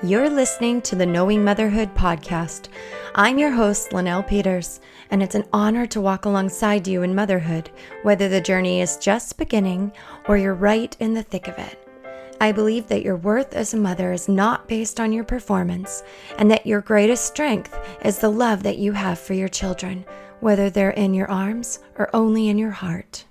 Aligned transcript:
You're 0.00 0.30
listening 0.30 0.80
to 0.82 0.94
the 0.94 1.06
Knowing 1.06 1.42
Motherhood 1.42 1.92
podcast. 1.96 2.68
I'm 3.16 3.36
your 3.36 3.50
host, 3.50 3.92
Linnell 3.92 4.22
Peters, 4.22 4.80
and 5.10 5.20
it's 5.20 5.34
an 5.34 5.48
honor 5.52 5.86
to 5.86 6.00
walk 6.00 6.24
alongside 6.24 6.86
you 6.86 7.02
in 7.02 7.16
motherhood, 7.16 7.68
whether 8.04 8.28
the 8.28 8.40
journey 8.40 8.80
is 8.80 8.96
just 8.96 9.36
beginning 9.36 9.90
or 10.28 10.36
you're 10.36 10.54
right 10.54 10.96
in 11.00 11.14
the 11.14 11.24
thick 11.24 11.48
of 11.48 11.58
it. 11.58 11.84
I 12.40 12.52
believe 12.52 12.86
that 12.86 13.02
your 13.02 13.16
worth 13.16 13.54
as 13.54 13.74
a 13.74 13.76
mother 13.76 14.12
is 14.12 14.28
not 14.28 14.68
based 14.68 15.00
on 15.00 15.12
your 15.12 15.24
performance, 15.24 16.04
and 16.38 16.48
that 16.48 16.64
your 16.64 16.80
greatest 16.80 17.24
strength 17.24 17.76
is 18.04 18.20
the 18.20 18.30
love 18.30 18.62
that 18.62 18.78
you 18.78 18.92
have 18.92 19.18
for 19.18 19.34
your 19.34 19.48
children, 19.48 20.04
whether 20.38 20.70
they're 20.70 20.90
in 20.90 21.12
your 21.12 21.28
arms 21.28 21.80
or 21.96 22.08
only 22.14 22.48
in 22.48 22.56
your 22.56 22.70
heart. 22.70 23.24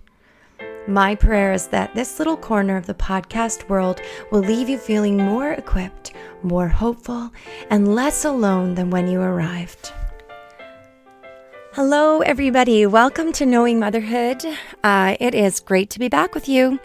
My 0.89 1.15
prayer 1.15 1.51
is 1.51 1.67
that 1.67 1.93
this 1.95 2.17
little 2.17 2.37
corner 2.37 2.77
of 2.77 2.85
the 2.85 2.93
podcast 2.93 3.67
world 3.67 3.99
will 4.31 4.39
leave 4.39 4.69
you 4.69 4.77
feeling 4.77 5.17
more 5.17 5.51
equipped, 5.51 6.13
more 6.43 6.69
hopeful, 6.69 7.29
and 7.69 7.93
less 7.93 8.23
alone 8.23 8.75
than 8.75 8.89
when 8.89 9.09
you 9.09 9.19
arrived. 9.19 9.91
Hello, 11.73 12.21
everybody. 12.21 12.85
Welcome 12.85 13.33
to 13.33 13.45
Knowing 13.45 13.81
Motherhood. 13.81 14.45
Uh, 14.81 15.17
it 15.19 15.35
is 15.35 15.59
great 15.59 15.89
to 15.89 15.99
be 15.99 16.07
back 16.07 16.33
with 16.33 16.47
you. 16.47 16.79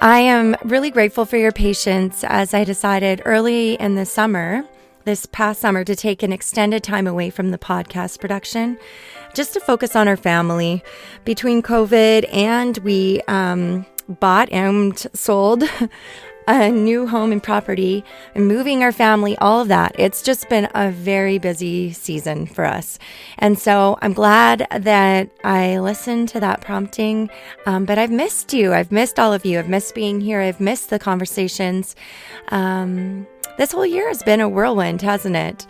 I 0.00 0.20
am 0.20 0.56
really 0.64 0.90
grateful 0.90 1.26
for 1.26 1.36
your 1.36 1.52
patience 1.52 2.24
as 2.24 2.54
I 2.54 2.64
decided 2.64 3.20
early 3.26 3.74
in 3.74 3.94
the 3.94 4.06
summer, 4.06 4.64
this 5.04 5.26
past 5.26 5.60
summer, 5.60 5.84
to 5.84 5.94
take 5.94 6.22
an 6.22 6.32
extended 6.32 6.82
time 6.82 7.06
away 7.06 7.28
from 7.28 7.50
the 7.50 7.58
podcast 7.58 8.20
production 8.20 8.78
just 9.34 9.52
to 9.54 9.60
focus 9.60 9.94
on 9.94 10.08
our 10.08 10.16
family. 10.16 10.82
Between 11.24 11.62
COVID 11.62 12.28
and 12.32 12.78
we 12.78 13.20
um, 13.28 13.84
bought 14.08 14.50
and 14.50 14.98
sold 15.12 15.64
a 16.46 16.70
new 16.70 17.06
home 17.06 17.32
and 17.32 17.42
property 17.42 18.04
and 18.34 18.46
moving 18.46 18.82
our 18.82 18.92
family, 18.92 19.36
all 19.38 19.60
of 19.60 19.68
that. 19.68 19.94
It's 19.98 20.22
just 20.22 20.48
been 20.48 20.68
a 20.74 20.90
very 20.90 21.38
busy 21.38 21.92
season 21.92 22.46
for 22.46 22.64
us. 22.64 22.98
And 23.38 23.58
so 23.58 23.98
I'm 24.02 24.12
glad 24.12 24.66
that 24.70 25.30
I 25.42 25.78
listened 25.78 26.28
to 26.30 26.40
that 26.40 26.60
prompting. 26.60 27.30
Um, 27.66 27.84
but 27.84 27.98
I've 27.98 28.10
missed 28.10 28.52
you. 28.52 28.72
I've 28.74 28.92
missed 28.92 29.18
all 29.18 29.32
of 29.32 29.44
you. 29.44 29.58
I've 29.58 29.68
missed 29.68 29.94
being 29.94 30.20
here. 30.20 30.40
I've 30.40 30.60
missed 30.60 30.90
the 30.90 30.98
conversations. 30.98 31.96
Um, 32.48 33.26
this 33.56 33.72
whole 33.72 33.86
year 33.86 34.08
has 34.08 34.22
been 34.22 34.40
a 34.40 34.48
whirlwind, 34.48 35.00
hasn't 35.02 35.36
it? 35.36 35.66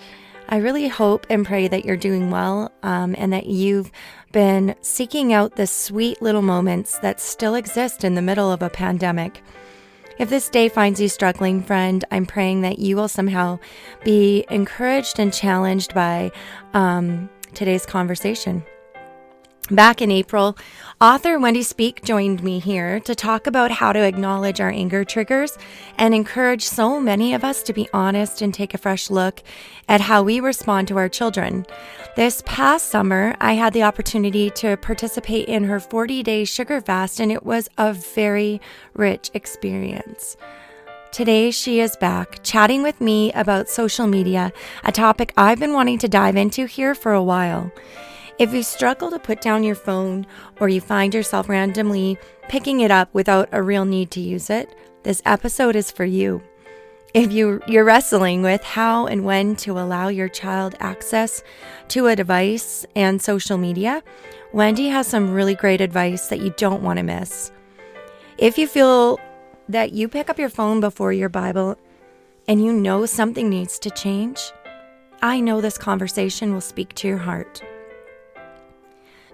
I 0.49 0.59
really 0.59 0.89
hope 0.89 1.27
and 1.31 1.47
pray 1.47 1.69
that 1.69 1.85
you're 1.85 1.97
doing 1.97 2.31
well 2.31 2.71
um, 2.83 3.15
and 3.19 3.33
that 3.33 3.47
you've 3.47 3.91
been 4.33 4.75
seeking 4.81 5.33
out 5.33 5.57
the 5.57 5.67
sweet 5.67 6.21
little 6.21 6.43
moments 6.43 6.99
that 6.99 7.21
still 7.21 7.55
exist 7.55 8.05
in 8.05 8.15
the 8.15 8.23
middle 8.23 8.53
of 8.53 8.63
a 8.63 8.71
pandemic. 8.71 9.43
If 10.19 10.31
this 10.31 10.49
day 10.49 10.69
finds 10.69 11.01
you 11.01 11.09
struggling, 11.09 11.63
friend, 11.63 12.05
I'm 12.11 12.27
praying 12.27 12.61
that 12.61 12.79
you 12.79 12.95
will 12.95 13.09
somehow 13.09 13.59
be 14.05 14.45
encouraged 14.51 15.19
and 15.19 15.33
challenged 15.33 15.95
by 15.95 16.31
um, 16.73 17.29
today's 17.55 17.87
conversation. 17.87 18.65
Back 19.71 20.03
in 20.03 20.11
April, 20.11 20.59
author 21.01 21.39
Wendy 21.39 21.63
Speake 21.63 22.05
joined 22.05 22.43
me 22.43 22.59
here 22.59 23.01
to 23.01 23.15
talk 23.15 23.47
about 23.47 23.71
how 23.71 23.95
to 23.95 24.05
acknowledge 24.05 24.61
our 24.61 24.69
anger 24.69 25.05
triggers 25.05 25.57
and 25.97 26.15
encourage 26.15 26.67
so 26.67 27.01
many 27.01 27.33
of 27.33 27.45
us 27.45 27.63
to 27.63 27.73
be 27.73 27.89
honest 27.95 28.43
and 28.43 28.53
take 28.53 28.75
a 28.75 28.79
fresh 28.79 29.09
look 29.09 29.43
at 29.89 30.03
how 30.03 30.23
we 30.23 30.39
respond 30.39 30.89
to 30.89 30.99
our 30.99 31.09
children. 31.09 31.65
This 32.15 32.43
past 32.45 32.89
summer, 32.89 33.37
I 33.41 33.55
had 33.55 33.73
the 33.73 33.85
opportunity 33.85 34.51
to 34.51 34.77
participate 34.77 35.49
in 35.49 35.65
her 35.65 35.81
40 35.81 36.23
day 36.23 36.45
sugar 36.45 36.83
fast, 36.83 37.19
and 37.19 37.33
it 37.33 37.43
was 37.43 37.71
a 37.79 37.95
very 37.95 38.61
rich 38.93 39.31
experience. 39.33 40.37
Today, 41.11 41.51
she 41.51 41.81
is 41.81 41.97
back 41.97 42.41
chatting 42.43 42.83
with 42.83 43.01
me 43.01 43.33
about 43.33 43.71
social 43.71 44.07
media, 44.07 44.53
a 44.83 44.93
topic 44.93 45.33
I've 45.39 45.59
been 45.59 45.73
wanting 45.73 45.99
to 46.01 46.09
dive 46.09 46.37
into 46.37 46.67
here 46.67 46.95
for 46.95 47.15
a 47.15 47.23
while. 47.23 47.73
If 48.37 48.53
you 48.53 48.65
struggle 48.65 49.11
to 49.11 49.19
put 49.21 49.41
down 49.41 49.63
your 49.63 49.77
phone 49.77 50.27
or 50.59 50.69
you 50.69 50.81
find 50.81 51.15
yourself 51.15 51.49
randomly 51.49 52.19
picking 52.49 52.81
it 52.81 52.91
up 52.91 53.09
without 53.13 53.49
a 53.53 53.63
real 53.63 53.85
need 53.85 54.11
to 54.13 54.21
use 54.21 54.51
it, 54.51 54.75
this 55.05 55.23
episode 55.25 55.77
is 55.77 55.93
for 55.93 56.05
you. 56.05 56.43
If 57.15 57.31
you, 57.31 57.63
you're 57.69 57.85
wrestling 57.85 58.43
with 58.43 58.65
how 58.65 59.07
and 59.07 59.25
when 59.25 59.55
to 59.57 59.79
allow 59.79 60.09
your 60.09 60.29
child 60.29 60.75
access 60.81 61.45
to 61.89 62.09
a 62.09 62.17
device 62.17 62.85
and 62.97 63.23
social 63.23 63.57
media, 63.57 64.03
Wendy 64.53 64.89
has 64.89 65.07
some 65.07 65.33
really 65.33 65.55
great 65.55 65.81
advice 65.81 66.27
that 66.27 66.41
you 66.41 66.53
don't 66.57 66.83
want 66.83 66.97
to 66.97 67.05
miss. 67.05 67.53
If 68.37 68.59
you 68.59 68.67
feel 68.67 69.21
that 69.69 69.93
you 69.93 70.09
pick 70.09 70.29
up 70.29 70.41
your 70.41 70.49
phone 70.49 70.81
before 70.81 71.13
your 71.13 71.29
Bible 71.29 71.79
and 72.49 72.65
you 72.65 72.73
know 72.73 73.07
something 73.07 73.49
needs 73.49 73.79
to 73.79 73.91
change, 73.91 74.41
I 75.23 75.39
know 75.39 75.61
this 75.61 75.79
conversation 75.79 76.53
will 76.53 76.61
speak 76.61 76.95
to 76.95 77.07
your 77.07 77.19
heart. 77.19 77.63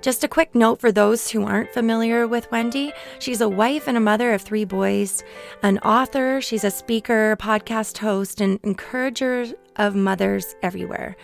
Just 0.00 0.24
a 0.24 0.28
quick 0.28 0.54
note 0.54 0.80
for 0.80 0.90
those 0.90 1.30
who 1.30 1.44
aren't 1.44 1.74
familiar 1.74 2.26
with 2.26 2.50
Wendy 2.50 2.92
she's 3.18 3.42
a 3.42 3.48
wife 3.48 3.86
and 3.86 3.98
a 3.98 4.00
mother 4.00 4.32
of 4.32 4.40
three 4.40 4.64
boys, 4.64 5.22
an 5.62 5.78
author, 5.80 6.40
she's 6.40 6.64
a 6.64 6.70
speaker, 6.70 7.36
podcast 7.38 7.98
host, 7.98 8.40
and 8.40 8.58
encourager 8.62 9.46
of 9.76 9.94
mothers 9.94 10.56
everywhere. 10.62 11.16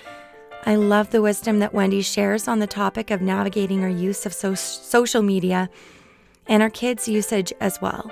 I 0.67 0.75
love 0.75 1.11
the 1.11 1.23
wisdom 1.23 1.61
that 1.61 1.73
Wendy 1.73 2.03
shares 2.03 2.49
on 2.49 2.59
the 2.59 2.67
topic 2.67 3.11
of 3.11 3.23
navigating 3.23 3.83
our 3.83 3.89
use 3.89 4.27
of 4.27 4.35
so- 4.35 4.55
social 4.55 5.23
media 5.23 5.71
and 6.47 6.63
our 6.63 6.71
kids' 6.71 7.09
usage 7.09 7.53
as 7.61 7.81
well. 7.81 8.11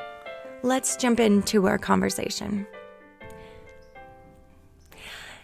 Let's 0.62 0.96
jump 0.96 1.20
into 1.20 1.66
our 1.66 1.78
conversation. 1.78 2.66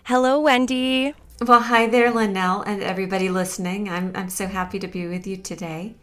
Hello, 0.04 0.40
Wendy. 0.40 1.14
Well, 1.42 1.60
hi 1.60 1.86
there, 1.86 2.10
Linnell, 2.10 2.60
and 2.60 2.82
everybody 2.82 3.30
listening. 3.30 3.88
I'm, 3.88 4.12
I'm 4.14 4.28
so 4.28 4.46
happy 4.46 4.78
to 4.78 4.86
be 4.86 5.06
with 5.06 5.26
you 5.26 5.38
today. 5.38 5.94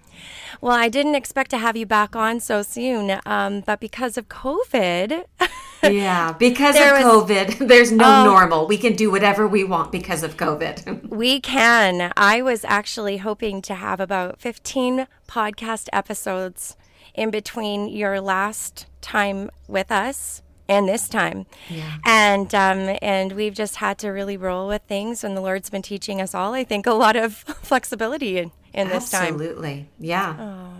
Well, 0.61 0.75
I 0.75 0.89
didn't 0.89 1.13
expect 1.13 1.51
to 1.51 1.59
have 1.59 1.77
you 1.77 1.85
back 1.85 2.15
on 2.15 2.39
so 2.39 2.63
soon, 2.63 3.19
um, 3.23 3.61
but 3.61 3.79
because 3.79 4.17
of 4.17 4.29
COVID. 4.29 5.25
yeah, 5.83 6.33
because 6.33 6.75
of 6.75 6.81
was, 6.81 7.29
COVID, 7.29 7.67
there's 7.67 7.91
no 7.91 8.21
oh, 8.21 8.25
normal. 8.25 8.65
We 8.65 8.79
can 8.79 8.95
do 8.95 9.11
whatever 9.11 9.47
we 9.47 9.63
want 9.63 9.91
because 9.91 10.23
of 10.23 10.37
COVID. 10.37 11.07
we 11.09 11.39
can. 11.39 12.11
I 12.17 12.41
was 12.41 12.65
actually 12.65 13.17
hoping 13.17 13.61
to 13.61 13.75
have 13.75 13.99
about 13.99 14.41
15 14.41 15.05
podcast 15.27 15.87
episodes 15.93 16.75
in 17.13 17.29
between 17.29 17.89
your 17.89 18.19
last 18.19 18.87
time 19.01 19.51
with 19.67 19.91
us 19.91 20.41
and 20.69 20.87
this 20.87 21.07
time. 21.07 21.45
Yeah. 21.69 21.97
And 22.05 22.53
um, 22.53 22.97
and 23.01 23.33
we've 23.33 23.53
just 23.53 23.77
had 23.77 23.97
to 23.99 24.09
really 24.09 24.37
roll 24.37 24.67
with 24.67 24.81
things, 24.87 25.23
and 25.23 25.35
the 25.35 25.41
Lord's 25.41 25.69
been 25.69 25.81
teaching 25.81 26.21
us 26.21 26.33
all. 26.33 26.53
I 26.53 26.63
think 26.63 26.85
a 26.85 26.93
lot 26.93 27.15
of 27.15 27.33
flexibility 27.61 28.37
in, 28.37 28.51
in 28.73 28.89
this 28.89 29.09
time. 29.09 29.33
Absolutely, 29.33 29.89
yeah. 29.99 30.35
Oh. 30.39 30.73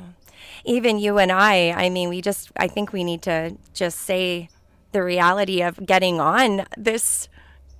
Even 0.65 0.99
you 0.99 1.17
and 1.17 1.31
I. 1.31 1.71
I 1.71 1.89
mean, 1.89 2.09
we 2.09 2.21
just. 2.21 2.51
I 2.57 2.67
think 2.67 2.91
we 2.91 3.03
need 3.03 3.21
to 3.23 3.57
just 3.73 3.99
say 3.99 4.49
the 4.91 5.03
reality 5.03 5.61
of 5.61 5.85
getting 5.85 6.19
on 6.19 6.65
this 6.77 7.29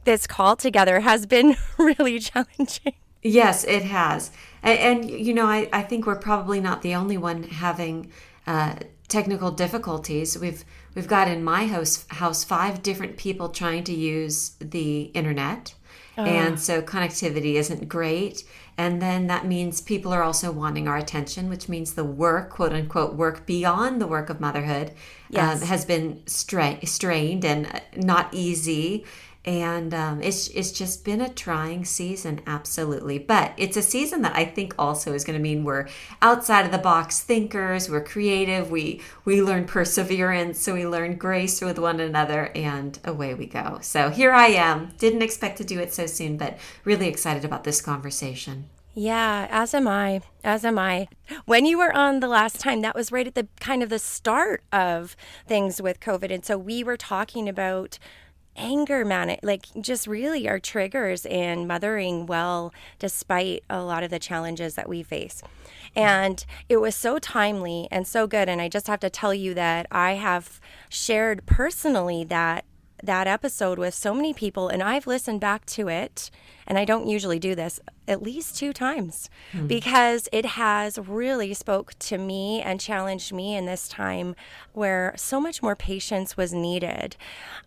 this 0.04 0.26
call 0.26 0.56
together 0.56 1.02
has 1.02 1.26
been 1.26 1.56
really 1.78 2.20
challenging. 2.20 2.94
Yes, 3.22 3.66
it 3.66 3.84
has. 3.84 4.32
And, 4.64 4.80
and 4.80 5.12
you 5.12 5.34
know, 5.34 5.46
I, 5.46 5.70
I 5.74 5.84
think 5.84 6.06
we're 6.06 6.16
probably 6.16 6.62
not 6.62 6.82
the 6.82 6.96
only 6.96 7.18
one 7.18 7.44
having 7.44 8.12
uh, 8.46 8.76
technical 9.08 9.52
difficulties. 9.52 10.38
We've 10.38 10.64
we've 10.98 11.08
got 11.08 11.28
in 11.28 11.44
my 11.44 11.68
house 11.68 12.06
house 12.10 12.44
five 12.44 12.82
different 12.82 13.18
people 13.18 13.50
trying 13.50 13.84
to 13.84 13.94
use 13.94 14.56
the 14.60 15.04
internet. 15.14 15.76
Uh. 16.18 16.22
And 16.22 16.60
so 16.60 16.82
connectivity 16.82 17.54
isn't 17.54 17.88
great. 17.88 18.44
And 18.80 19.00
then 19.00 19.28
that 19.28 19.46
means 19.46 19.80
people 19.80 20.12
are 20.12 20.24
also 20.24 20.52
wanting 20.52 20.88
our 20.88 20.98
attention, 20.98 21.50
which 21.50 21.70
means 21.70 21.94
the 21.94 22.04
work, 22.04 22.50
quote 22.50 22.74
unquote, 22.74 23.14
work 23.14 23.46
beyond 23.46 24.02
the 24.02 24.08
work 24.08 24.32
of 24.32 24.40
motherhood 24.40 24.90
um, 24.90 24.96
yes. 25.30 25.62
um, 25.62 25.68
has 25.68 25.86
been 25.86 26.24
stra- 26.26 26.84
strained 26.86 27.46
and 27.46 27.80
not 27.96 28.34
easy 28.34 29.06
and 29.48 29.94
um, 29.94 30.22
it's 30.22 30.50
it's 30.50 30.72
just 30.74 31.06
been 31.06 31.22
a 31.22 31.30
trying 31.30 31.86
season, 31.86 32.42
absolutely. 32.46 33.18
But 33.18 33.54
it's 33.56 33.78
a 33.78 33.82
season 33.82 34.22
that 34.24 34.36
I 34.36 34.44
think 34.44 34.76
also 34.78 35.14
is 35.14 35.24
going 35.24 35.40
to 35.40 35.42
mean 35.42 35.64
we're 35.64 35.88
outside 36.22 36.66
of 36.66 36.72
the 36.74 36.78
box 36.78 37.22
thinkers. 37.22 37.90
We're 37.90 38.04
creative. 38.04 38.70
We 38.70 39.02
we 39.24 39.42
learn 39.42 39.66
perseverance. 39.66 40.60
So 40.60 40.74
we 40.74 40.86
learn 40.86 41.16
grace 41.16 41.62
with 41.62 41.80
one 41.80 42.02
another, 42.02 42.52
and 42.54 43.00
away 43.06 43.34
we 43.36 43.46
go. 43.46 43.80
So 43.82 44.10
here 44.10 44.34
I 44.34 44.48
am. 44.48 44.92
Didn't 44.98 45.22
expect 45.22 45.58
to 45.60 45.64
do 45.64 45.80
it 45.80 45.94
so 45.94 46.08
soon, 46.08 46.36
but 46.36 46.58
really 46.84 47.08
excited 47.08 47.46
about 47.46 47.64
this 47.64 47.80
conversation. 47.80 48.68
Yeah, 48.94 49.48
as 49.50 49.74
am 49.74 49.88
I. 49.88 50.22
As 50.44 50.66
am 50.66 50.78
I. 50.78 51.08
When 51.46 51.66
you 51.66 51.78
were 51.78 51.96
on 51.96 52.20
the 52.20 52.28
last 52.28 52.60
time, 52.60 52.82
that 52.82 52.96
was 52.96 53.12
right 53.12 53.28
at 53.28 53.36
the 53.36 53.48
kind 53.62 53.82
of 53.82 53.90
the 53.90 54.00
start 54.00 54.64
of 54.74 55.16
things 55.48 55.82
with 55.82 56.02
COVID, 56.02 56.34
and 56.34 56.44
so 56.44 56.58
we 56.58 56.84
were 56.84 56.98
talking 56.98 57.48
about 57.48 57.98
anger 58.58 59.06
manic 59.06 59.40
like 59.44 59.68
just 59.80 60.08
really 60.08 60.48
our 60.48 60.60
triggers 60.60 61.26
in 61.26 61.68
mothering 61.68 62.26
well 62.26 62.74
despite 63.00 63.64
a 63.70 63.82
lot 63.82 64.04
of 64.04 64.10
the 64.10 64.20
challenges 64.20 64.76
that 64.76 64.90
we 64.90 65.04
face 65.04 65.42
and 65.96 66.46
it 66.68 66.78
was 66.78 66.96
so 66.96 67.20
timely 67.20 67.88
and 67.92 68.08
so 68.08 68.28
good 68.28 68.50
and 68.50 68.60
i 68.60 68.68
just 68.68 68.88
have 68.88 69.00
to 69.00 69.10
tell 69.10 69.34
you 69.34 69.54
that 69.54 69.86
i 69.92 70.14
have 70.14 70.60
shared 70.90 71.46
personally 71.46 72.24
that 72.24 72.66
that 73.04 73.28
episode 73.28 73.78
with 73.78 73.94
so 73.94 74.14
many 74.14 74.34
people, 74.34 74.70
and 74.70 74.82
I've 74.82 75.08
listened 75.08 75.40
back 75.40 75.66
to 75.68 75.88
it, 75.88 76.32
and 76.66 76.78
I 76.78 76.86
don't 76.86 77.08
usually 77.08 77.40
do 77.40 77.54
this 77.54 77.80
at 78.08 78.24
least 78.24 78.58
two 78.58 78.74
times 78.74 79.30
mm. 79.54 79.68
because 79.68 80.28
it 80.32 80.46
has 80.46 80.98
really 80.98 81.54
spoke 81.54 81.98
to 82.00 82.18
me 82.18 82.62
and 82.62 82.80
challenged 82.80 83.32
me 83.32 83.56
in 83.56 83.66
this 83.66 83.88
time 83.88 84.36
where 84.74 85.14
so 85.16 85.40
much 85.40 85.62
more 85.62 85.76
patience 85.76 86.36
was 86.36 86.54
needed. 86.54 87.16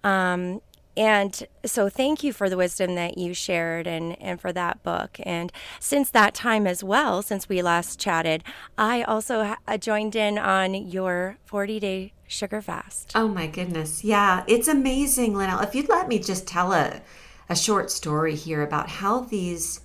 Um, 0.02 0.60
and 1.00 1.48
so, 1.64 1.88
thank 1.88 2.22
you 2.22 2.30
for 2.30 2.50
the 2.50 2.58
wisdom 2.58 2.94
that 2.94 3.16
you 3.16 3.32
shared 3.32 3.86
and, 3.86 4.20
and 4.20 4.38
for 4.38 4.52
that 4.52 4.82
book. 4.82 5.18
And 5.22 5.50
since 5.78 6.10
that 6.10 6.34
time 6.34 6.66
as 6.66 6.84
well, 6.84 7.22
since 7.22 7.48
we 7.48 7.62
last 7.62 7.98
chatted, 7.98 8.44
I 8.76 9.00
also 9.04 9.56
joined 9.80 10.14
in 10.14 10.36
on 10.36 10.74
your 10.74 11.38
40 11.46 11.80
day 11.80 12.12
sugar 12.26 12.60
fast. 12.60 13.12
Oh 13.14 13.28
my 13.28 13.46
goodness. 13.46 14.04
Yeah, 14.04 14.44
it's 14.46 14.68
amazing, 14.68 15.34
Linnell. 15.34 15.60
If 15.60 15.74
you'd 15.74 15.88
let 15.88 16.06
me 16.06 16.18
just 16.18 16.46
tell 16.46 16.74
a, 16.74 17.00
a 17.48 17.56
short 17.56 17.90
story 17.90 18.34
here 18.34 18.62
about 18.62 18.90
how 18.90 19.20
these 19.20 19.80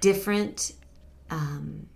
different, 0.00 0.72
um, 1.30 1.86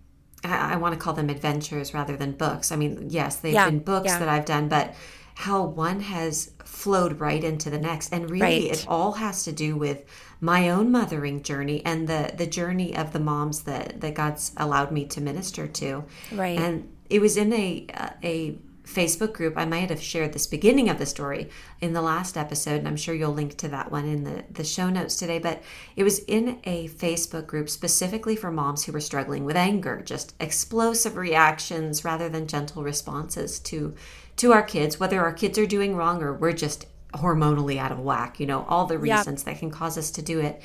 I, 0.44 0.74
I 0.74 0.76
want 0.76 0.94
to 0.94 1.00
call 1.00 1.14
them 1.14 1.28
adventures 1.28 1.92
rather 1.92 2.16
than 2.16 2.30
books. 2.34 2.70
I 2.70 2.76
mean, 2.76 3.08
yes, 3.10 3.34
they've 3.34 3.52
yeah, 3.52 3.68
been 3.68 3.80
books 3.80 4.06
yeah. 4.06 4.20
that 4.20 4.28
I've 4.28 4.44
done, 4.44 4.68
but 4.68 4.94
how 5.34 5.64
one 5.64 6.00
has 6.00 6.52
flowed 6.64 7.20
right 7.20 7.42
into 7.42 7.70
the 7.70 7.78
next. 7.78 8.12
And 8.12 8.30
really, 8.30 8.68
right. 8.68 8.72
it 8.72 8.84
all 8.88 9.12
has 9.12 9.44
to 9.44 9.52
do 9.52 9.76
with 9.76 10.04
my 10.40 10.70
own 10.70 10.90
mothering 10.90 11.42
journey 11.42 11.84
and 11.84 12.08
the, 12.08 12.32
the 12.36 12.46
journey 12.46 12.96
of 12.96 13.12
the 13.12 13.20
moms 13.20 13.62
that, 13.62 14.00
that 14.00 14.14
God's 14.14 14.52
allowed 14.56 14.90
me 14.90 15.04
to 15.06 15.20
minister 15.20 15.66
to. 15.66 16.04
Right. 16.32 16.58
And 16.58 16.88
it 17.08 17.20
was 17.20 17.36
in 17.36 17.52
a, 17.52 17.86
uh, 17.94 18.10
a 18.22 18.58
Facebook 18.84 19.32
group. 19.32 19.56
I 19.56 19.64
might 19.64 19.90
have 19.90 20.02
shared 20.02 20.32
this 20.32 20.46
beginning 20.46 20.88
of 20.88 20.98
the 20.98 21.06
story 21.06 21.50
in 21.80 21.92
the 21.92 22.02
last 22.02 22.36
episode, 22.36 22.78
and 22.78 22.88
I'm 22.88 22.96
sure 22.96 23.14
you'll 23.14 23.32
link 23.32 23.56
to 23.58 23.68
that 23.68 23.90
one 23.90 24.06
in 24.06 24.24
the, 24.24 24.44
the 24.50 24.64
show 24.64 24.90
notes 24.90 25.16
today. 25.16 25.38
But 25.38 25.62
it 25.96 26.02
was 26.02 26.18
in 26.20 26.58
a 26.64 26.88
Facebook 26.88 27.46
group 27.46 27.68
specifically 27.68 28.36
for 28.36 28.50
moms 28.50 28.84
who 28.84 28.92
were 28.92 29.00
struggling 29.00 29.44
with 29.44 29.56
anger, 29.56 30.02
just 30.04 30.34
explosive 30.40 31.16
reactions 31.16 32.04
rather 32.04 32.28
than 32.28 32.46
gentle 32.46 32.82
responses 32.82 33.58
to 33.60 33.94
to 34.40 34.54
our 34.54 34.62
kids, 34.62 34.98
whether 34.98 35.20
our 35.20 35.34
kids 35.34 35.58
are 35.58 35.66
doing 35.66 35.94
wrong 35.94 36.22
or 36.22 36.32
we're 36.32 36.54
just 36.54 36.86
hormonally 37.12 37.76
out 37.76 37.92
of 37.92 38.00
whack, 38.00 38.40
you 38.40 38.46
know, 38.46 38.64
all 38.70 38.86
the 38.86 38.98
reasons 38.98 39.42
that 39.42 39.58
can 39.58 39.70
cause 39.70 39.98
us 39.98 40.10
to 40.10 40.22
do 40.22 40.40
it. 40.40 40.62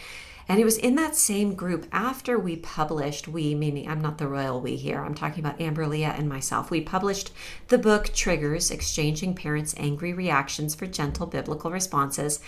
And 0.47 0.61
it 0.61 0.63
was 0.63 0.77
in 0.77 0.95
that 0.95 1.13
same 1.13 1.55
group 1.55 1.85
after 1.91 2.39
we 2.39 2.55
published, 2.55 3.27
we, 3.27 3.53
meaning 3.53 3.89
I'm 3.89 3.99
not 3.99 4.17
the 4.17 4.29
royal 4.29 4.61
we 4.61 4.77
here, 4.77 5.03
I'm 5.03 5.13
talking 5.13 5.43
about 5.43 5.59
Amber 5.59 5.85
Lia 5.87 6.09
and 6.09 6.29
myself. 6.29 6.71
We 6.71 6.79
published 6.79 7.33
the 7.67 7.77
book 7.77 8.11
Triggers 8.13 8.71
Exchanging 8.71 9.35
Parents' 9.35 9.75
Angry 9.75 10.13
Reactions 10.13 10.73
for 10.73 10.85
Gentle 10.85 11.25
Biblical 11.25 11.69
Responses. 11.69 12.39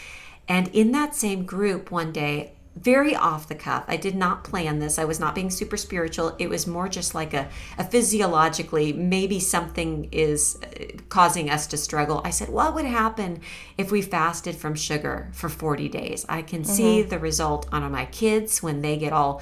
And 0.47 0.69
in 0.69 0.93
that 0.93 1.13
same 1.13 1.43
group, 1.43 1.91
one 1.91 2.13
day, 2.13 2.53
very 2.81 3.15
off 3.15 3.47
the 3.47 3.55
cuff. 3.55 3.85
I 3.87 3.97
did 3.97 4.15
not 4.15 4.43
plan 4.43 4.79
this. 4.79 4.99
I 4.99 5.05
was 5.05 5.19
not 5.19 5.35
being 5.35 5.49
super 5.49 5.77
spiritual. 5.77 6.35
It 6.39 6.49
was 6.49 6.67
more 6.67 6.87
just 6.87 7.15
like 7.15 7.33
a, 7.33 7.49
a 7.77 7.83
physiologically, 7.83 8.93
maybe 8.93 9.39
something 9.39 10.09
is 10.11 10.59
uh, 10.63 10.85
causing 11.09 11.49
us 11.49 11.67
to 11.67 11.77
struggle. 11.77 12.21
I 12.23 12.29
said, 12.29 12.49
What 12.49 12.75
would 12.75 12.85
happen 12.85 13.41
if 13.77 13.91
we 13.91 14.01
fasted 14.01 14.55
from 14.55 14.75
sugar 14.75 15.29
for 15.33 15.49
40 15.49 15.89
days? 15.89 16.25
I 16.29 16.41
can 16.41 16.61
mm-hmm. 16.61 16.71
see 16.71 17.01
the 17.01 17.19
result 17.19 17.67
on 17.71 17.89
my 17.91 18.05
kids 18.05 18.61
when 18.61 18.81
they 18.81 18.97
get 18.97 19.13
all 19.13 19.41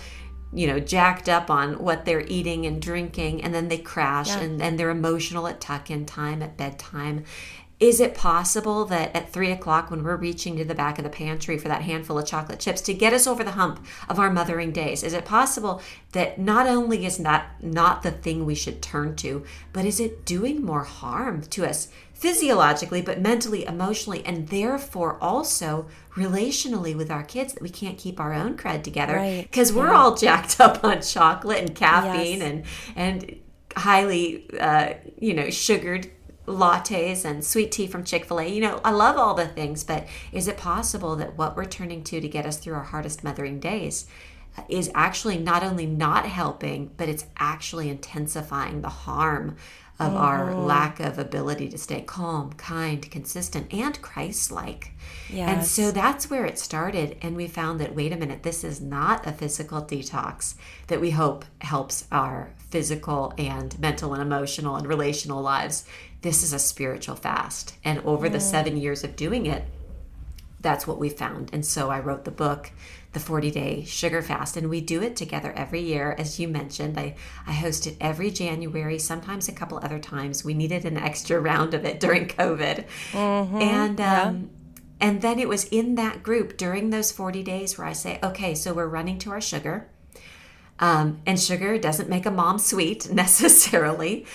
you 0.54 0.68
know 0.68 0.80
jacked 0.80 1.28
up 1.28 1.50
on 1.50 1.74
what 1.80 2.06
they're 2.06 2.26
eating 2.28 2.66
and 2.66 2.82
drinking 2.82 3.44
and 3.44 3.54
then 3.54 3.68
they 3.68 3.78
crash 3.78 4.28
yeah. 4.28 4.40
and, 4.40 4.62
and 4.62 4.80
they're 4.80 4.92
emotional 4.92 5.48
at 5.48 5.60
tuck 5.60 5.90
in 5.90 6.06
time 6.06 6.42
at 6.42 6.56
bedtime 6.56 7.24
is 7.80 8.00
it 8.00 8.16
possible 8.16 8.86
that 8.86 9.14
at 9.14 9.34
three 9.34 9.52
o'clock, 9.52 9.92
when 9.92 10.04
we're 10.04 10.16
reaching 10.16 10.56
to 10.58 10.64
the 10.64 10.74
back 10.74 10.98
of 10.98 11.04
the 11.04 11.10
pantry 11.10 11.58
for 11.58 11.68
that 11.68 11.82
handful 11.82 12.18
of 12.18 12.26
chocolate 12.26 12.60
chips 12.60 12.80
to 12.82 12.94
get 12.94 13.12
us 13.12 13.28
over 13.28 13.44
the 13.44 13.52
hump 13.52 13.86
of 14.08 14.18
our 14.18 14.32
mothering 14.32 14.72
days, 14.72 15.04
is 15.04 15.14
it 15.14 15.26
possible 15.26 15.82
that 16.14 16.40
not 16.40 16.68
only 16.68 17.06
is 17.06 17.18
that 17.18 17.62
not 17.62 18.02
the 18.02 18.12
thing 18.12 18.46
we 18.46 18.56
should 18.56 18.82
turn 18.82 19.16
to, 19.18 19.44
but 19.74 19.84
is 19.84 20.00
it 20.00 20.26
doing 20.26 20.64
more 20.64 20.84
harm 20.84 21.42
to 21.42 21.66
us 21.66 21.90
physiologically, 22.14 23.02
but 23.02 23.20
mentally, 23.20 23.66
emotionally, 23.66 24.26
and 24.26 24.48
therefore 24.48 25.18
also 25.22 25.86
relationally 26.14 26.96
with 26.96 27.12
our 27.12 27.24
kids 27.24 27.54
that 27.54 27.62
we 27.62 27.70
can't 27.70 27.98
keep 27.98 28.22
our 28.22 28.34
own 28.34 28.56
cred 28.56 28.84
together 28.84 29.20
because 29.42 29.74
right. 29.74 29.80
we're 29.82 29.92
yeah. 29.92 30.00
all 30.00 30.16
jacked 30.16 30.60
up 30.62 30.82
on 30.82 31.02
chocolate 31.02 31.60
and 31.60 31.76
caffeine 31.76 32.40
yes. 32.40 32.42
and 32.42 32.64
and 32.96 33.40
highly 33.76 34.50
uh, 34.58 34.94
you 35.20 35.34
know 35.34 35.50
sugared 35.50 36.10
lattes 36.46 37.26
and 37.26 37.44
sweet 37.44 37.72
tea 37.72 37.88
from 37.88 38.04
Chick 38.04 38.26
fil 38.26 38.40
A. 38.40 38.48
You 38.48 38.62
know, 38.62 38.82
I 38.84 38.92
love 38.92 39.18
all 39.18 39.34
the 39.34 39.48
things, 39.48 39.84
but 39.84 40.08
is 40.32 40.48
it 40.48 40.58
possible 40.58 41.16
that 41.16 41.38
what 41.38 41.56
we're 41.56 41.66
turning 41.66 42.04
to 42.06 42.22
to 42.22 42.28
get 42.28 42.46
us 42.46 42.58
through 42.58 42.76
our 42.76 42.84
hardest 42.84 43.24
mothering 43.24 43.60
days 43.60 44.08
is 44.70 44.90
actually 44.96 45.38
not 45.38 45.64
only 45.64 45.86
not 45.86 46.26
helping, 46.26 46.92
but 46.98 47.10
it's 47.10 47.26
actually 47.38 47.90
intensifying 47.90 48.82
the 48.82 48.90
harm 48.90 49.58
of 49.98 50.12
mm-hmm. 50.12 50.18
our 50.18 50.54
lack 50.54 51.00
of 51.00 51.18
ability 51.18 51.70
to 51.70 51.78
stay 51.78 52.02
calm, 52.02 52.52
kind, 52.54 53.10
consistent, 53.10 53.74
and 53.74 54.02
Christ 54.02 54.52
like? 54.52 54.92
Yes. 55.30 55.50
And 55.50 55.66
so 55.66 55.92
that's 55.92 56.30
where 56.30 56.46
it 56.46 56.60
started. 56.60 57.18
And 57.22 57.36
we 57.36 57.48
found 57.48 57.80
that, 57.80 57.96
wait 57.96 58.12
a 58.12 58.18
minute, 58.18 58.44
this 58.44 58.64
is 58.64 58.82
not 58.82 59.26
a 59.26 59.32
physical 59.32 59.82
detox 59.82 60.56
that 60.88 61.00
we 61.00 61.12
hope 61.12 61.46
helps 61.60 62.08
our 62.12 62.52
physical 62.58 63.34
and 63.38 63.80
mental 63.80 64.14
and 64.14 64.22
emotional 64.22 64.76
and 64.76 64.86
relational 64.86 65.42
lives 65.42 65.86
this 66.26 66.42
is 66.42 66.54
a 66.54 66.60
spiritual 66.60 67.16
fast. 67.16 67.76
And 67.86 68.00
over 68.00 68.28
mm. 68.28 68.32
the 68.32 68.40
seven 68.40 68.78
years 68.78 69.04
of 69.04 69.16
doing 69.16 69.46
it, 69.46 69.64
that's 70.60 70.88
what 70.88 70.98
we 70.98 71.08
found. 71.08 71.52
And 71.54 71.64
so 71.64 71.92
I 71.92 72.00
wrote 72.00 72.26
the 72.26 72.32
book, 72.32 72.72
The 73.14 73.20
40 73.20 73.52
Day 73.52 73.84
Sugar 73.84 74.24
Fast. 74.24 74.58
And 74.58 74.68
we 74.68 74.82
do 74.82 75.04
it 75.04 75.16
together 75.16 75.54
every 75.56 75.82
year. 75.82 76.16
As 76.18 76.40
you 76.40 76.48
mentioned, 76.48 77.00
I, 77.00 77.16
I 77.46 77.54
host 77.54 77.86
it 77.86 77.96
every 78.02 78.32
January, 78.32 78.98
sometimes 78.98 79.48
a 79.48 79.52
couple 79.52 79.78
other 79.78 80.00
times. 80.00 80.44
We 80.44 80.56
needed 80.56 80.84
an 80.84 80.98
extra 80.98 81.40
round 81.40 81.76
of 81.76 81.86
it 81.86 82.00
during 82.06 82.28
COVID. 82.28 82.86
Mm-hmm. 83.12 83.62
And, 83.62 84.02
um, 84.02 84.50
yeah. 85.00 85.08
and 85.08 85.22
then 85.22 85.38
it 85.38 85.48
was 85.48 85.66
in 85.66 85.94
that 85.94 86.24
group 86.24 86.58
during 86.58 86.90
those 86.90 87.12
40 87.12 87.44
days 87.44 87.78
where 87.78 87.86
I 87.86 87.94
say, 87.94 88.18
okay, 88.24 88.56
so 88.56 88.74
we're 88.74 88.88
running 88.88 89.20
to 89.20 89.30
our 89.30 89.42
sugar. 89.42 89.92
Um, 90.80 91.22
and 91.26 91.40
sugar 91.40 91.78
doesn't 91.78 92.10
make 92.10 92.26
a 92.26 92.32
mom 92.32 92.58
sweet 92.58 93.10
necessarily. 93.14 94.26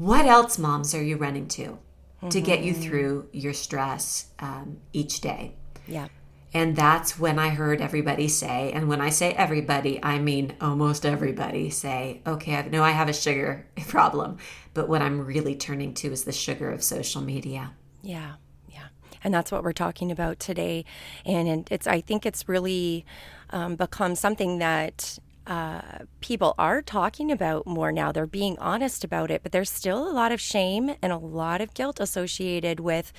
What 0.00 0.24
else, 0.24 0.58
moms, 0.58 0.94
are 0.94 1.02
you 1.02 1.18
running 1.18 1.46
to 1.48 1.62
mm-hmm. 1.62 2.30
to 2.30 2.40
get 2.40 2.64
you 2.64 2.72
mm-hmm. 2.72 2.82
through 2.82 3.28
your 3.32 3.52
stress 3.52 4.28
um, 4.38 4.78
each 4.94 5.20
day? 5.20 5.56
Yeah. 5.86 6.08
And 6.54 6.74
that's 6.74 7.18
when 7.18 7.38
I 7.38 7.50
heard 7.50 7.82
everybody 7.82 8.26
say, 8.26 8.72
and 8.72 8.88
when 8.88 9.02
I 9.02 9.10
say 9.10 9.32
everybody, 9.34 10.02
I 10.02 10.18
mean 10.18 10.54
almost 10.58 11.04
everybody 11.04 11.68
say, 11.68 12.22
okay, 12.26 12.56
I 12.56 12.66
know 12.68 12.82
I 12.82 12.92
have 12.92 13.10
a 13.10 13.12
sugar 13.12 13.66
problem, 13.88 14.38
but 14.72 14.88
what 14.88 15.02
I'm 15.02 15.20
really 15.20 15.54
turning 15.54 15.92
to 15.96 16.10
is 16.10 16.24
the 16.24 16.32
sugar 16.32 16.70
of 16.70 16.82
social 16.82 17.20
media. 17.20 17.74
Yeah, 18.00 18.36
yeah. 18.70 18.86
And 19.22 19.34
that's 19.34 19.52
what 19.52 19.62
we're 19.62 19.74
talking 19.74 20.10
about 20.10 20.40
today. 20.40 20.86
And 21.26 21.68
it's, 21.70 21.86
I 21.86 22.00
think 22.00 22.24
it's 22.24 22.48
really 22.48 23.04
um, 23.50 23.76
become 23.76 24.14
something 24.14 24.60
that 24.60 25.18
uh, 25.46 25.80
people 26.20 26.54
are 26.58 26.82
talking 26.82 27.32
about 27.32 27.66
more 27.66 27.92
now. 27.92 28.12
They're 28.12 28.26
being 28.26 28.58
honest 28.58 29.04
about 29.04 29.30
it, 29.30 29.42
but 29.42 29.52
there's 29.52 29.70
still 29.70 30.08
a 30.08 30.12
lot 30.12 30.32
of 30.32 30.40
shame 30.40 30.94
and 31.02 31.12
a 31.12 31.16
lot 31.16 31.60
of 31.60 31.74
guilt 31.74 31.98
associated 32.00 32.80
with 32.80 33.12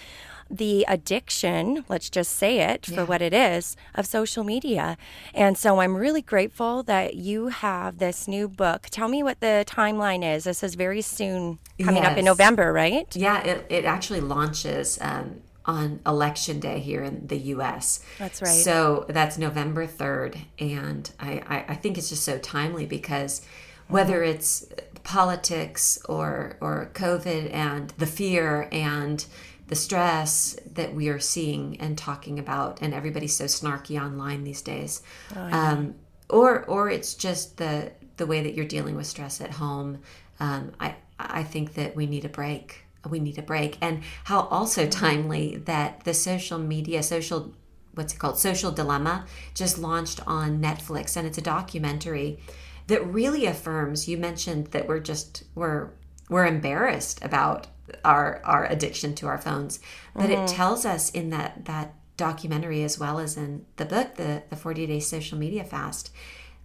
the 0.49 0.85
addiction, 0.87 1.85
let's 1.87 2.09
just 2.09 2.33
say 2.33 2.59
it 2.59 2.85
for 2.85 2.93
yeah. 2.93 3.03
what 3.03 3.21
it 3.21 3.33
is, 3.33 3.77
of 3.95 4.05
social 4.05 4.43
media. 4.43 4.97
And 5.33 5.57
so 5.57 5.79
I'm 5.79 5.95
really 5.95 6.21
grateful 6.21 6.83
that 6.83 7.15
you 7.15 7.47
have 7.47 7.99
this 7.99 8.27
new 8.27 8.49
book. 8.49 8.87
Tell 8.91 9.07
me 9.07 9.23
what 9.23 9.39
the 9.39 9.63
timeline 9.67 10.23
is. 10.23 10.43
This 10.43 10.61
is 10.61 10.75
very 10.75 11.01
soon 11.01 11.59
coming 11.81 12.03
yes. 12.03 12.11
up 12.11 12.17
in 12.17 12.25
November, 12.25 12.73
right? 12.73 13.13
Yeah, 13.15 13.41
it, 13.43 13.65
it 13.69 13.85
actually 13.85 14.21
launches. 14.21 14.97
Um, 15.01 15.41
on 15.65 15.99
election 16.05 16.59
day 16.59 16.79
here 16.79 17.03
in 17.03 17.27
the 17.27 17.37
US. 17.37 18.03
That's 18.17 18.41
right. 18.41 18.49
So 18.49 19.05
that's 19.09 19.37
November 19.37 19.85
3rd. 19.85 20.37
And 20.59 21.09
I, 21.19 21.43
I, 21.47 21.65
I 21.69 21.75
think 21.75 21.97
it's 21.97 22.09
just 22.09 22.23
so 22.23 22.37
timely 22.39 22.85
because 22.85 23.45
whether 23.87 24.23
it's 24.23 24.65
politics 25.03 25.99
or, 26.07 26.57
or 26.61 26.89
COVID 26.93 27.53
and 27.53 27.89
the 27.97 28.07
fear 28.07 28.69
and 28.71 29.23
the 29.67 29.75
stress 29.75 30.57
that 30.73 30.93
we 30.93 31.09
are 31.09 31.19
seeing 31.19 31.79
and 31.79 31.97
talking 31.97 32.39
about, 32.39 32.81
and 32.81 32.93
everybody's 32.93 33.35
so 33.35 33.45
snarky 33.45 34.01
online 34.01 34.43
these 34.43 34.61
days. 34.61 35.01
Oh, 35.35 35.47
yeah. 35.47 35.71
um, 35.71 35.95
or, 36.29 36.65
or 36.65 36.89
it's 36.89 37.13
just 37.13 37.57
the, 37.57 37.91
the 38.17 38.25
way 38.25 38.41
that 38.41 38.53
you're 38.53 38.65
dealing 38.65 38.95
with 38.95 39.05
stress 39.05 39.41
at 39.41 39.51
home. 39.51 39.99
Um, 40.39 40.71
I, 40.79 40.95
I 41.19 41.43
think 41.43 41.75
that 41.75 41.95
we 41.95 42.05
need 42.05 42.25
a 42.25 42.29
break 42.29 42.85
we 43.09 43.19
need 43.19 43.37
a 43.37 43.41
break 43.41 43.77
and 43.81 44.01
how 44.25 44.41
also 44.47 44.87
timely 44.87 45.57
that 45.57 46.03
the 46.03 46.13
social 46.13 46.59
media 46.59 47.01
social 47.01 47.53
what's 47.93 48.13
it 48.13 48.19
called 48.19 48.37
social 48.37 48.71
dilemma 48.71 49.25
just 49.53 49.77
launched 49.77 50.25
on 50.27 50.61
netflix 50.61 51.17
and 51.17 51.27
it's 51.27 51.37
a 51.37 51.41
documentary 51.41 52.39
that 52.87 53.05
really 53.05 53.45
affirms 53.45 54.07
you 54.07 54.17
mentioned 54.17 54.67
that 54.67 54.87
we're 54.87 54.99
just 54.99 55.43
we're 55.55 55.89
we're 56.29 56.45
embarrassed 56.45 57.23
about 57.23 57.67
our 58.05 58.41
our 58.45 58.65
addiction 58.67 59.15
to 59.15 59.27
our 59.27 59.37
phones 59.37 59.79
but 60.13 60.29
mm-hmm. 60.29 60.43
it 60.43 60.47
tells 60.47 60.85
us 60.85 61.09
in 61.09 61.29
that 61.31 61.65
that 61.65 61.95
documentary 62.21 62.83
as 62.83 62.99
well 62.99 63.17
as 63.19 63.35
in 63.35 63.65
the 63.77 63.85
book, 63.85 64.13
the, 64.13 64.43
the 64.51 64.55
40 64.55 64.85
Day 64.85 64.99
Social 64.99 65.39
Media 65.39 65.63
Fast, 65.63 66.11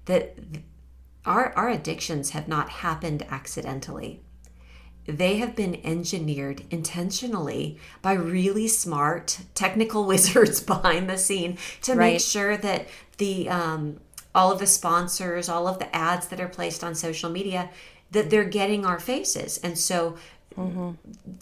that 0.04 0.36
our, 1.24 1.52
our 1.54 1.70
addictions 1.70 2.30
have 2.30 2.46
not 2.46 2.68
happened 2.68 3.26
accidentally. 3.30 4.20
They 5.06 5.36
have 5.36 5.54
been 5.54 5.80
engineered 5.84 6.64
intentionally 6.70 7.78
by 8.02 8.14
really 8.14 8.68
smart 8.68 9.38
technical 9.54 10.04
wizards 10.12 10.60
behind 10.74 11.08
the 11.08 11.18
scene 11.18 11.58
to 11.82 11.92
right. 11.92 12.14
make 12.14 12.20
sure 12.20 12.56
that 12.56 12.88
the 13.18 13.48
um, 13.48 14.00
all 14.34 14.52
of 14.52 14.58
the 14.58 14.66
sponsors, 14.66 15.48
all 15.48 15.66
of 15.66 15.78
the 15.78 15.94
ads 15.96 16.28
that 16.28 16.40
are 16.40 16.48
placed 16.48 16.84
on 16.84 16.94
social 16.94 17.30
media, 17.30 17.70
that 18.10 18.30
they're 18.30 18.44
getting 18.44 18.84
our 18.84 19.00
faces. 19.00 19.58
And 19.58 19.78
so 19.78 20.16
Mm-hmm. 20.56 20.92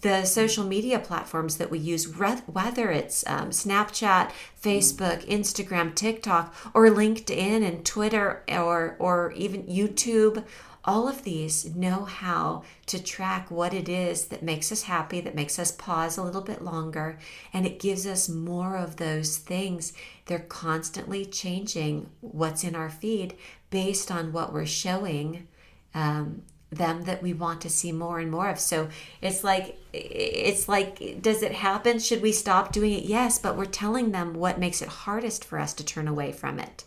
the 0.00 0.24
social 0.24 0.64
media 0.64 0.98
platforms 0.98 1.58
that 1.58 1.70
we 1.70 1.78
use, 1.78 2.08
whether 2.08 2.90
it's 2.90 3.24
um, 3.28 3.50
Snapchat, 3.50 4.32
Facebook, 4.60 5.24
Instagram, 5.28 5.94
TikTok, 5.94 6.52
or 6.74 6.88
LinkedIn 6.88 7.64
and 7.64 7.84
Twitter, 7.84 8.42
or 8.48 8.96
or 8.98 9.30
even 9.36 9.62
YouTube, 9.64 10.42
all 10.84 11.08
of 11.08 11.24
these 11.24 11.74
know 11.74 12.04
how 12.04 12.62
to 12.86 13.02
track 13.02 13.50
what 13.50 13.72
it 13.72 13.88
is 13.88 14.26
that 14.26 14.42
makes 14.42 14.70
us 14.70 14.82
happy, 14.82 15.20
that 15.20 15.34
makes 15.34 15.58
us 15.58 15.72
pause 15.72 16.18
a 16.18 16.22
little 16.22 16.42
bit 16.42 16.62
longer, 16.62 17.18
and 17.52 17.66
it 17.66 17.80
gives 17.80 18.06
us 18.06 18.28
more 18.28 18.76
of 18.76 18.96
those 18.96 19.38
things. 19.38 19.92
They're 20.26 20.38
constantly 20.40 21.24
changing 21.24 22.10
what's 22.20 22.64
in 22.64 22.74
our 22.74 22.90
feed 22.90 23.34
based 23.70 24.10
on 24.10 24.32
what 24.32 24.52
we're 24.52 24.66
showing 24.66 25.48
um, 25.94 26.42
them 26.70 27.04
that 27.04 27.22
we 27.22 27.32
want 27.32 27.60
to 27.62 27.70
see 27.70 27.92
more 27.92 28.18
and 28.18 28.30
more 28.30 28.48
of. 28.48 28.58
So 28.58 28.88
it's 29.22 29.44
like 29.44 29.78
it's 29.92 30.68
like 30.68 31.22
does 31.22 31.42
it 31.42 31.52
happen? 31.52 31.98
Should 31.98 32.20
we 32.20 32.32
stop 32.32 32.72
doing 32.72 32.92
it? 32.92 33.04
Yes, 33.04 33.38
but 33.38 33.56
we're 33.56 33.64
telling 33.64 34.10
them 34.10 34.34
what 34.34 34.58
makes 34.58 34.82
it 34.82 34.88
hardest 34.88 35.44
for 35.44 35.58
us 35.58 35.72
to 35.74 35.84
turn 35.84 36.08
away 36.08 36.32
from 36.32 36.58
it 36.58 36.84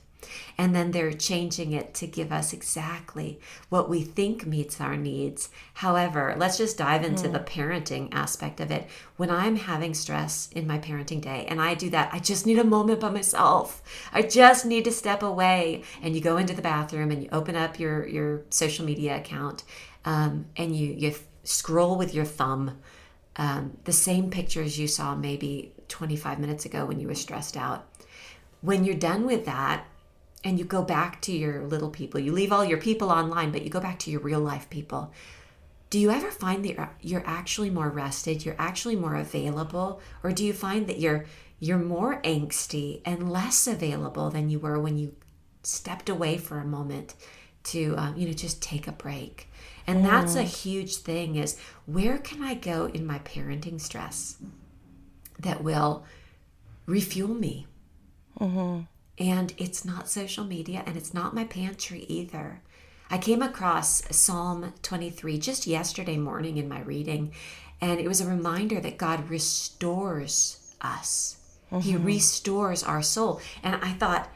and 0.57 0.75
then 0.75 0.91
they're 0.91 1.13
changing 1.13 1.71
it 1.73 1.93
to 1.95 2.07
give 2.07 2.31
us 2.31 2.53
exactly 2.53 3.39
what 3.69 3.89
we 3.89 4.01
think 4.01 4.45
meets 4.45 4.81
our 4.81 4.97
needs. 4.97 5.49
However, 5.75 6.35
let's 6.37 6.57
just 6.57 6.77
dive 6.77 7.03
into 7.03 7.27
mm. 7.27 7.33
the 7.33 7.39
parenting 7.39 8.09
aspect 8.13 8.59
of 8.59 8.71
it. 8.71 8.87
When 9.17 9.29
I'm 9.29 9.55
having 9.55 9.93
stress 9.93 10.49
in 10.53 10.67
my 10.67 10.79
parenting 10.79 11.21
day 11.21 11.45
and 11.47 11.61
I 11.61 11.73
do 11.73 11.89
that, 11.91 12.13
I 12.13 12.19
just 12.19 12.45
need 12.45 12.59
a 12.59 12.63
moment 12.63 12.99
by 12.99 13.09
myself. 13.09 13.81
I 14.13 14.21
just 14.21 14.65
need 14.65 14.85
to 14.85 14.91
step 14.91 15.23
away. 15.23 15.83
And 16.01 16.15
you 16.15 16.21
go 16.21 16.37
into 16.37 16.53
the 16.53 16.61
bathroom 16.61 17.11
and 17.11 17.23
you 17.23 17.29
open 17.31 17.55
up 17.55 17.79
your, 17.79 18.07
your 18.07 18.41
social 18.49 18.85
media 18.85 19.17
account 19.17 19.63
um, 20.05 20.45
and 20.55 20.75
you, 20.75 20.93
you 20.93 21.15
scroll 21.43 21.97
with 21.97 22.13
your 22.13 22.25
thumb. 22.25 22.77
Um, 23.35 23.77
the 23.83 23.93
same 23.93 24.31
pictures 24.31 24.79
you 24.79 24.87
saw 24.87 25.15
maybe 25.15 25.73
25 25.89 26.39
minutes 26.39 26.65
ago 26.65 26.85
when 26.85 26.99
you 26.99 27.07
were 27.07 27.15
stressed 27.15 27.55
out. 27.55 27.85
When 28.61 28.83
you're 28.83 28.95
done 28.95 29.25
with 29.25 29.45
that, 29.45 29.85
and 30.43 30.59
you 30.59 30.65
go 30.65 30.83
back 30.83 31.21
to 31.23 31.31
your 31.31 31.63
little 31.63 31.89
people. 31.89 32.19
You 32.19 32.31
leave 32.31 32.51
all 32.51 32.63
your 32.63 32.77
people 32.77 33.09
online, 33.09 33.51
but 33.51 33.63
you 33.63 33.69
go 33.69 33.79
back 33.79 33.99
to 33.99 34.11
your 34.11 34.21
real 34.21 34.39
life 34.39 34.69
people. 34.69 35.11
Do 35.89 35.99
you 35.99 36.11
ever 36.11 36.31
find 36.31 36.65
that 36.65 36.89
you're 37.01 37.23
actually 37.25 37.69
more 37.69 37.89
rested, 37.89 38.45
you're 38.45 38.55
actually 38.59 38.95
more 38.95 39.15
available, 39.15 40.01
or 40.21 40.31
do 40.31 40.45
you 40.45 40.53
find 40.53 40.87
that 40.87 40.99
you're 40.99 41.25
you're 41.59 41.79
more 41.79 42.21
angsty 42.21 43.01
and 43.03 43.31
less 43.31 43.65
available 43.65 44.29
than 44.29 44.49
you 44.49 44.59
were 44.59 44.79
when 44.79 44.97
you 44.97 45.15
stepped 45.63 46.07
away 46.07 46.37
for 46.37 46.59
a 46.59 46.65
moment 46.65 47.15
to 47.63 47.95
um, 47.97 48.15
you 48.17 48.27
know 48.27 48.33
just 48.33 48.61
take 48.61 48.87
a 48.87 48.91
break? 48.91 49.49
And 49.87 50.03
that's 50.03 50.35
a 50.35 50.43
mm. 50.43 50.63
huge 50.63 50.97
thing 50.97 51.37
is 51.37 51.57
where 51.85 52.17
can 52.17 52.43
I 52.43 52.55
go 52.55 52.87
in 52.87 53.05
my 53.05 53.19
parenting 53.19 53.79
stress 53.79 54.35
that 55.39 55.63
will 55.63 56.03
refuel 56.85 57.33
me? 57.33 57.67
Mm-hmm. 58.39 58.81
And 59.19 59.53
it's 59.57 59.83
not 59.83 60.09
social 60.09 60.43
media 60.43 60.83
and 60.85 60.95
it's 60.95 61.13
not 61.13 61.33
my 61.33 61.43
pantry 61.43 62.05
either. 62.07 62.61
I 63.09 63.17
came 63.17 63.41
across 63.41 64.03
Psalm 64.15 64.73
23 64.81 65.39
just 65.39 65.65
yesterday 65.65 66.17
morning 66.17 66.57
in 66.57 66.67
my 66.67 66.81
reading, 66.81 67.31
and 67.79 67.99
it 67.99 68.07
was 68.07 68.19
a 68.19 68.27
reminder 68.27 68.81
that 68.81 68.97
God 68.97 69.29
restores 69.29 70.75
us. 70.81 71.37
Mm-hmm. 71.71 71.79
He 71.79 71.95
restores 71.95 72.83
our 72.83 73.01
soul. 73.01 73.39
And 73.63 73.75
I 73.75 73.93
thought, 73.93 74.29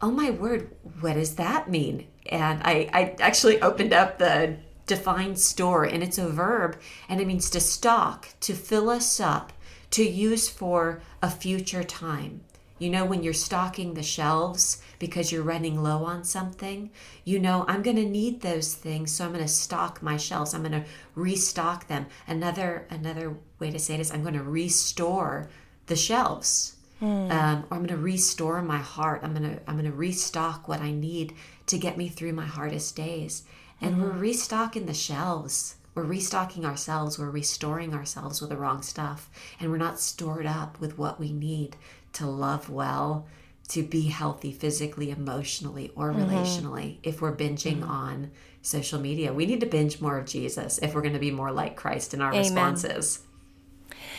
oh 0.00 0.10
my 0.10 0.30
word, 0.30 0.74
what 1.00 1.14
does 1.14 1.34
that 1.36 1.68
mean? 1.68 2.06
And 2.26 2.60
I, 2.64 2.88
I 2.92 3.16
actually 3.20 3.60
opened 3.60 3.92
up 3.92 4.18
the 4.18 4.56
defined 4.86 5.38
store, 5.38 5.84
and 5.84 6.02
it's 6.02 6.18
a 6.18 6.28
verb, 6.28 6.76
and 7.08 7.20
it 7.20 7.26
means 7.26 7.50
to 7.50 7.60
stock, 7.60 8.28
to 8.40 8.54
fill 8.54 8.88
us 8.88 9.20
up, 9.20 9.52
to 9.90 10.04
use 10.04 10.48
for 10.48 11.02
a 11.20 11.30
future 11.30 11.84
time. 11.84 12.42
You 12.82 12.90
know, 12.90 13.04
when 13.04 13.22
you're 13.22 13.32
stocking 13.32 13.94
the 13.94 14.02
shelves 14.02 14.82
because 14.98 15.30
you're 15.30 15.44
running 15.44 15.84
low 15.84 16.04
on 16.04 16.24
something, 16.24 16.90
you 17.24 17.38
know, 17.38 17.64
I'm 17.68 17.80
going 17.80 17.94
to 17.94 18.04
need 18.04 18.40
those 18.40 18.74
things, 18.74 19.12
so 19.12 19.24
I'm 19.24 19.32
going 19.32 19.44
to 19.44 19.46
stock 19.46 20.02
my 20.02 20.16
shelves. 20.16 20.52
I'm 20.52 20.62
going 20.62 20.72
to 20.82 20.84
restock 21.14 21.86
them. 21.86 22.06
Another 22.26 22.88
another 22.90 23.36
way 23.60 23.70
to 23.70 23.78
say 23.78 23.94
it 23.94 24.00
is 24.00 24.10
I'm 24.10 24.22
going 24.22 24.34
to 24.34 24.42
restore 24.42 25.48
the 25.86 25.94
shelves. 25.94 26.74
Hmm. 26.98 27.30
Um, 27.30 27.64
or 27.70 27.76
I'm 27.76 27.86
going 27.86 27.88
to 27.88 27.96
restore 27.98 28.60
my 28.62 28.78
heart. 28.78 29.20
I'm 29.22 29.32
going 29.32 29.48
to 29.48 29.60
I'm 29.68 29.76
going 29.76 29.88
to 29.88 29.96
restock 29.96 30.66
what 30.66 30.80
I 30.80 30.90
need 30.90 31.34
to 31.66 31.78
get 31.78 31.96
me 31.96 32.08
through 32.08 32.32
my 32.32 32.46
hardest 32.46 32.96
days. 32.96 33.44
And 33.80 33.92
mm-hmm. 33.92 34.02
we're 34.02 34.18
restocking 34.18 34.86
the 34.86 34.94
shelves. 34.94 35.76
We're 35.94 36.02
restocking 36.02 36.64
ourselves. 36.64 37.16
We're 37.16 37.30
restoring 37.30 37.94
ourselves 37.94 38.40
with 38.40 38.50
the 38.50 38.56
wrong 38.56 38.82
stuff, 38.82 39.30
and 39.60 39.70
we're 39.70 39.76
not 39.76 40.00
stored 40.00 40.46
up 40.46 40.80
with 40.80 40.98
what 40.98 41.20
we 41.20 41.32
need 41.32 41.76
to 42.14 42.26
love 42.26 42.68
well, 42.68 43.26
to 43.68 43.82
be 43.82 44.08
healthy 44.08 44.52
physically, 44.52 45.10
emotionally, 45.10 45.90
or 45.96 46.12
mm-hmm. 46.12 46.30
relationally 46.30 46.98
if 47.02 47.22
we're 47.22 47.34
binging 47.34 47.80
mm-hmm. 47.80 47.90
on 47.90 48.30
social 48.60 49.00
media. 49.00 49.32
We 49.32 49.46
need 49.46 49.60
to 49.60 49.66
binge 49.66 50.00
more 50.00 50.18
of 50.18 50.26
Jesus 50.26 50.78
if 50.78 50.94
we're 50.94 51.02
going 51.02 51.14
to 51.14 51.18
be 51.18 51.30
more 51.30 51.52
like 51.52 51.76
Christ 51.76 52.14
in 52.14 52.20
our 52.20 52.30
Amen. 52.30 52.42
responses. 52.42 53.20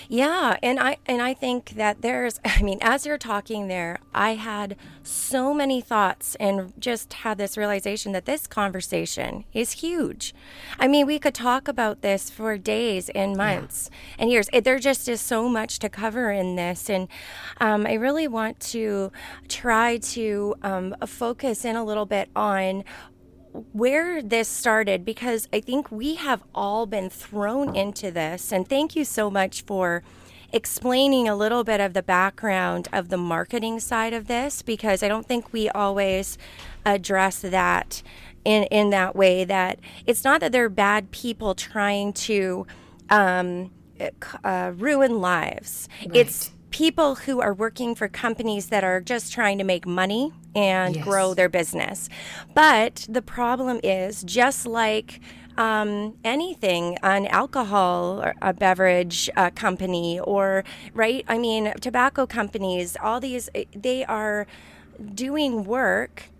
Yeah, 0.10 0.57
and 0.62 0.79
I 0.79 0.98
and 1.05 1.22
I 1.22 1.33
think 1.33 1.72
that 1.72 2.01
there's 2.01 2.39
I 2.45 2.62
mean, 2.62 2.79
as 2.81 3.05
you're 3.05 3.17
talking 3.17 3.67
there, 3.67 4.00
I 4.13 4.36
had 4.36 4.75
so 5.03 5.53
many 5.53 5.81
thoughts 5.81 6.36
and 6.39 6.74
just 6.79 7.13
had 7.13 7.38
this 7.38 7.57
realization 7.57 8.12
that 8.13 8.25
this 8.25 8.48
conversation 8.48 9.45
is 9.53 9.74
huge. 9.74 10.33
I 10.79 10.88
mean, 10.88 11.05
we 11.05 11.19
could 11.19 11.33
talk 11.33 11.67
about 11.67 12.01
this 12.01 12.29
for 12.29 12.57
days 12.57 13.10
and 13.10 13.36
months 13.36 13.89
yeah. 13.91 14.15
and 14.19 14.31
years. 14.31 14.50
It, 14.53 14.63
there 14.63 14.79
just 14.79 15.10
is 15.10 15.22
so 15.22 15.50
much 15.50 15.79
to 15.79 15.89
cover 15.89 16.31
in 16.31 16.55
this, 16.55 16.89
and 16.89 17.07
um, 17.60 17.86
I 17.86 17.93
really 17.93 18.27
want 18.27 18.60
to 18.72 19.12
try 19.48 19.98
to 19.98 20.55
um, 20.62 20.95
focus 21.05 21.65
in 21.65 21.75
a 21.75 21.83
little 21.83 22.05
bit 22.05 22.29
on 22.36 22.83
where 23.72 24.22
this 24.22 24.48
started 24.48 25.05
because 25.05 25.48
I 25.53 25.60
think 25.60 25.91
we 25.91 26.15
have 26.15 26.43
all 26.53 26.86
been 26.86 27.10
thrown 27.10 27.75
into 27.75 28.12
this. 28.12 28.51
And 28.51 28.67
thank 28.67 28.95
you 28.95 29.05
so 29.05 29.29
much 29.29 29.63
for 29.63 30.03
explaining 30.51 31.27
a 31.27 31.36
little 31.36 31.63
bit 31.63 31.79
of 31.79 31.93
the 31.93 32.03
background 32.03 32.88
of 32.93 33.10
the 33.10 33.17
marketing 33.17 33.79
side 33.79 34.13
of 34.13 34.27
this 34.27 34.62
because 34.62 35.01
I 35.01 35.07
don't 35.07 35.27
think 35.27 35.51
we 35.51 35.69
always 35.69 36.38
address 36.86 37.41
that 37.41 38.03
in 38.45 38.63
in 38.63 38.89
that 38.91 39.15
way 39.15 39.45
that 39.45 39.79
it's 40.05 40.24
not 40.24 40.41
that 40.41 40.51
they're 40.51 40.69
bad 40.69 41.12
people 41.12 41.55
trying 41.55 42.13
to 42.13 42.67
um, 43.10 43.72
uh, 44.43 44.74
ruin 44.75 45.22
lives. 45.22 45.88
Right. 46.01 46.17
It's 46.17 46.51
people 46.73 47.13
who 47.13 47.39
are 47.39 47.53
working 47.53 47.93
for 47.93 48.07
companies 48.07 48.67
that 48.67 48.83
are 48.83 48.99
just 48.99 49.31
trying 49.31 49.59
to 49.59 49.63
make 49.63 49.85
money 49.85 50.33
and 50.55 50.95
yes. 50.95 51.05
grow 51.05 51.35
their 51.35 51.47
business. 51.47 52.09
But 52.55 53.05
the 53.07 53.21
problem 53.21 53.79
is 53.83 54.23
just 54.23 54.65
like 54.65 55.21
um, 55.55 56.17
anything, 56.23 56.97
an 57.03 57.27
alcohol 57.27 58.23
or 58.23 58.33
a 58.41 58.53
beverage 58.53 59.29
uh, 59.37 59.51
company, 59.51 60.19
or 60.19 60.63
right? 60.95 61.23
I 61.27 61.37
mean, 61.37 61.73
tobacco 61.79 62.25
companies, 62.25 62.97
all 63.01 63.19
these, 63.19 63.51
they 63.75 64.03
are 64.05 64.47
doing 65.13 65.65
work, 65.65 66.31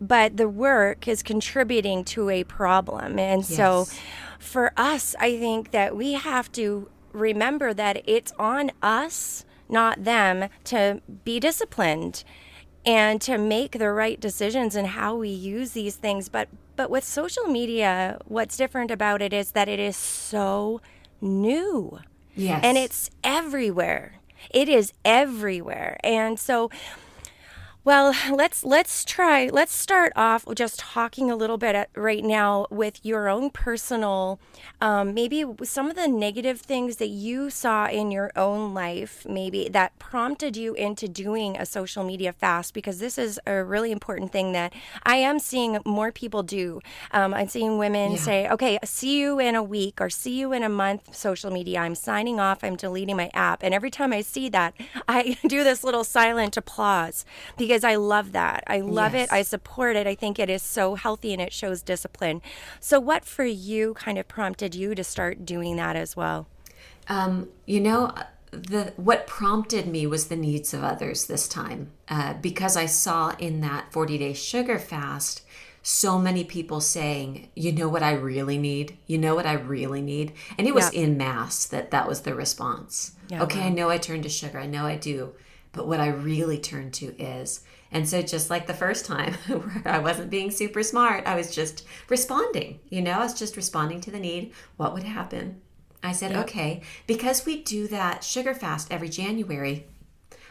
but 0.00 0.36
the 0.36 0.48
work 0.48 1.08
is 1.08 1.20
contributing 1.20 2.04
to 2.04 2.30
a 2.30 2.44
problem. 2.44 3.18
And 3.18 3.42
yes. 3.42 3.56
so 3.56 3.86
for 4.38 4.72
us, 4.76 5.16
I 5.18 5.36
think 5.36 5.72
that 5.72 5.96
we 5.96 6.12
have 6.12 6.52
to 6.52 6.88
remember 7.12 7.74
that 7.74 8.02
it's 8.06 8.32
on 8.38 8.70
us 8.82 9.44
not 9.70 10.04
them, 10.04 10.48
to 10.64 11.00
be 11.24 11.40
disciplined 11.40 12.24
and 12.84 13.20
to 13.20 13.36
make 13.36 13.72
the 13.72 13.90
right 13.90 14.18
decisions 14.20 14.74
in 14.74 14.86
how 14.86 15.14
we 15.14 15.28
use 15.28 15.72
these 15.72 15.96
things. 15.96 16.28
But 16.28 16.48
but 16.76 16.90
with 16.90 17.04
social 17.04 17.44
media, 17.44 18.18
what's 18.24 18.56
different 18.56 18.90
about 18.90 19.20
it 19.20 19.32
is 19.32 19.52
that 19.52 19.68
it 19.68 19.78
is 19.78 19.96
so 19.96 20.80
new. 21.20 21.98
Yes. 22.34 22.60
And 22.64 22.78
it's 22.78 23.10
everywhere. 23.22 24.20
It 24.48 24.68
is 24.68 24.92
everywhere. 25.04 25.98
And 26.02 26.38
so 26.38 26.70
Well, 27.82 28.14
let's 28.30 28.62
let's 28.62 29.06
try. 29.06 29.48
Let's 29.50 29.72
start 29.72 30.12
off 30.14 30.44
just 30.54 30.78
talking 30.80 31.30
a 31.30 31.36
little 31.36 31.56
bit 31.56 31.74
at, 31.74 31.88
right 31.96 32.22
now 32.22 32.66
with 32.68 33.02
your 33.02 33.30
own 33.30 33.48
personal, 33.48 34.38
um, 34.82 35.14
maybe 35.14 35.46
some 35.62 35.88
of 35.88 35.96
the 35.96 36.06
negative 36.06 36.60
things 36.60 36.96
that 36.96 37.08
you 37.08 37.48
saw 37.48 37.88
in 37.88 38.10
your 38.10 38.32
own 38.36 38.74
life, 38.74 39.26
maybe 39.26 39.66
that 39.70 39.98
prompted 39.98 40.58
you 40.58 40.74
into 40.74 41.08
doing 41.08 41.56
a 41.56 41.64
social 41.64 42.04
media 42.04 42.34
fast. 42.34 42.74
Because 42.74 42.98
this 42.98 43.16
is 43.16 43.40
a 43.46 43.64
really 43.64 43.92
important 43.92 44.30
thing 44.30 44.52
that 44.52 44.74
I 45.04 45.16
am 45.16 45.38
seeing 45.38 45.78
more 45.86 46.12
people 46.12 46.42
do. 46.42 46.82
Um, 47.12 47.32
I'm 47.32 47.48
seeing 47.48 47.78
women 47.78 48.12
yeah. 48.12 48.18
say, 48.18 48.48
"Okay, 48.50 48.78
see 48.84 49.18
you 49.18 49.38
in 49.38 49.54
a 49.54 49.62
week 49.62 50.02
or 50.02 50.10
see 50.10 50.38
you 50.38 50.52
in 50.52 50.62
a 50.62 50.68
month." 50.68 51.14
Social 51.16 51.50
media. 51.50 51.78
I'm 51.80 51.94
signing 51.94 52.38
off. 52.38 52.62
I'm 52.62 52.76
deleting 52.76 53.16
my 53.16 53.30
app, 53.32 53.62
and 53.62 53.72
every 53.72 53.90
time 53.90 54.12
I 54.12 54.20
see 54.20 54.50
that, 54.50 54.74
I 55.08 55.38
do 55.48 55.64
this 55.64 55.82
little 55.82 56.04
silent 56.04 56.58
applause 56.58 57.24
because 57.56 57.69
because 57.70 57.84
I 57.84 57.94
love 57.94 58.32
that. 58.32 58.64
I 58.66 58.80
love 58.80 59.14
yes. 59.14 59.28
it. 59.28 59.32
I 59.32 59.42
support 59.42 59.94
it. 59.94 60.04
I 60.04 60.16
think 60.16 60.40
it 60.40 60.50
is 60.50 60.60
so 60.60 60.96
healthy 60.96 61.32
and 61.32 61.40
it 61.40 61.52
shows 61.52 61.82
discipline. 61.82 62.42
So, 62.80 62.98
what 62.98 63.24
for 63.24 63.44
you 63.44 63.94
kind 63.94 64.18
of 64.18 64.26
prompted 64.26 64.74
you 64.74 64.96
to 64.96 65.04
start 65.04 65.46
doing 65.46 65.76
that 65.76 65.94
as 65.94 66.16
well? 66.16 66.48
Um, 67.06 67.48
you 67.66 67.78
know, 67.78 68.12
the 68.50 68.92
what 68.96 69.28
prompted 69.28 69.86
me 69.86 70.04
was 70.04 70.26
the 70.26 70.36
needs 70.36 70.74
of 70.74 70.82
others 70.82 71.26
this 71.26 71.46
time 71.46 71.92
uh, 72.08 72.34
because 72.34 72.76
I 72.76 72.86
saw 72.86 73.36
in 73.38 73.60
that 73.60 73.92
40 73.92 74.18
day 74.18 74.32
sugar 74.32 74.80
fast 74.80 75.42
so 75.82 76.18
many 76.18 76.42
people 76.42 76.80
saying, 76.80 77.50
you 77.54 77.72
know 77.72 77.88
what 77.88 78.02
I 78.02 78.12
really 78.12 78.58
need? 78.58 78.98
You 79.06 79.16
know 79.16 79.34
what 79.34 79.46
I 79.46 79.54
really 79.54 80.02
need? 80.02 80.32
And 80.58 80.66
it 80.66 80.74
was 80.74 80.92
yeah. 80.92 81.02
in 81.02 81.16
mass 81.16 81.64
that 81.66 81.92
that 81.92 82.08
was 82.08 82.22
the 82.22 82.34
response. 82.34 83.12
Yeah, 83.28 83.44
okay, 83.44 83.60
wow. 83.60 83.66
I 83.66 83.68
know 83.70 83.90
I 83.90 83.98
turn 83.98 84.22
to 84.22 84.28
sugar. 84.28 84.58
I 84.58 84.66
know 84.66 84.84
I 84.84 84.96
do. 84.96 85.32
But 85.72 85.86
what 85.86 86.00
I 86.00 86.08
really 86.08 86.58
turn 86.58 86.90
to 86.92 87.14
is 87.16 87.60
and 87.92 88.08
so, 88.08 88.22
just 88.22 88.50
like 88.50 88.66
the 88.66 88.74
first 88.74 89.04
time 89.04 89.34
where 89.48 89.82
I 89.84 89.98
wasn't 89.98 90.30
being 90.30 90.50
super 90.50 90.82
smart, 90.82 91.26
I 91.26 91.34
was 91.34 91.54
just 91.54 91.84
responding. 92.08 92.78
You 92.88 93.02
know, 93.02 93.12
I 93.12 93.24
was 93.24 93.34
just 93.34 93.56
responding 93.56 94.00
to 94.02 94.10
the 94.10 94.20
need. 94.20 94.52
What 94.76 94.94
would 94.94 95.02
happen? 95.02 95.60
I 96.02 96.12
said, 96.12 96.34
okay, 96.34 96.80
because 97.06 97.44
we 97.44 97.62
do 97.62 97.86
that 97.88 98.24
sugar 98.24 98.54
fast 98.54 98.90
every 98.90 99.10
January, 99.10 99.86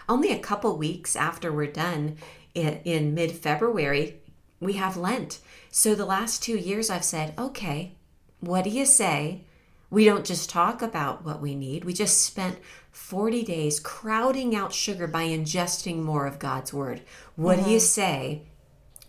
only 0.07 0.31
a 0.31 0.39
couple 0.39 0.77
weeks 0.77 1.15
after 1.15 1.51
we're 1.51 1.71
done 1.71 2.17
in, 2.53 2.81
in 2.83 3.13
mid 3.15 3.31
February, 3.31 4.19
we 4.59 4.73
have 4.73 4.97
Lent. 4.97 5.39
So, 5.71 5.95
the 5.95 6.05
last 6.05 6.43
two 6.43 6.57
years, 6.57 6.89
I've 6.89 7.05
said, 7.05 7.33
okay, 7.37 7.95
what 8.41 8.63
do 8.63 8.69
you 8.69 8.85
say? 8.85 9.45
We 9.89 10.05
don't 10.05 10.25
just 10.25 10.49
talk 10.49 10.81
about 10.81 11.23
what 11.23 11.41
we 11.41 11.55
need, 11.55 11.83
we 11.85 11.93
just 11.93 12.21
spent 12.21 12.59
40 12.99 13.43
days 13.43 13.79
crowding 13.79 14.55
out 14.55 14.71
sugar 14.71 15.07
by 15.07 15.23
ingesting 15.23 16.03
more 16.03 16.27
of 16.27 16.37
God's 16.37 16.71
word. 16.71 17.01
What 17.35 17.55
mm-hmm. 17.55 17.65
do 17.65 17.71
you 17.71 17.77
mm-hmm. 17.77 17.83
say? 17.83 18.41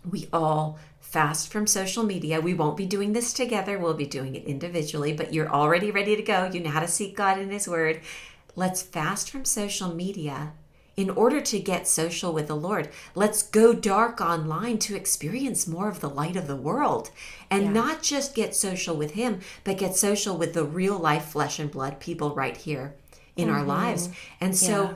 We 0.09 0.27
all 0.33 0.79
fast 0.99 1.51
from 1.51 1.67
social 1.67 2.01
media. 2.03 2.41
We 2.41 2.55
won't 2.55 2.77
be 2.77 2.87
doing 2.87 3.13
this 3.13 3.31
together. 3.31 3.77
We'll 3.77 3.93
be 3.93 4.07
doing 4.07 4.33
it 4.33 4.45
individually, 4.45 5.13
but 5.13 5.35
you're 5.35 5.51
already 5.51 5.91
ready 5.91 6.15
to 6.15 6.23
go. 6.23 6.49
You 6.51 6.61
know 6.61 6.71
how 6.71 6.79
to 6.79 6.87
seek 6.87 7.15
God 7.15 7.37
in 7.37 7.51
His 7.51 7.67
Word. 7.67 8.01
Let's 8.55 8.81
fast 8.81 9.29
from 9.29 9.45
social 9.45 9.93
media 9.93 10.53
in 10.97 11.11
order 11.11 11.39
to 11.39 11.59
get 11.59 11.87
social 11.87 12.33
with 12.33 12.47
the 12.47 12.55
Lord. 12.55 12.89
Let's 13.13 13.43
go 13.43 13.71
dark 13.71 14.19
online 14.19 14.79
to 14.79 14.95
experience 14.95 15.67
more 15.67 15.89
of 15.89 15.99
the 15.99 16.09
light 16.09 16.37
of 16.37 16.47
the 16.47 16.55
world 16.55 17.11
and 17.51 17.65
yeah. 17.65 17.71
not 17.71 18.01
just 18.01 18.33
get 18.33 18.55
social 18.55 18.95
with 18.95 19.11
Him, 19.11 19.41
but 19.63 19.77
get 19.77 19.95
social 19.95 20.37
with 20.37 20.55
the 20.55 20.63
real 20.63 20.97
life, 20.97 21.25
flesh 21.25 21.59
and 21.59 21.69
blood 21.69 21.99
people 21.99 22.33
right 22.33 22.57
here 22.57 22.95
in 23.35 23.47
mm-hmm. 23.47 23.57
our 23.57 23.63
lives. 23.63 24.09
And 24.39 24.55
so 24.55 24.83
yeah. 24.83 24.93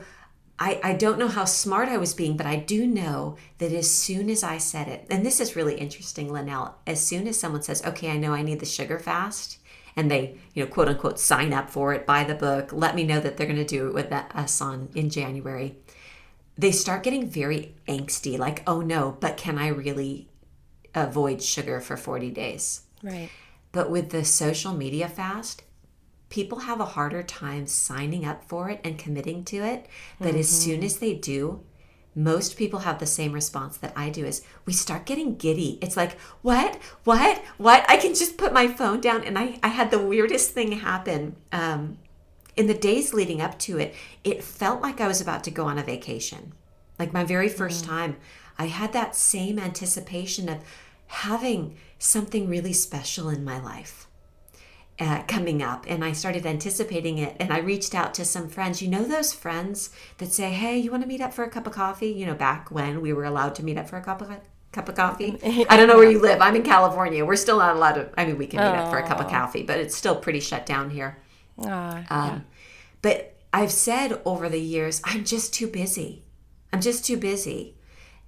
I, 0.58 0.80
I 0.82 0.92
don't 0.94 1.18
know 1.18 1.28
how 1.28 1.44
smart 1.44 1.88
I 1.88 1.98
was 1.98 2.14
being, 2.14 2.36
but 2.36 2.46
I 2.46 2.56
do 2.56 2.86
know 2.86 3.36
that 3.58 3.72
as 3.72 3.90
soon 3.90 4.30
as 4.30 4.42
I 4.42 4.58
said 4.58 4.88
it, 4.88 5.06
and 5.10 5.24
this 5.24 5.40
is 5.40 5.56
really 5.56 5.76
interesting, 5.76 6.32
Linnell, 6.32 6.76
as 6.86 7.04
soon 7.04 7.28
as 7.28 7.38
someone 7.38 7.62
says, 7.62 7.84
okay, 7.84 8.10
I 8.10 8.16
know 8.16 8.32
I 8.32 8.42
need 8.42 8.60
the 8.60 8.66
sugar 8.66 8.98
fast, 8.98 9.58
and 9.96 10.10
they, 10.10 10.36
you 10.54 10.64
know, 10.64 10.70
quote 10.70 10.88
unquote, 10.88 11.18
sign 11.18 11.52
up 11.52 11.68
for 11.68 11.92
it, 11.92 12.06
buy 12.06 12.24
the 12.24 12.34
book, 12.34 12.72
let 12.72 12.94
me 12.94 13.04
know 13.04 13.20
that 13.20 13.36
they're 13.36 13.46
going 13.46 13.58
to 13.58 13.64
do 13.64 13.88
it 13.88 13.94
with 13.94 14.12
us 14.12 14.60
on 14.60 14.88
in 14.94 15.10
January, 15.10 15.76
they 16.56 16.72
start 16.72 17.02
getting 17.02 17.28
very 17.28 17.74
angsty, 17.86 18.38
like, 18.38 18.62
oh 18.66 18.80
no, 18.80 19.16
but 19.20 19.36
can 19.36 19.58
I 19.58 19.68
really 19.68 20.28
avoid 20.94 21.42
sugar 21.42 21.80
for 21.80 21.98
40 21.98 22.30
days? 22.30 22.82
Right. 23.02 23.28
But 23.72 23.90
with 23.90 24.08
the 24.08 24.24
social 24.24 24.72
media 24.72 25.06
fast, 25.06 25.62
people 26.28 26.60
have 26.60 26.80
a 26.80 26.84
harder 26.84 27.22
time 27.22 27.66
signing 27.66 28.24
up 28.24 28.44
for 28.44 28.68
it 28.68 28.80
and 28.84 28.98
committing 28.98 29.44
to 29.44 29.58
it. 29.58 29.86
But 30.18 30.28
mm-hmm. 30.28 30.38
as 30.38 30.48
soon 30.48 30.82
as 30.82 30.98
they 30.98 31.14
do, 31.14 31.62
most 32.14 32.56
people 32.56 32.80
have 32.80 32.98
the 32.98 33.06
same 33.06 33.32
response 33.32 33.76
that 33.76 33.92
I 33.94 34.08
do 34.10 34.24
is 34.24 34.42
we 34.64 34.72
start 34.72 35.06
getting 35.06 35.36
giddy. 35.36 35.78
It's 35.82 35.96
like, 35.96 36.18
what? 36.42 36.76
What? 37.04 37.42
What? 37.58 37.84
I 37.88 37.98
can 37.98 38.14
just 38.14 38.38
put 38.38 38.52
my 38.52 38.68
phone 38.68 39.00
down. 39.00 39.22
And 39.22 39.38
I, 39.38 39.58
I 39.62 39.68
had 39.68 39.90
the 39.90 39.98
weirdest 39.98 40.52
thing 40.52 40.72
happen. 40.72 41.36
Um, 41.52 41.98
in 42.56 42.66
the 42.66 42.74
days 42.74 43.12
leading 43.12 43.42
up 43.42 43.58
to 43.60 43.78
it, 43.78 43.94
it 44.24 44.42
felt 44.42 44.80
like 44.80 45.00
I 45.00 45.08
was 45.08 45.20
about 45.20 45.44
to 45.44 45.50
go 45.50 45.66
on 45.66 45.78
a 45.78 45.82
vacation. 45.82 46.54
Like 46.98 47.12
my 47.12 47.22
very 47.22 47.50
1st 47.50 47.82
mm-hmm. 47.82 47.90
time, 47.90 48.16
I 48.58 48.66
had 48.66 48.94
that 48.94 49.14
same 49.14 49.58
anticipation 49.58 50.48
of 50.48 50.60
having 51.08 51.76
something 51.98 52.48
really 52.48 52.72
special 52.72 53.28
in 53.28 53.44
my 53.44 53.60
life 53.62 54.05
uh, 54.98 55.22
coming 55.24 55.62
up 55.62 55.84
and 55.88 56.04
I 56.04 56.12
started 56.12 56.46
anticipating 56.46 57.18
it 57.18 57.36
and 57.38 57.52
I 57.52 57.58
reached 57.58 57.94
out 57.94 58.14
to 58.14 58.24
some 58.24 58.48
friends. 58.48 58.80
You 58.80 58.88
know 58.88 59.04
those 59.04 59.32
friends 59.32 59.90
that 60.18 60.32
say, 60.32 60.50
"Hey, 60.50 60.78
you 60.78 60.90
want 60.90 61.02
to 61.02 61.08
meet 61.08 61.20
up 61.20 61.34
for 61.34 61.44
a 61.44 61.50
cup 61.50 61.66
of 61.66 61.74
coffee?" 61.74 62.08
You 62.08 62.26
know, 62.26 62.34
back 62.34 62.70
when 62.70 63.00
we 63.00 63.12
were 63.12 63.24
allowed 63.24 63.54
to 63.56 63.64
meet 63.64 63.76
up 63.76 63.88
for 63.88 63.98
a 63.98 64.02
cup 64.02 64.22
of 64.22 64.30
cup 64.72 64.88
of 64.88 64.94
coffee. 64.94 65.38
I 65.68 65.76
don't 65.76 65.88
know 65.88 65.96
where 65.96 66.10
you 66.10 66.20
live. 66.20 66.40
I'm 66.40 66.56
in 66.56 66.62
California. 66.62 67.24
We're 67.24 67.36
still 67.36 67.58
not 67.58 67.76
allowed 67.76 67.94
to 67.94 68.10
I 68.16 68.24
mean, 68.24 68.38
we 68.38 68.46
can 68.46 68.60
meet 68.60 68.78
up 68.78 68.90
for 68.90 68.98
a 68.98 69.06
cup 69.06 69.20
of 69.20 69.28
coffee, 69.28 69.62
but 69.62 69.78
it's 69.78 69.96
still 69.96 70.16
pretty 70.16 70.40
shut 70.40 70.64
down 70.64 70.90
here. 70.90 71.18
Uh, 71.58 71.68
um, 71.68 72.04
yeah. 72.10 72.40
but 73.02 73.36
I've 73.52 73.72
said 73.72 74.20
over 74.24 74.48
the 74.48 74.60
years, 74.60 75.00
I'm 75.04 75.24
just 75.24 75.54
too 75.54 75.66
busy. 75.66 76.24
I'm 76.72 76.80
just 76.80 77.06
too 77.06 77.16
busy. 77.16 77.76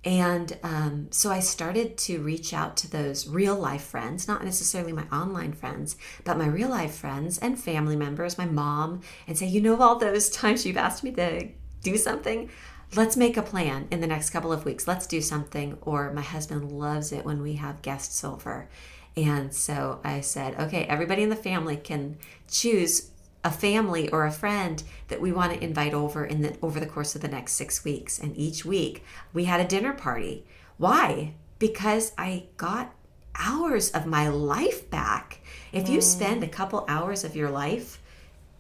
And 0.05 0.57
um, 0.63 1.09
so 1.11 1.31
I 1.31 1.41
started 1.41 1.99
to 1.99 2.23
reach 2.23 2.55
out 2.55 2.77
to 2.79 2.91
those 2.91 3.29
real 3.29 3.57
life 3.57 3.83
friends, 3.83 4.29
not 4.29 4.45
necessarily 4.45 4.93
my 4.93 5.05
online 5.13 5.53
friends, 5.53 5.97
but 6.25 6.39
my 6.39 6.47
real 6.47 6.69
life 6.69 6.95
friends 6.95 7.39
and 7.39 7.59
family 7.59 7.97
members, 7.97 8.39
my 8.39 8.47
mom, 8.47 9.01
and 9.27 9.37
say, 9.37 9.47
you 9.47 9.61
know, 9.61 9.81
all 9.83 9.97
those 9.97 10.31
times 10.31 10.65
you've 10.65 10.77
asked 10.77 11.03
me 11.03 11.11
to 11.13 11.49
do 11.83 11.97
something, 11.97 12.49
let's 12.95 13.17
make 13.17 13.37
a 13.37 13.43
plan 13.43 13.89
in 13.91 14.01
the 14.01 14.07
next 14.07 14.31
couple 14.31 14.53
of 14.53 14.65
weeks. 14.65 14.87
Let's 14.87 15.07
do 15.07 15.21
something. 15.21 15.77
Or 15.83 16.13
my 16.13 16.23
husband 16.23 16.71
loves 16.71 17.13
it 17.13 17.25
when 17.25 17.43
we 17.43 17.55
have 17.55 17.83
guests 17.83 18.23
over. 18.23 18.69
And 19.17 19.53
so 19.53 20.01
I 20.05 20.21
said, 20.21 20.59
okay, 20.61 20.85
everybody 20.85 21.25
in 21.25 21.29
the 21.29 21.37
family 21.37 21.77
can 21.77 22.19
choose 22.49 23.11
a 23.49 23.51
family 23.51 24.11
or 24.11 24.27
a 24.27 24.31
friend 24.31 24.83
that 25.09 25.21
we 25.21 25.33
want 25.33 25.53
to 25.53 25.65
invite 25.65 25.95
over 25.95 26.25
in 26.25 26.43
the 26.43 26.55
over 26.61 26.79
the 26.79 26.87
course 26.87 27.15
of 27.15 27.23
the 27.23 27.29
next 27.29 27.55
6 27.55 27.83
weeks. 27.85 28.19
And 28.19 28.37
each 28.37 28.65
week 28.65 29.03
we 29.33 29.45
had 29.45 29.61
a 29.61 29.67
dinner 29.67 29.95
party. 29.95 30.45
Why? 30.77 31.35
Because 31.59 32.13
i 32.19 32.45
got 32.57 32.95
hours 33.35 33.91
of 33.91 34.05
my 34.05 34.29
life 34.29 34.91
back. 34.91 35.41
If 35.73 35.85
mm. 35.87 35.95
you 35.95 36.01
spend 36.01 36.45
a 36.45 36.49
couple 36.49 36.85
hours 36.89 37.25
of 37.25 37.35
your 37.35 37.51
life 37.51 38.01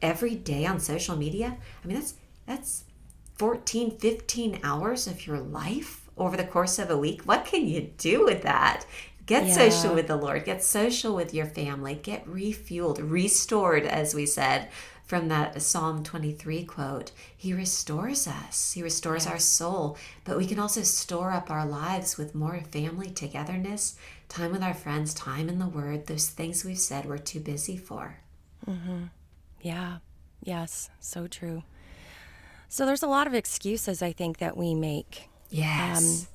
every 0.00 0.36
day 0.36 0.64
on 0.64 0.78
social 0.78 1.16
media 1.16 1.56
i 1.82 1.86
mean 1.86 1.96
that's 1.96 2.14
that's 2.46 2.84
14 3.34 3.98
15 3.98 4.60
hours 4.62 5.08
of 5.08 5.26
your 5.26 5.40
life 5.40 6.08
over 6.18 6.36
the 6.36 6.44
course 6.44 6.78
of 6.78 6.90
a 6.90 6.98
week. 6.98 7.22
What 7.22 7.44
can 7.44 7.66
you 7.66 7.92
do 7.96 8.24
with 8.24 8.42
that 8.42 8.84
Get 9.28 9.46
yeah. 9.46 9.52
social 9.52 9.94
with 9.94 10.06
the 10.06 10.16
Lord. 10.16 10.46
Get 10.46 10.64
social 10.64 11.14
with 11.14 11.34
your 11.34 11.44
family. 11.44 11.94
Get 11.94 12.26
refueled, 12.26 12.98
restored, 12.98 13.84
as 13.84 14.14
we 14.14 14.24
said 14.24 14.68
from 15.04 15.28
that 15.28 15.60
Psalm 15.60 16.02
23 16.02 16.64
quote. 16.64 17.12
He 17.36 17.52
restores 17.52 18.26
us, 18.26 18.72
He 18.72 18.82
restores 18.82 19.24
yes. 19.24 19.32
our 19.32 19.38
soul, 19.38 19.98
but 20.24 20.38
we 20.38 20.46
can 20.46 20.58
also 20.58 20.82
store 20.82 21.32
up 21.32 21.50
our 21.50 21.66
lives 21.66 22.16
with 22.16 22.34
more 22.34 22.60
family 22.70 23.10
togetherness, 23.10 23.96
time 24.30 24.50
with 24.50 24.62
our 24.62 24.74
friends, 24.74 25.12
time 25.12 25.50
in 25.50 25.58
the 25.58 25.68
Word, 25.68 26.06
those 26.06 26.30
things 26.30 26.64
we've 26.64 26.78
said 26.78 27.04
we're 27.04 27.18
too 27.18 27.40
busy 27.40 27.76
for. 27.76 28.20
Mm-hmm. 28.66 29.04
Yeah, 29.60 29.98
yes, 30.42 30.88
so 31.00 31.26
true. 31.26 31.64
So 32.70 32.86
there's 32.86 33.02
a 33.02 33.08
lot 33.08 33.26
of 33.26 33.34
excuses 33.34 34.02
I 34.02 34.12
think 34.12 34.38
that 34.38 34.56
we 34.56 34.74
make. 34.74 35.28
Yes. 35.50 36.22
Um, 36.22 36.28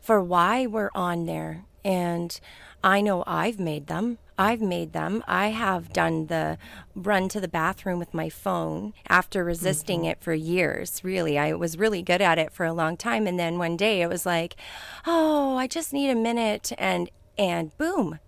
for 0.00 0.22
why 0.22 0.66
we're 0.66 0.90
on 0.94 1.26
there 1.26 1.64
and 1.86 2.40
I 2.82 3.00
know 3.00 3.22
I've 3.28 3.60
made 3.60 3.86
them. 3.86 4.18
I've 4.36 4.60
made 4.60 4.92
them. 4.92 5.22
I 5.26 5.48
have 5.48 5.92
done 5.92 6.26
the 6.26 6.58
run 6.94 7.28
to 7.30 7.40
the 7.40 7.48
bathroom 7.48 7.98
with 7.98 8.12
my 8.12 8.28
phone 8.28 8.92
after 9.08 9.44
resisting 9.44 10.00
mm-hmm. 10.00 10.10
it 10.10 10.20
for 10.20 10.34
years. 10.34 11.00
Really, 11.04 11.38
I 11.38 11.52
was 11.52 11.78
really 11.78 12.02
good 12.02 12.20
at 12.20 12.38
it 12.38 12.52
for 12.52 12.66
a 12.66 12.72
long 12.72 12.96
time 12.96 13.26
and 13.26 13.38
then 13.38 13.56
one 13.56 13.76
day 13.76 14.02
it 14.02 14.08
was 14.08 14.26
like, 14.26 14.56
"Oh, 15.06 15.56
I 15.56 15.68
just 15.68 15.92
need 15.92 16.10
a 16.10 16.16
minute." 16.16 16.72
And 16.76 17.08
and 17.38 17.76
boom, 17.78 18.18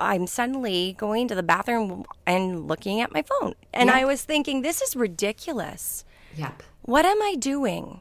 I'm 0.00 0.26
suddenly 0.26 0.96
going 0.98 1.28
to 1.28 1.34
the 1.34 1.42
bathroom 1.42 2.04
and 2.26 2.66
looking 2.66 3.00
at 3.02 3.12
my 3.12 3.22
phone. 3.22 3.54
And 3.74 3.88
yep. 3.88 3.96
I 3.96 4.04
was 4.06 4.24
thinking, 4.24 4.62
this 4.62 4.80
is 4.80 4.96
ridiculous. 4.96 6.04
Yep. 6.36 6.62
What 6.82 7.04
am 7.04 7.20
I 7.22 7.34
doing? 7.38 8.00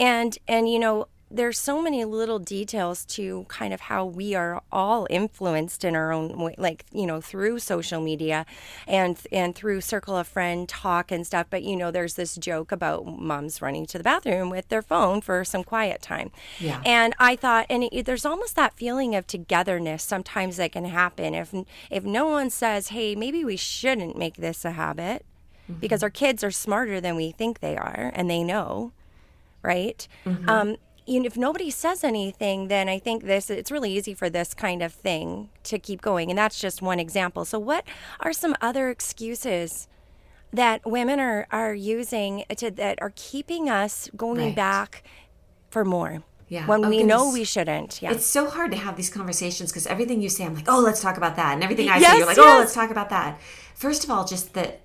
And 0.00 0.36
and 0.48 0.68
you 0.68 0.80
know, 0.80 1.06
there's 1.32 1.58
so 1.58 1.80
many 1.80 2.04
little 2.04 2.38
details 2.38 3.04
to 3.06 3.46
kind 3.48 3.72
of 3.72 3.80
how 3.80 4.04
we 4.04 4.34
are 4.34 4.62
all 4.70 5.06
influenced 5.08 5.84
in 5.84 5.96
our 5.96 6.12
own 6.12 6.38
way, 6.38 6.54
like 6.58 6.84
you 6.92 7.06
know 7.06 7.20
through 7.20 7.58
social 7.58 8.00
media, 8.00 8.44
and 8.86 9.18
and 9.32 9.54
through 9.54 9.80
circle 9.80 10.16
of 10.16 10.28
friend 10.28 10.68
talk 10.68 11.10
and 11.10 11.26
stuff. 11.26 11.46
But 11.48 11.62
you 11.62 11.76
know, 11.76 11.90
there's 11.90 12.14
this 12.14 12.36
joke 12.36 12.70
about 12.70 13.06
moms 13.06 13.62
running 13.62 13.86
to 13.86 13.98
the 13.98 14.04
bathroom 14.04 14.50
with 14.50 14.68
their 14.68 14.82
phone 14.82 15.20
for 15.20 15.44
some 15.44 15.64
quiet 15.64 16.02
time. 16.02 16.30
Yeah. 16.60 16.82
And 16.84 17.14
I 17.18 17.36
thought, 17.36 17.66
and 17.70 17.84
it, 17.84 18.04
there's 18.04 18.26
almost 18.26 18.54
that 18.56 18.76
feeling 18.76 19.14
of 19.14 19.26
togetherness 19.26 20.02
sometimes 20.02 20.58
that 20.58 20.72
can 20.72 20.84
happen 20.84 21.34
if 21.34 21.54
if 21.90 22.04
no 22.04 22.26
one 22.26 22.50
says, 22.50 22.88
hey, 22.88 23.14
maybe 23.14 23.44
we 23.44 23.56
shouldn't 23.56 24.16
make 24.16 24.36
this 24.36 24.64
a 24.64 24.72
habit. 24.72 25.24
Mm-hmm. 25.70 25.80
Because 25.80 26.02
our 26.02 26.10
kids 26.10 26.42
are 26.42 26.50
smarter 26.50 27.00
than 27.00 27.14
we 27.14 27.30
think 27.30 27.60
they 27.60 27.76
are, 27.76 28.10
and 28.16 28.28
they 28.28 28.42
know, 28.42 28.90
right? 29.62 30.08
Mm-hmm. 30.26 30.48
Um, 30.48 30.76
if 31.06 31.36
nobody 31.36 31.70
says 31.70 32.04
anything, 32.04 32.68
then 32.68 32.88
I 32.88 32.98
think 32.98 33.24
this 33.24 33.50
it's 33.50 33.70
really 33.70 33.92
easy 33.92 34.14
for 34.14 34.30
this 34.30 34.54
kind 34.54 34.82
of 34.82 34.92
thing 34.92 35.50
to 35.64 35.78
keep 35.78 36.00
going, 36.00 36.30
and 36.30 36.38
that's 36.38 36.60
just 36.60 36.82
one 36.82 37.00
example. 37.00 37.44
So, 37.44 37.58
what 37.58 37.84
are 38.20 38.32
some 38.32 38.54
other 38.60 38.88
excuses 38.88 39.88
that 40.52 40.84
women 40.84 41.18
are 41.18 41.46
are 41.50 41.74
using 41.74 42.44
to 42.56 42.70
that 42.70 43.00
are 43.02 43.12
keeping 43.16 43.68
us 43.68 44.08
going 44.16 44.46
right. 44.46 44.56
back 44.56 45.02
for 45.70 45.84
more? 45.84 46.22
Yeah. 46.48 46.66
When 46.66 46.84
oh, 46.84 46.88
we 46.90 46.98
goodness. 46.98 47.16
know 47.16 47.32
we 47.32 47.44
shouldn't. 47.44 48.02
Yeah. 48.02 48.12
It's 48.12 48.26
so 48.26 48.50
hard 48.50 48.72
to 48.72 48.76
have 48.76 48.94
these 48.94 49.08
conversations 49.08 49.72
because 49.72 49.86
everything 49.86 50.20
you 50.20 50.28
say, 50.28 50.44
I'm 50.44 50.54
like, 50.54 50.68
oh, 50.68 50.80
let's 50.80 51.00
talk 51.00 51.16
about 51.16 51.36
that. 51.36 51.54
And 51.54 51.64
everything 51.64 51.88
I 51.88 51.96
yes, 51.96 52.12
say, 52.12 52.18
you're 52.18 52.26
like, 52.26 52.36
yes. 52.36 52.46
oh, 52.46 52.58
let's 52.58 52.74
talk 52.74 52.90
about 52.90 53.08
that. 53.08 53.40
First 53.74 54.04
of 54.04 54.10
all, 54.10 54.26
just 54.26 54.52
that 54.52 54.82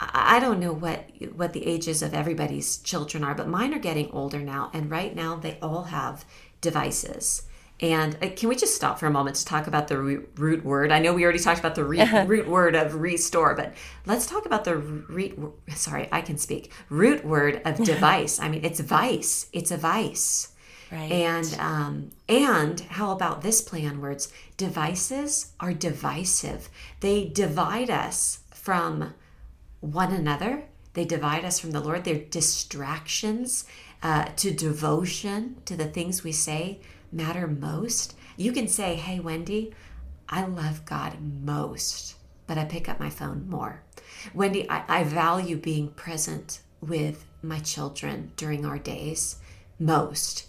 I 0.00 0.38
don't 0.38 0.60
know 0.60 0.72
what 0.72 1.10
what 1.34 1.52
the 1.52 1.66
ages 1.66 2.02
of 2.02 2.14
everybody's 2.14 2.78
children 2.78 3.24
are, 3.24 3.34
but 3.34 3.48
mine 3.48 3.74
are 3.74 3.80
getting 3.80 4.10
older 4.12 4.38
now, 4.38 4.70
and 4.72 4.90
right 4.90 5.14
now 5.14 5.36
they 5.36 5.58
all 5.60 5.84
have 5.84 6.24
devices. 6.60 7.42
And 7.80 8.16
uh, 8.22 8.28
can 8.34 8.48
we 8.48 8.56
just 8.56 8.74
stop 8.74 8.98
for 8.98 9.06
a 9.06 9.10
moment 9.10 9.36
to 9.36 9.44
talk 9.44 9.66
about 9.66 9.88
the 9.88 9.98
root 9.98 10.64
word? 10.64 10.90
I 10.90 10.98
know 10.98 11.14
we 11.14 11.22
already 11.22 11.38
talked 11.38 11.60
about 11.60 11.76
the 11.76 11.84
root, 11.84 12.08
root 12.26 12.48
word 12.48 12.74
of 12.74 12.94
restore, 12.96 13.54
but 13.54 13.74
let's 14.06 14.26
talk 14.26 14.46
about 14.46 14.64
the 14.64 14.76
root. 14.76 15.38
Sorry, 15.74 16.08
I 16.10 16.20
can 16.20 16.38
speak. 16.38 16.72
Root 16.88 17.24
word 17.24 17.62
of 17.64 17.76
device. 17.84 18.40
I 18.40 18.48
mean, 18.48 18.64
it's 18.64 18.80
vice. 18.80 19.48
It's 19.52 19.70
a 19.70 19.76
vice. 19.76 20.52
Right. 20.90 21.12
And 21.12 21.56
um, 21.58 22.10
and 22.28 22.80
how 22.80 23.12
about 23.12 23.42
this 23.42 23.60
play 23.60 23.84
on 23.84 24.00
words? 24.00 24.32
Devices 24.56 25.52
are 25.60 25.72
divisive. 25.72 26.70
They 27.00 27.26
divide 27.26 27.90
us 27.90 28.40
from 28.50 29.14
one 29.80 30.12
another. 30.12 30.64
They 30.94 31.04
divide 31.04 31.44
us 31.44 31.58
from 31.58 31.70
the 31.70 31.80
Lord. 31.80 32.04
They're 32.04 32.18
distractions 32.18 33.64
uh, 34.02 34.26
to 34.36 34.50
devotion 34.50 35.56
to 35.64 35.76
the 35.76 35.86
things 35.86 36.24
we 36.24 36.32
say 36.32 36.80
matter 37.12 37.46
most. 37.46 38.16
You 38.36 38.52
can 38.52 38.68
say, 38.68 38.94
Hey, 38.94 39.20
Wendy, 39.20 39.74
I 40.28 40.44
love 40.44 40.84
God 40.84 41.16
most, 41.44 42.16
but 42.46 42.58
I 42.58 42.64
pick 42.64 42.88
up 42.88 43.00
my 43.00 43.10
phone 43.10 43.48
more. 43.48 43.82
Wendy, 44.34 44.68
I, 44.68 44.84
I 44.88 45.04
value 45.04 45.56
being 45.56 45.88
present 45.90 46.60
with 46.80 47.24
my 47.42 47.58
children 47.60 48.32
during 48.36 48.64
our 48.64 48.78
days 48.78 49.36
most, 49.78 50.46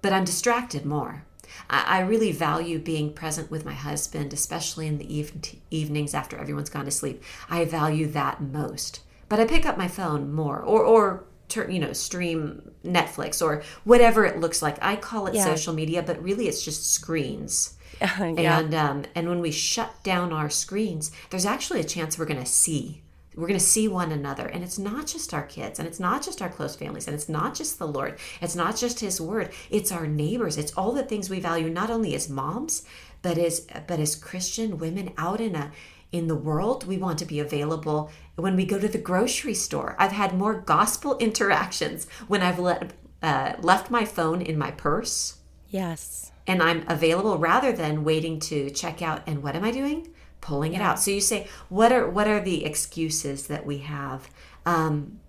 but 0.00 0.12
I'm 0.12 0.24
distracted 0.24 0.84
more. 0.84 1.24
I, 1.72 1.98
I 1.98 2.00
really 2.00 2.30
value 2.30 2.78
being 2.78 3.12
present 3.12 3.50
with 3.50 3.64
my 3.64 3.72
husband, 3.72 4.32
especially 4.32 4.86
in 4.86 4.98
the 4.98 5.12
eve- 5.12 5.56
evenings 5.70 6.14
after 6.14 6.36
everyone's 6.36 6.70
gone 6.70 6.84
to 6.84 6.90
sleep. 6.90 7.22
I 7.50 7.64
value 7.64 8.06
that 8.08 8.40
most. 8.40 9.00
But 9.28 9.40
I 9.40 9.46
pick 9.46 9.64
up 9.64 9.78
my 9.78 9.88
phone 9.88 10.32
more, 10.32 10.60
or 10.60 10.84
or 10.84 11.24
you 11.68 11.78
know 11.78 11.92
stream 11.92 12.70
Netflix 12.84 13.44
or 13.44 13.62
whatever 13.84 14.24
it 14.24 14.38
looks 14.38 14.62
like. 14.62 14.76
I 14.82 14.96
call 14.96 15.26
it 15.26 15.34
yeah. 15.34 15.44
social 15.44 15.72
media, 15.72 16.02
but 16.02 16.22
really 16.22 16.48
it's 16.48 16.64
just 16.64 16.92
screens. 16.92 17.78
yeah. 18.00 18.58
And 18.60 18.74
um, 18.74 19.04
and 19.14 19.28
when 19.28 19.40
we 19.40 19.50
shut 19.50 20.02
down 20.02 20.32
our 20.32 20.50
screens, 20.50 21.12
there's 21.30 21.46
actually 21.46 21.80
a 21.80 21.84
chance 21.84 22.18
we're 22.18 22.26
going 22.26 22.40
to 22.40 22.46
see 22.46 23.01
we're 23.36 23.46
going 23.46 23.58
to 23.58 23.64
see 23.64 23.88
one 23.88 24.12
another. 24.12 24.46
And 24.46 24.62
it's 24.62 24.78
not 24.78 25.06
just 25.06 25.32
our 25.32 25.44
kids, 25.44 25.78
and 25.78 25.88
it's 25.88 26.00
not 26.00 26.22
just 26.22 26.42
our 26.42 26.48
close 26.48 26.76
families, 26.76 27.06
and 27.06 27.14
it's 27.14 27.28
not 27.28 27.54
just 27.54 27.78
the 27.78 27.86
Lord. 27.86 28.18
It's 28.40 28.56
not 28.56 28.76
just 28.76 29.00
His 29.00 29.20
Word. 29.20 29.50
It's 29.70 29.92
our 29.92 30.06
neighbors. 30.06 30.58
It's 30.58 30.72
all 30.72 30.92
the 30.92 31.02
things 31.02 31.30
we 31.30 31.40
value, 31.40 31.70
not 31.70 31.90
only 31.90 32.14
as 32.14 32.28
moms, 32.28 32.84
but 33.22 33.38
as 33.38 33.66
but 33.86 34.00
as 34.00 34.16
Christian 34.16 34.78
women 34.78 35.12
out 35.16 35.40
in 35.40 35.54
a 35.54 35.72
in 36.10 36.28
the 36.28 36.36
world. 36.36 36.86
We 36.86 36.98
want 36.98 37.18
to 37.20 37.24
be 37.24 37.40
available 37.40 38.10
when 38.36 38.56
we 38.56 38.66
go 38.66 38.78
to 38.78 38.88
the 38.88 38.98
grocery 38.98 39.54
store. 39.54 39.96
I've 39.98 40.12
had 40.12 40.36
more 40.36 40.54
gospel 40.54 41.16
interactions 41.20 42.06
when 42.28 42.42
I've 42.42 42.58
let, 42.58 42.92
uh, 43.22 43.54
left 43.60 43.90
my 43.90 44.04
phone 44.04 44.42
in 44.42 44.58
my 44.58 44.70
purse. 44.70 45.38
Yes. 45.68 46.32
And 46.46 46.62
I'm 46.62 46.84
available 46.88 47.38
rather 47.38 47.72
than 47.72 48.04
waiting 48.04 48.40
to 48.40 48.70
check 48.70 49.00
out. 49.00 49.22
And 49.26 49.42
what 49.42 49.56
am 49.56 49.64
I 49.64 49.70
doing? 49.70 50.11
Pulling 50.42 50.74
it 50.74 50.82
out. 50.82 51.00
So 51.00 51.10
you 51.10 51.22
say, 51.22 51.48
what 51.70 51.90
are 51.90 52.06
what 52.06 52.28
are 52.28 52.40
the 52.40 52.66
excuses 52.66 53.46
that 53.46 53.64
we 53.64 53.78
have? 53.78 54.28
Um, 54.66 55.20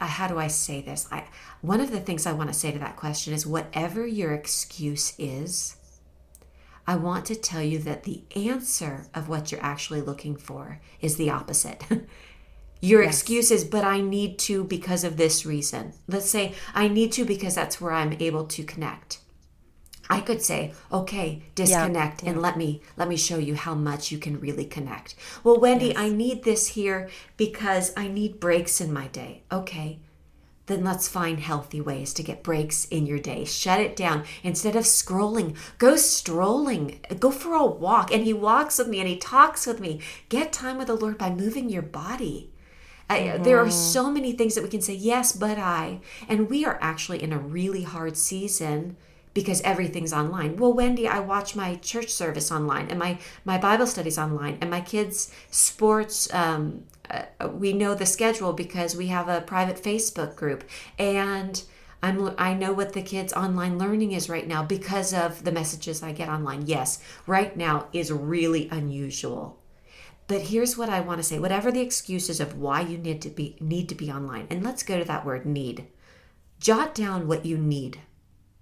uh, 0.00 0.06
how 0.06 0.26
do 0.26 0.38
I 0.38 0.46
say 0.46 0.80
this? 0.80 1.06
I 1.12 1.26
one 1.60 1.80
of 1.80 1.90
the 1.90 2.00
things 2.00 2.24
I 2.24 2.32
want 2.32 2.48
to 2.48 2.58
say 2.58 2.72
to 2.72 2.78
that 2.78 2.96
question 2.96 3.34
is 3.34 3.46
whatever 3.46 4.06
your 4.06 4.32
excuse 4.32 5.12
is, 5.18 5.76
I 6.86 6.96
want 6.96 7.26
to 7.26 7.34
tell 7.34 7.62
you 7.62 7.78
that 7.80 8.04
the 8.04 8.22
answer 8.34 9.06
of 9.14 9.28
what 9.28 9.52
you're 9.52 9.62
actually 9.62 10.00
looking 10.00 10.36
for 10.36 10.80
is 11.02 11.16
the 11.16 11.30
opposite. 11.30 11.84
Your 12.82 13.02
yes. 13.02 13.14
excuse 13.14 13.50
is, 13.50 13.64
but 13.64 13.84
I 13.84 14.00
need 14.00 14.38
to 14.40 14.64
because 14.64 15.04
of 15.04 15.18
this 15.18 15.44
reason. 15.44 15.92
Let's 16.08 16.30
say 16.30 16.54
I 16.74 16.88
need 16.88 17.12
to 17.12 17.26
because 17.26 17.54
that's 17.54 17.78
where 17.78 17.92
I'm 17.92 18.14
able 18.14 18.46
to 18.46 18.64
connect. 18.64 19.19
I 20.10 20.20
could 20.20 20.42
say, 20.42 20.74
okay, 20.92 21.42
disconnect 21.54 22.22
yeah, 22.22 22.30
and 22.30 22.42
let 22.42 22.58
me 22.58 22.82
let 22.96 23.08
me 23.08 23.16
show 23.16 23.38
you 23.38 23.54
how 23.54 23.74
much 23.74 24.10
you 24.10 24.18
can 24.18 24.40
really 24.40 24.64
connect. 24.64 25.14
Well, 25.44 25.60
Wendy, 25.60 25.86
yes. 25.88 25.96
I 25.98 26.08
need 26.10 26.42
this 26.42 26.68
here 26.68 27.08
because 27.36 27.92
I 27.96 28.08
need 28.08 28.40
breaks 28.40 28.80
in 28.80 28.92
my 28.92 29.06
day. 29.08 29.42
Okay. 29.52 30.00
Then 30.66 30.84
let's 30.84 31.08
find 31.08 31.40
healthy 31.40 31.80
ways 31.80 32.14
to 32.14 32.22
get 32.22 32.44
breaks 32.44 32.84
in 32.84 33.04
your 33.04 33.18
day. 33.18 33.44
Shut 33.44 33.80
it 33.80 33.96
down. 33.96 34.24
Instead 34.44 34.76
of 34.76 34.84
scrolling, 34.84 35.56
go 35.78 35.96
strolling. 35.96 37.00
Go 37.18 37.32
for 37.32 37.54
a 37.54 37.66
walk. 37.66 38.12
And 38.12 38.22
he 38.22 38.32
walks 38.32 38.78
with 38.78 38.86
me 38.86 39.00
and 39.00 39.08
he 39.08 39.16
talks 39.16 39.66
with 39.66 39.80
me. 39.80 40.00
Get 40.28 40.52
time 40.52 40.78
with 40.78 40.86
the 40.86 40.94
Lord 40.94 41.18
by 41.18 41.30
moving 41.30 41.70
your 41.70 41.82
body. 41.82 42.52
Mm-hmm. 43.08 43.42
there 43.42 43.58
are 43.58 43.64
mm-hmm. 43.64 43.70
so 43.72 44.10
many 44.10 44.32
things 44.32 44.54
that 44.54 44.62
we 44.62 44.70
can 44.70 44.80
say, 44.80 44.94
yes, 44.94 45.32
but 45.32 45.58
I. 45.58 46.00
And 46.28 46.48
we 46.48 46.64
are 46.64 46.78
actually 46.80 47.20
in 47.20 47.32
a 47.32 47.38
really 47.38 47.82
hard 47.82 48.16
season 48.16 48.96
because 49.34 49.60
everything's 49.62 50.12
online. 50.12 50.56
Well, 50.56 50.72
Wendy, 50.72 51.06
I 51.06 51.20
watch 51.20 51.54
my 51.54 51.76
church 51.76 52.08
service 52.08 52.50
online 52.50 52.88
and 52.88 52.98
my 52.98 53.18
my 53.44 53.58
Bible 53.58 53.86
studies 53.86 54.18
online 54.18 54.58
and 54.60 54.70
my 54.70 54.80
kids' 54.80 55.32
sports. 55.50 56.32
Um, 56.34 56.84
uh, 57.10 57.48
we 57.48 57.72
know 57.72 57.94
the 57.94 58.06
schedule 58.06 58.52
because 58.52 58.96
we 58.96 59.08
have 59.08 59.28
a 59.28 59.40
private 59.40 59.76
Facebook 59.82 60.36
group 60.36 60.64
and. 60.98 61.62
I'm, 62.02 62.34
I 62.38 62.54
know 62.54 62.72
what 62.72 62.94
the 62.94 63.02
kids' 63.02 63.34
online 63.34 63.78
learning 63.78 64.12
is 64.12 64.30
right 64.30 64.48
now 64.48 64.62
because 64.62 65.12
of 65.12 65.44
the 65.44 65.52
messages 65.52 66.02
I 66.02 66.12
get 66.12 66.30
online. 66.30 66.64
Yes, 66.66 66.98
right 67.26 67.54
now 67.54 67.88
is 67.92 68.10
really 68.10 68.70
unusual. 68.70 69.58
But 70.26 70.40
here's 70.40 70.78
what 70.78 70.88
I 70.88 71.00
want 71.00 71.18
to 71.18 71.22
say. 71.22 71.38
Whatever 71.38 71.70
the 71.70 71.82
excuses 71.82 72.40
of 72.40 72.56
why 72.56 72.80
you 72.80 72.96
need 72.96 73.20
to 73.20 73.28
be 73.28 73.58
need 73.60 73.90
to 73.90 73.94
be 73.94 74.10
online, 74.10 74.46
and 74.48 74.64
let's 74.64 74.82
go 74.82 74.98
to 74.98 75.04
that 75.04 75.26
word 75.26 75.44
need. 75.44 75.88
Jot 76.58 76.94
down 76.94 77.28
what 77.28 77.44
you 77.44 77.58
need 77.58 78.00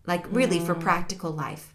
like 0.09 0.25
really 0.35 0.59
mm. 0.59 0.67
for 0.67 0.75
practical 0.75 1.31
life. 1.31 1.75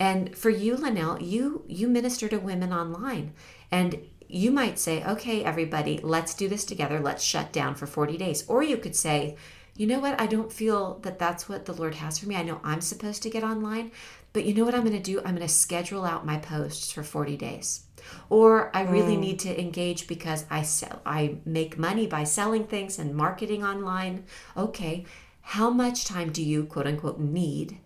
And 0.00 0.36
for 0.36 0.50
you, 0.50 0.74
Linnell, 0.76 1.20
you 1.22 1.64
you 1.68 1.86
minister 1.86 2.28
to 2.28 2.38
women 2.38 2.72
online, 2.72 3.34
and 3.70 4.00
you 4.28 4.50
might 4.50 4.78
say, 4.78 5.04
"Okay, 5.04 5.44
everybody, 5.44 6.00
let's 6.02 6.34
do 6.34 6.48
this 6.48 6.64
together. 6.64 6.98
Let's 6.98 7.22
shut 7.22 7.52
down 7.52 7.74
for 7.74 7.86
40 7.86 8.16
days." 8.16 8.44
Or 8.48 8.62
you 8.62 8.78
could 8.78 8.96
say, 8.96 9.36
"You 9.76 9.86
know 9.86 10.00
what? 10.00 10.20
I 10.20 10.26
don't 10.26 10.52
feel 10.52 10.98
that 11.02 11.18
that's 11.18 11.48
what 11.48 11.66
the 11.66 11.74
Lord 11.74 11.96
has 11.96 12.18
for 12.18 12.28
me. 12.28 12.36
I 12.36 12.42
know 12.42 12.60
I'm 12.64 12.80
supposed 12.80 13.22
to 13.24 13.30
get 13.30 13.44
online, 13.44 13.90
but 14.32 14.44
you 14.44 14.54
know 14.54 14.64
what 14.64 14.74
I'm 14.74 14.86
going 14.88 15.02
to 15.02 15.12
do? 15.12 15.18
I'm 15.18 15.36
going 15.36 15.46
to 15.46 15.48
schedule 15.48 16.04
out 16.04 16.26
my 16.26 16.38
posts 16.38 16.90
for 16.90 17.02
40 17.02 17.36
days." 17.36 17.84
Or 18.30 18.74
I 18.74 18.82
really 18.82 19.16
mm. 19.16 19.20
need 19.26 19.38
to 19.40 19.60
engage 19.60 20.06
because 20.06 20.46
I 20.48 20.62
sell 20.62 21.02
I 21.04 21.36
make 21.44 21.76
money 21.76 22.06
by 22.06 22.24
selling 22.24 22.64
things 22.64 22.98
and 22.98 23.14
marketing 23.14 23.64
online. 23.64 24.24
Okay, 24.56 25.04
how 25.52 25.70
much 25.70 26.04
time 26.04 26.30
do 26.30 26.42
you 26.42 26.64
quote 26.64 26.86
unquote 26.86 27.18
need 27.18 27.78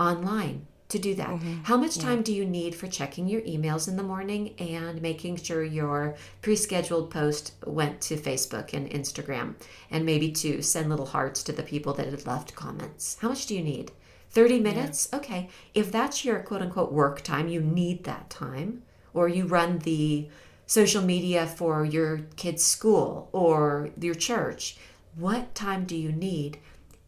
online 0.00 0.66
to 0.88 0.98
do 0.98 1.14
that? 1.14 1.28
Mm-hmm. 1.28 1.62
How 1.62 1.76
much 1.76 1.96
time 1.96 2.18
yeah. 2.18 2.24
do 2.24 2.34
you 2.34 2.44
need 2.44 2.74
for 2.74 2.88
checking 2.88 3.28
your 3.28 3.40
emails 3.42 3.86
in 3.86 3.96
the 3.96 4.02
morning 4.02 4.56
and 4.58 5.00
making 5.00 5.36
sure 5.36 5.62
your 5.62 6.16
pre 6.42 6.56
scheduled 6.56 7.08
post 7.08 7.52
went 7.64 8.00
to 8.00 8.16
Facebook 8.16 8.72
and 8.72 8.90
Instagram 8.90 9.54
and 9.92 10.04
maybe 10.04 10.32
to 10.32 10.60
send 10.60 10.90
little 10.90 11.06
hearts 11.06 11.44
to 11.44 11.52
the 11.52 11.62
people 11.62 11.94
that 11.94 12.06
had 12.06 12.26
left 12.26 12.56
comments? 12.56 13.16
How 13.20 13.28
much 13.28 13.46
do 13.46 13.54
you 13.54 13.62
need? 13.62 13.92
30 14.30 14.58
minutes? 14.58 15.08
Yeah. 15.12 15.18
Okay. 15.20 15.48
If 15.74 15.92
that's 15.92 16.24
your 16.24 16.40
quote 16.40 16.62
unquote 16.62 16.90
work 16.90 17.22
time, 17.22 17.46
you 17.46 17.60
need 17.60 18.02
that 18.04 18.28
time, 18.28 18.82
or 19.14 19.28
you 19.28 19.46
run 19.46 19.78
the 19.78 20.28
social 20.66 21.00
media 21.02 21.46
for 21.46 21.84
your 21.84 22.22
kid's 22.34 22.64
school 22.64 23.28
or 23.30 23.90
your 24.00 24.16
church, 24.16 24.76
what 25.14 25.54
time 25.54 25.84
do 25.84 25.96
you 25.96 26.10
need? 26.10 26.58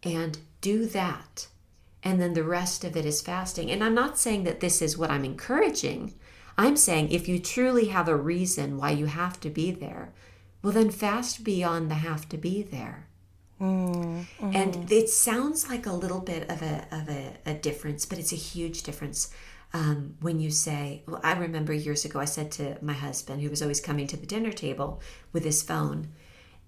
And 0.02 0.38
do 0.60 0.86
that. 0.86 1.48
And 2.02 2.20
then 2.20 2.34
the 2.34 2.44
rest 2.44 2.84
of 2.84 2.96
it 2.96 3.04
is 3.04 3.20
fasting. 3.20 3.70
And 3.70 3.84
I'm 3.84 3.94
not 3.94 4.18
saying 4.18 4.44
that 4.44 4.60
this 4.60 4.80
is 4.80 4.96
what 4.96 5.10
I'm 5.10 5.24
encouraging. 5.24 6.14
I'm 6.56 6.76
saying 6.76 7.10
if 7.10 7.28
you 7.28 7.38
truly 7.38 7.88
have 7.88 8.08
a 8.08 8.16
reason 8.16 8.78
why 8.78 8.90
you 8.90 9.06
have 9.06 9.38
to 9.40 9.50
be 9.50 9.70
there, 9.70 10.12
well, 10.62 10.72
then 10.72 10.90
fast 10.90 11.44
beyond 11.44 11.90
the 11.90 11.96
have 11.96 12.28
to 12.30 12.38
be 12.38 12.62
there. 12.62 13.06
Mm, 13.60 14.24
mm. 14.38 14.54
And 14.54 14.90
it 14.90 15.10
sounds 15.10 15.68
like 15.68 15.86
a 15.86 15.92
little 15.92 16.20
bit 16.20 16.50
of 16.50 16.62
a, 16.62 16.86
of 16.90 17.08
a, 17.08 17.32
a 17.44 17.54
difference, 17.54 18.06
but 18.06 18.18
it's 18.18 18.32
a 18.32 18.36
huge 18.36 18.82
difference 18.82 19.30
um, 19.72 20.16
when 20.20 20.40
you 20.40 20.50
say, 20.50 21.02
well, 21.06 21.20
I 21.22 21.34
remember 21.34 21.72
years 21.72 22.04
ago, 22.04 22.18
I 22.20 22.24
said 22.24 22.50
to 22.52 22.78
my 22.82 22.94
husband, 22.94 23.42
who 23.42 23.50
was 23.50 23.62
always 23.62 23.80
coming 23.80 24.06
to 24.08 24.16
the 24.16 24.26
dinner 24.26 24.52
table 24.52 25.00
with 25.32 25.44
his 25.44 25.62
phone, 25.62 26.08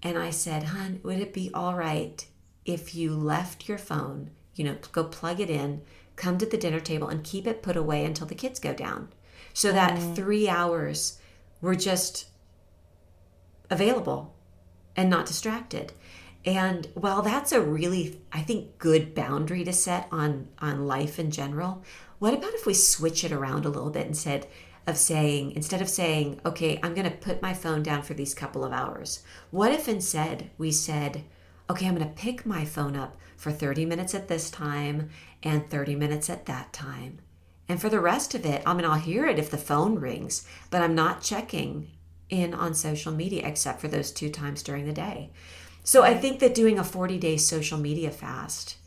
and 0.01 0.17
I 0.17 0.29
said, 0.29 0.63
Hun, 0.63 0.99
would 1.03 1.19
it 1.19 1.33
be 1.33 1.49
all 1.53 1.75
right 1.75 2.25
if 2.65 2.95
you 2.95 3.15
left 3.15 3.67
your 3.67 3.77
phone, 3.77 4.31
you 4.55 4.63
know, 4.63 4.77
go 4.91 5.03
plug 5.03 5.39
it 5.39 5.49
in, 5.49 5.81
come 6.15 6.37
to 6.37 6.45
the 6.45 6.57
dinner 6.57 6.79
table, 6.79 7.07
and 7.07 7.23
keep 7.23 7.47
it 7.47 7.63
put 7.63 7.75
away 7.75 8.05
until 8.05 8.27
the 8.27 8.35
kids 8.35 8.59
go 8.59 8.73
down? 8.73 9.09
So 9.53 9.71
that 9.71 9.99
mm. 9.99 10.15
three 10.15 10.47
hours 10.47 11.19
were 11.61 11.75
just 11.75 12.27
available 13.69 14.35
and 14.95 15.09
not 15.09 15.25
distracted. 15.25 15.93
And 16.45 16.87
while 16.93 17.21
that's 17.21 17.51
a 17.51 17.61
really, 17.61 18.21
I 18.31 18.41
think, 18.41 18.77
good 18.77 19.15
boundary 19.15 19.63
to 19.63 19.73
set 19.73 20.07
on 20.11 20.49
on 20.59 20.87
life 20.87 21.17
in 21.17 21.31
general, 21.31 21.83
what 22.19 22.33
about 22.33 22.53
if 22.53 22.65
we 22.65 22.73
switch 22.73 23.23
it 23.23 23.31
around 23.31 23.65
a 23.65 23.69
little 23.69 23.89
bit 23.89 24.05
and 24.05 24.17
said, 24.17 24.47
of 24.85 24.97
saying, 24.97 25.51
instead 25.51 25.81
of 25.81 25.89
saying, 25.89 26.41
okay, 26.45 26.79
I'm 26.83 26.93
going 26.93 27.09
to 27.09 27.17
put 27.17 27.41
my 27.41 27.53
phone 27.53 27.83
down 27.83 28.03
for 28.03 28.13
these 28.13 28.33
couple 28.33 28.65
of 28.65 28.73
hours, 28.73 29.23
what 29.49 29.71
if 29.71 29.87
instead 29.87 30.49
we 30.57 30.71
said, 30.71 31.23
okay, 31.69 31.87
I'm 31.87 31.95
going 31.95 32.07
to 32.07 32.13
pick 32.13 32.45
my 32.45 32.65
phone 32.65 32.95
up 32.95 33.17
for 33.37 33.51
30 33.51 33.85
minutes 33.85 34.13
at 34.13 34.27
this 34.27 34.49
time 34.49 35.09
and 35.41 35.69
30 35.69 35.95
minutes 35.95 36.29
at 36.29 36.45
that 36.45 36.73
time. 36.73 37.19
And 37.67 37.81
for 37.81 37.89
the 37.89 37.99
rest 37.99 38.35
of 38.35 38.45
it, 38.45 38.61
I 38.65 38.73
mean, 38.73 38.85
I'll 38.85 38.99
hear 38.99 39.25
it 39.25 39.39
if 39.39 39.49
the 39.49 39.57
phone 39.57 39.95
rings, 39.95 40.45
but 40.69 40.81
I'm 40.81 40.95
not 40.95 41.21
checking 41.21 41.91
in 42.29 42.53
on 42.53 42.73
social 42.73 43.11
media 43.11 43.45
except 43.45 43.79
for 43.79 43.87
those 43.87 44.11
two 44.11 44.29
times 44.29 44.63
during 44.63 44.85
the 44.85 44.93
day. 44.93 45.31
So 45.83 46.03
I 46.03 46.13
think 46.13 46.39
that 46.39 46.55
doing 46.55 46.79
a 46.79 46.83
40 46.83 47.17
day 47.17 47.37
social 47.37 47.77
media 47.77 48.11
fast 48.11 48.77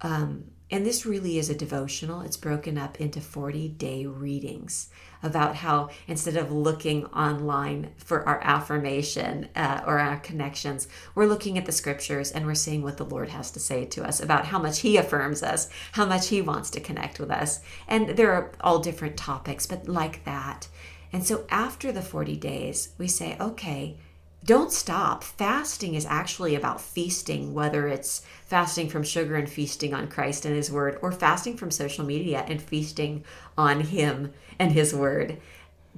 um, 0.00 0.44
and 0.70 0.84
this 0.84 1.06
really 1.06 1.38
is 1.38 1.50
a 1.50 1.54
devotional. 1.54 2.20
It's 2.20 2.36
broken 2.36 2.78
up 2.78 3.00
into 3.00 3.20
40 3.20 3.68
day 3.68 4.06
readings 4.06 4.90
about 5.24 5.56
how 5.56 5.88
instead 6.06 6.36
of 6.36 6.52
looking 6.52 7.06
online 7.06 7.90
for 7.96 8.28
our 8.28 8.40
affirmation 8.44 9.48
uh, 9.56 9.80
or 9.86 9.98
our 9.98 10.18
connections, 10.18 10.86
we're 11.14 11.26
looking 11.26 11.58
at 11.58 11.66
the 11.66 11.72
scriptures 11.72 12.30
and 12.30 12.46
we're 12.46 12.54
seeing 12.54 12.82
what 12.82 12.98
the 12.98 13.04
Lord 13.04 13.30
has 13.30 13.50
to 13.52 13.58
say 13.58 13.86
to 13.86 14.04
us 14.04 14.20
about 14.20 14.46
how 14.46 14.58
much 14.58 14.80
He 14.80 14.96
affirms 14.96 15.42
us, 15.42 15.68
how 15.92 16.04
much 16.04 16.28
He 16.28 16.42
wants 16.42 16.70
to 16.70 16.80
connect 16.80 17.18
with 17.18 17.30
us. 17.30 17.60
And 17.88 18.10
there 18.10 18.32
are 18.32 18.52
all 18.60 18.78
different 18.78 19.16
topics, 19.16 19.66
but 19.66 19.88
like 19.88 20.24
that. 20.24 20.68
And 21.12 21.26
so 21.26 21.46
after 21.48 21.90
the 21.90 22.02
40 22.02 22.36
days, 22.36 22.90
we 22.98 23.08
say, 23.08 23.36
okay, 23.40 23.96
don't 24.44 24.72
stop. 24.72 25.24
Fasting 25.24 25.94
is 25.94 26.04
actually 26.04 26.54
about 26.54 26.78
feasting, 26.78 27.54
whether 27.54 27.88
it's 27.88 28.20
fasting 28.44 28.90
from 28.90 29.02
sugar 29.02 29.36
and 29.36 29.48
feasting 29.48 29.94
on 29.94 30.06
Christ 30.06 30.44
and 30.44 30.54
His 30.54 30.70
Word, 30.70 30.98
or 31.00 31.12
fasting 31.12 31.56
from 31.56 31.70
social 31.70 32.04
media 32.04 32.44
and 32.46 32.60
feasting 32.60 33.24
on 33.56 33.80
Him 33.80 34.32
and 34.58 34.72
His 34.72 34.94
Word. 34.94 35.38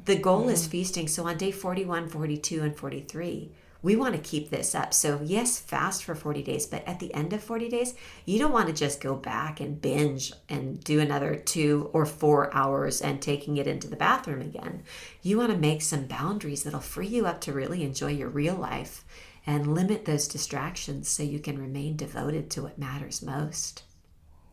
The 0.05 0.17
goal 0.17 0.47
mm. 0.47 0.53
is 0.53 0.67
feasting. 0.67 1.09
So 1.09 1.27
on 1.27 1.37
day 1.39 1.51
41, 1.51 2.09
42, 2.09 2.63
and 2.63 2.77
43, 2.77 3.51
we 3.83 3.95
want 3.95 4.15
to 4.15 4.21
keep 4.21 4.51
this 4.51 4.75
up. 4.75 4.93
So, 4.93 5.21
yes, 5.23 5.61
fast 5.61 6.03
for 6.03 6.17
40 6.17 6.43
days, 6.43 6.67
but 6.67 6.87
at 6.89 6.99
the 6.99 7.15
end 7.15 7.33
of 7.33 7.43
40 7.43 7.69
days, 7.69 7.95
you 8.25 8.39
don't 8.39 8.53
want 8.53 8.67
to 8.67 8.73
just 8.73 9.01
go 9.01 9.15
back 9.15 9.61
and 9.61 9.81
binge 9.81 10.33
and 10.49 10.83
do 10.83 10.99
another 10.99 11.37
two 11.37 11.89
or 11.93 12.05
four 12.05 12.53
hours 12.53 13.01
and 13.01 13.23
taking 13.23 13.59
it 13.59 13.69
into 13.69 13.87
the 13.87 13.95
bathroom 13.95 14.41
again. 14.41 14.83
You 15.23 15.39
want 15.39 15.53
to 15.53 15.57
make 15.57 15.83
some 15.83 16.07
boundaries 16.07 16.65
that'll 16.65 16.81
free 16.81 17.07
you 17.07 17.27
up 17.27 17.41
to 17.43 17.53
really 17.53 17.85
enjoy 17.85 18.11
your 18.11 18.29
real 18.29 18.57
life 18.57 19.05
and 19.47 19.73
limit 19.73 20.05
those 20.05 20.27
distractions 20.27 21.09
so 21.09 21.23
you 21.23 21.39
can 21.39 21.57
remain 21.57 21.97
devoted 21.97 22.51
to 22.51 22.63
what 22.63 22.79
matters 22.79 23.23
most. 23.23 23.85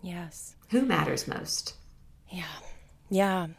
Yes. 0.04 0.56
Who 0.70 0.84
matters 0.84 1.28
most? 1.28 1.74
Yeah. 2.30 2.44
Yeah. 3.14 3.50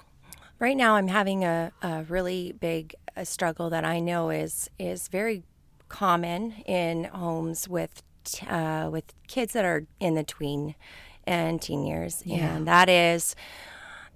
Right 0.58 0.76
now, 0.76 0.96
I'm 0.96 1.06
having 1.06 1.44
a, 1.44 1.70
a 1.80 2.02
really 2.08 2.52
big 2.58 2.96
a 3.16 3.24
struggle 3.24 3.70
that 3.70 3.84
I 3.84 4.00
know 4.00 4.30
is 4.30 4.68
is 4.80 5.06
very 5.06 5.44
common 5.88 6.54
in 6.66 7.04
homes 7.04 7.68
with 7.68 8.02
uh, 8.48 8.88
with 8.90 9.04
kids 9.28 9.52
that 9.52 9.64
are 9.64 9.86
in 10.00 10.14
the 10.14 10.24
tween 10.24 10.74
and 11.24 11.62
teen 11.62 11.86
years, 11.86 12.22
yeah. 12.24 12.56
and 12.56 12.66
that 12.66 12.88
is 12.88 13.36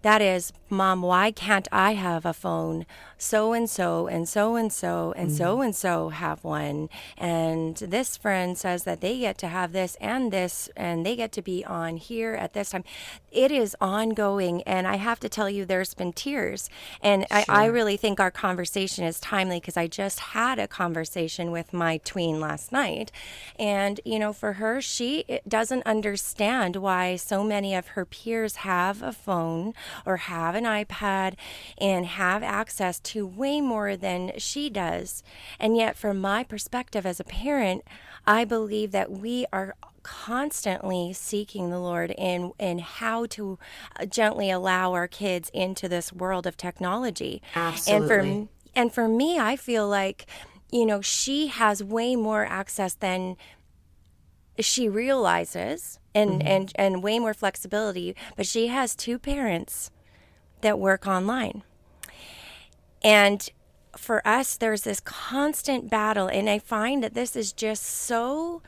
that 0.02 0.20
is, 0.20 0.52
Mom, 0.70 1.02
why 1.02 1.30
can't 1.30 1.68
I 1.70 1.94
have 1.94 2.26
a 2.26 2.32
phone? 2.32 2.84
So 3.18 3.52
and 3.52 3.68
so, 3.68 4.06
and 4.06 4.28
so 4.28 4.54
and 4.54 4.72
so, 4.72 5.12
and 5.16 5.32
so 5.32 5.60
and 5.60 5.74
so 5.74 6.08
have 6.10 6.44
one. 6.44 6.88
And 7.16 7.76
this 7.76 8.16
friend 8.16 8.56
says 8.56 8.84
that 8.84 9.00
they 9.00 9.18
get 9.18 9.36
to 9.38 9.48
have 9.48 9.72
this 9.72 9.96
and 10.00 10.32
this, 10.32 10.70
and 10.76 11.04
they 11.04 11.16
get 11.16 11.32
to 11.32 11.42
be 11.42 11.64
on 11.64 11.96
here 11.96 12.34
at 12.34 12.52
this 12.52 12.70
time. 12.70 12.84
It 13.32 13.50
is 13.50 13.76
ongoing. 13.80 14.62
And 14.62 14.86
I 14.86 14.96
have 14.96 15.18
to 15.20 15.28
tell 15.28 15.50
you, 15.50 15.64
there's 15.64 15.94
been 15.94 16.12
tears. 16.12 16.70
And 17.02 17.26
sure. 17.30 17.44
I, 17.48 17.64
I 17.64 17.66
really 17.66 17.96
think 17.96 18.20
our 18.20 18.30
conversation 18.30 19.04
is 19.04 19.18
timely 19.18 19.58
because 19.58 19.76
I 19.76 19.88
just 19.88 20.20
had 20.20 20.58
a 20.58 20.68
conversation 20.68 21.50
with 21.50 21.72
my 21.72 21.98
tween 21.98 22.40
last 22.40 22.70
night. 22.70 23.10
And, 23.58 24.00
you 24.04 24.18
know, 24.18 24.32
for 24.32 24.54
her, 24.54 24.80
she 24.80 25.40
doesn't 25.46 25.84
understand 25.84 26.76
why 26.76 27.16
so 27.16 27.42
many 27.42 27.74
of 27.74 27.88
her 27.88 28.04
peers 28.04 28.56
have 28.56 29.02
a 29.02 29.12
phone 29.12 29.74
or 30.06 30.18
have 30.18 30.54
an 30.54 30.64
iPad 30.64 31.34
and 31.78 32.06
have 32.06 32.42
access 32.42 33.00
to 33.00 33.07
way 33.16 33.60
more 33.60 33.96
than 33.96 34.32
she 34.38 34.70
does. 34.70 35.22
And 35.58 35.76
yet, 35.76 35.96
from 35.96 36.20
my 36.20 36.44
perspective 36.44 37.06
as 37.06 37.20
a 37.20 37.24
parent, 37.24 37.84
I 38.26 38.44
believe 38.44 38.92
that 38.92 39.10
we 39.10 39.46
are 39.52 39.74
constantly 40.02 41.12
seeking 41.12 41.70
the 41.70 41.78
Lord 41.78 42.14
in 42.16 42.52
in 42.58 42.78
how 42.78 43.26
to 43.26 43.58
uh, 43.98 44.06
gently 44.06 44.50
allow 44.50 44.92
our 44.94 45.08
kids 45.08 45.50
into 45.52 45.88
this 45.88 46.12
world 46.12 46.46
of 46.46 46.56
technology. 46.56 47.42
Absolutely. 47.54 47.96
And 48.00 48.08
for 48.08 48.48
and 48.74 48.92
for 48.92 49.08
me, 49.08 49.38
I 49.38 49.56
feel 49.56 49.88
like 49.88 50.26
you 50.70 50.86
know 50.86 51.00
she 51.00 51.48
has 51.48 51.82
way 51.82 52.16
more 52.16 52.44
access 52.44 52.94
than 52.94 53.36
she 54.60 54.88
realizes 54.88 55.98
and, 56.14 56.30
mm-hmm. 56.30 56.48
and, 56.48 56.72
and 56.74 57.02
way 57.02 57.18
more 57.18 57.34
flexibility, 57.34 58.14
but 58.36 58.46
she 58.46 58.68
has 58.68 58.94
two 58.94 59.18
parents 59.18 59.90
that 60.60 60.78
work 60.78 61.06
online. 61.06 61.62
And 63.02 63.48
for 63.96 64.26
us, 64.26 64.56
there's 64.56 64.82
this 64.82 65.00
constant 65.00 65.90
battle, 65.90 66.28
and 66.28 66.48
I 66.48 66.58
find 66.58 67.02
that 67.02 67.14
this 67.14 67.36
is 67.36 67.52
just 67.52 67.82
so. 67.84 68.62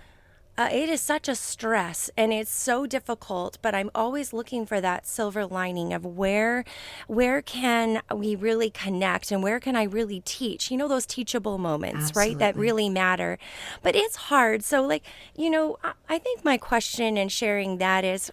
Uh, 0.58 0.68
it 0.70 0.90
is 0.90 1.00
such 1.00 1.26
a 1.26 1.34
stress 1.34 2.10
and 2.18 2.34
it's 2.34 2.50
so 2.50 2.84
difficult 2.84 3.56
but 3.62 3.74
i'm 3.74 3.88
always 3.94 4.34
looking 4.34 4.66
for 4.66 4.78
that 4.78 5.06
silver 5.06 5.46
lining 5.46 5.94
of 5.94 6.04
where 6.04 6.64
where 7.06 7.40
can 7.40 8.02
we 8.14 8.34
really 8.34 8.68
connect 8.68 9.30
and 9.30 9.42
where 9.42 9.58
can 9.58 9.74
i 9.74 9.84
really 9.84 10.20
teach 10.20 10.70
you 10.70 10.76
know 10.76 10.88
those 10.88 11.06
teachable 11.06 11.56
moments 11.56 12.08
Absolutely. 12.08 12.34
right 12.34 12.38
that 12.40 12.56
really 12.56 12.90
matter 12.90 13.38
but 13.82 13.96
it's 13.96 14.16
hard 14.16 14.62
so 14.62 14.82
like 14.82 15.02
you 15.34 15.48
know 15.48 15.78
I, 15.82 15.92
I 16.10 16.18
think 16.18 16.44
my 16.44 16.58
question 16.58 17.16
and 17.16 17.32
sharing 17.32 17.78
that 17.78 18.04
is 18.04 18.30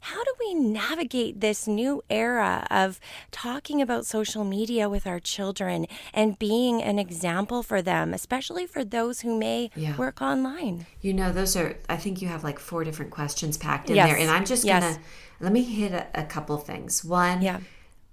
how 0.00 0.24
do 0.24 0.34
we 0.40 0.54
navigate 0.54 1.40
this 1.40 1.66
new 1.66 2.02
era 2.08 2.66
of 2.70 2.98
talking 3.30 3.82
about 3.82 4.06
social 4.06 4.44
media 4.44 4.88
with 4.88 5.06
our 5.06 5.20
children 5.20 5.86
and 6.14 6.38
being 6.38 6.82
an 6.82 6.98
example 6.98 7.62
for 7.62 7.82
them, 7.82 8.14
especially 8.14 8.66
for 8.66 8.84
those 8.84 9.20
who 9.20 9.38
may 9.38 9.70
yeah. 9.76 9.96
work 9.96 10.22
online? 10.22 10.86
You 11.00 11.12
know, 11.12 11.32
those 11.32 11.54
are, 11.56 11.76
I 11.88 11.96
think 11.96 12.22
you 12.22 12.28
have 12.28 12.42
like 12.42 12.58
four 12.58 12.82
different 12.84 13.10
questions 13.10 13.56
packed 13.56 13.90
in 13.90 13.96
yes. 13.96 14.08
there. 14.08 14.18
And 14.18 14.30
I'm 14.30 14.44
just 14.44 14.64
going 14.64 14.82
to, 14.82 14.98
let 15.38 15.52
me 15.52 15.62
hit 15.62 15.92
a, 15.92 16.06
a 16.14 16.24
couple 16.24 16.56
things. 16.56 17.04
One, 17.04 17.42
yeah. 17.42 17.60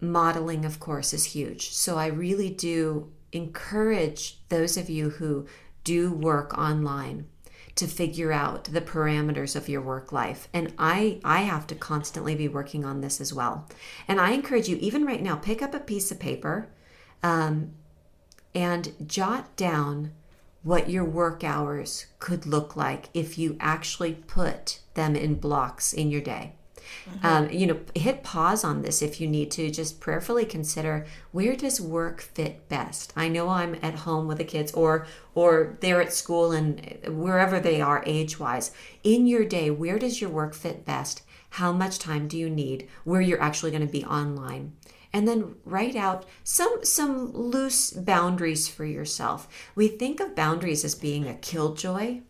modeling, 0.02 0.66
of 0.66 0.80
course, 0.80 1.14
is 1.14 1.26
huge. 1.26 1.70
So 1.72 1.98
I 1.98 2.08
really 2.08 2.50
do 2.50 3.12
encourage 3.32 4.40
those 4.50 4.78
of 4.78 4.90
you 4.90 5.12
who 5.12 5.48
do 5.84 6.12
work 6.12 6.58
online 6.58 7.28
to 7.78 7.88
figure 7.88 8.32
out 8.32 8.66
the 8.66 8.82
parameters 8.82 9.56
of 9.56 9.70
your 9.70 9.82
work 9.82 10.12
life. 10.12 10.48
And 10.54 10.74
i 10.78 11.20
i 11.24 11.42
have 11.42 11.68
to 11.68 11.76
constantly 11.76 12.36
be 12.36 12.48
working 12.48 12.86
on 12.86 13.02
this 13.02 13.22
as 13.22 13.34
well. 13.34 13.68
And 14.08 14.20
i 14.20 14.32
encourage 14.32 14.68
you 14.68 14.78
even 14.78 15.06
right 15.06 15.22
now 15.22 15.36
pick 15.36 15.62
up 15.62 15.74
a 15.74 15.80
piece 15.80 16.12
of 16.12 16.20
paper 16.20 16.70
um, 17.24 17.72
and 18.54 18.94
jot 19.06 19.56
down 19.56 20.12
what 20.64 20.90
your 20.90 21.06
work 21.06 21.44
hours 21.44 22.08
could 22.20 22.46
look 22.46 22.76
like 22.76 23.10
if 23.14 23.38
you 23.38 23.56
actually 23.60 24.14
put 24.14 24.82
them 24.96 25.16
in 25.16 25.36
blocks 25.36 25.94
in 25.94 26.12
your 26.12 26.22
day 26.22 26.57
Mm-hmm. 27.10 27.26
Um, 27.26 27.50
you 27.50 27.68
know, 27.68 27.80
hit 27.96 28.24
pause 28.24 28.64
on 28.64 28.82
this 28.82 29.02
if 29.02 29.20
you 29.22 29.28
need 29.28 29.52
to. 29.52 29.70
Just 29.70 30.00
prayerfully 30.00 30.46
consider 30.46 31.06
where 31.32 31.56
does 31.56 31.82
work 31.82 32.22
fit 32.22 32.68
best. 32.70 33.14
I 33.16 33.28
know 33.28 33.50
I'm 33.50 33.76
at 33.82 33.96
home 33.96 34.28
with 34.28 34.38
the 34.38 34.44
kids, 34.44 34.72
or 34.74 35.08
or 35.36 35.78
they're 35.82 36.02
at 36.02 36.14
school 36.14 36.52
and 36.52 37.00
wherever 37.08 37.60
they 37.60 37.82
are 37.82 38.04
age 38.06 38.40
wise. 38.40 38.72
In 39.04 39.28
your 39.28 39.46
day, 39.46 39.70
where 39.70 40.00
does 40.00 40.22
your 40.22 40.30
work 40.30 40.54
fit 40.54 40.86
best? 40.86 41.22
How 41.52 41.72
much 41.72 42.00
time 42.00 42.28
do 42.28 42.38
you 42.38 42.50
need? 42.50 42.88
Where 43.04 43.22
you're 43.22 43.42
actually 43.42 43.72
going 43.72 43.86
to 43.86 43.92
be 43.92 44.06
online? 44.06 44.74
and 45.14 45.28
then 45.28 45.56
write 45.66 45.96
out 45.96 46.26
some 46.44 46.84
some 46.84 47.32
loose 47.34 47.92
boundaries 47.92 48.68
for 48.68 48.86
yourself. 48.86 49.48
We 49.76 49.88
think 49.88 50.20
of 50.20 50.36
boundaries 50.36 50.84
as 50.86 50.96
being 50.96 51.28
a 51.28 51.36
killjoy, 51.36 52.22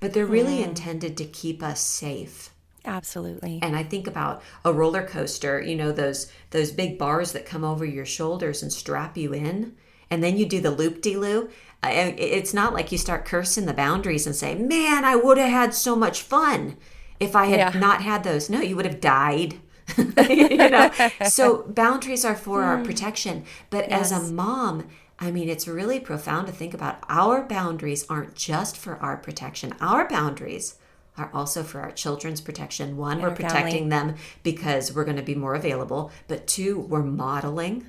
but 0.00 0.12
they're 0.12 0.26
really 0.26 0.58
mm. 0.58 0.64
intended 0.64 1.16
to 1.16 1.24
keep 1.24 1.62
us 1.62 1.80
safe. 1.80 2.50
Absolutely. 2.86 3.58
And 3.62 3.76
I 3.76 3.82
think 3.82 4.06
about 4.06 4.42
a 4.64 4.72
roller 4.72 5.06
coaster, 5.06 5.60
you 5.60 5.74
know, 5.74 5.92
those 5.92 6.30
those 6.50 6.70
big 6.70 6.98
bars 6.98 7.32
that 7.32 7.46
come 7.46 7.64
over 7.64 7.84
your 7.84 8.06
shoulders 8.06 8.62
and 8.62 8.72
strap 8.72 9.16
you 9.16 9.32
in, 9.32 9.74
and 10.10 10.22
then 10.22 10.36
you 10.36 10.46
do 10.46 10.60
the 10.60 10.70
loop 10.70 11.02
de 11.02 11.16
loo. 11.16 11.50
It's 11.82 12.54
not 12.54 12.74
like 12.74 12.90
you 12.90 12.98
start 12.98 13.24
cursing 13.24 13.66
the 13.66 13.74
boundaries 13.74 14.26
and 14.26 14.34
say, 14.34 14.54
"Man, 14.54 15.04
I 15.04 15.16
would 15.16 15.38
have 15.38 15.50
had 15.50 15.74
so 15.74 15.96
much 15.96 16.22
fun 16.22 16.76
if 17.20 17.34
I 17.34 17.46
had 17.46 17.74
yeah. 17.74 17.80
not 17.80 18.02
had 18.02 18.24
those." 18.24 18.48
No, 18.48 18.60
you 18.60 18.76
would 18.76 18.86
have 18.86 19.00
died. 19.00 19.60
you 20.28 20.56
know, 20.56 20.90
so 21.28 21.62
boundaries 21.68 22.24
are 22.24 22.34
for 22.34 22.62
mm. 22.62 22.66
our 22.66 22.84
protection. 22.84 23.44
But 23.70 23.88
yes. 23.88 24.10
as 24.12 24.30
a 24.30 24.32
mom, 24.32 24.88
I 25.18 25.30
mean, 25.30 25.48
it's 25.48 25.68
really 25.68 26.00
profound 26.00 26.46
to 26.48 26.52
think 26.52 26.74
about. 26.74 26.98
Our 27.08 27.42
boundaries 27.42 28.04
aren't 28.08 28.34
just 28.34 28.76
for 28.76 28.96
our 28.96 29.16
protection. 29.16 29.74
Our 29.80 30.08
boundaries 30.08 30.76
are 31.18 31.30
also 31.32 31.62
for 31.62 31.80
our 31.80 31.92
children's 31.92 32.40
protection. 32.40 32.96
One, 32.96 33.20
we're 33.22 33.30
protecting 33.30 33.88
family. 33.88 33.88
them 33.90 34.14
because 34.42 34.92
we're 34.92 35.04
going 35.04 35.16
to 35.16 35.22
be 35.22 35.34
more 35.34 35.54
available, 35.54 36.10
but 36.28 36.46
two, 36.46 36.78
we're 36.78 37.02
modeling 37.02 37.86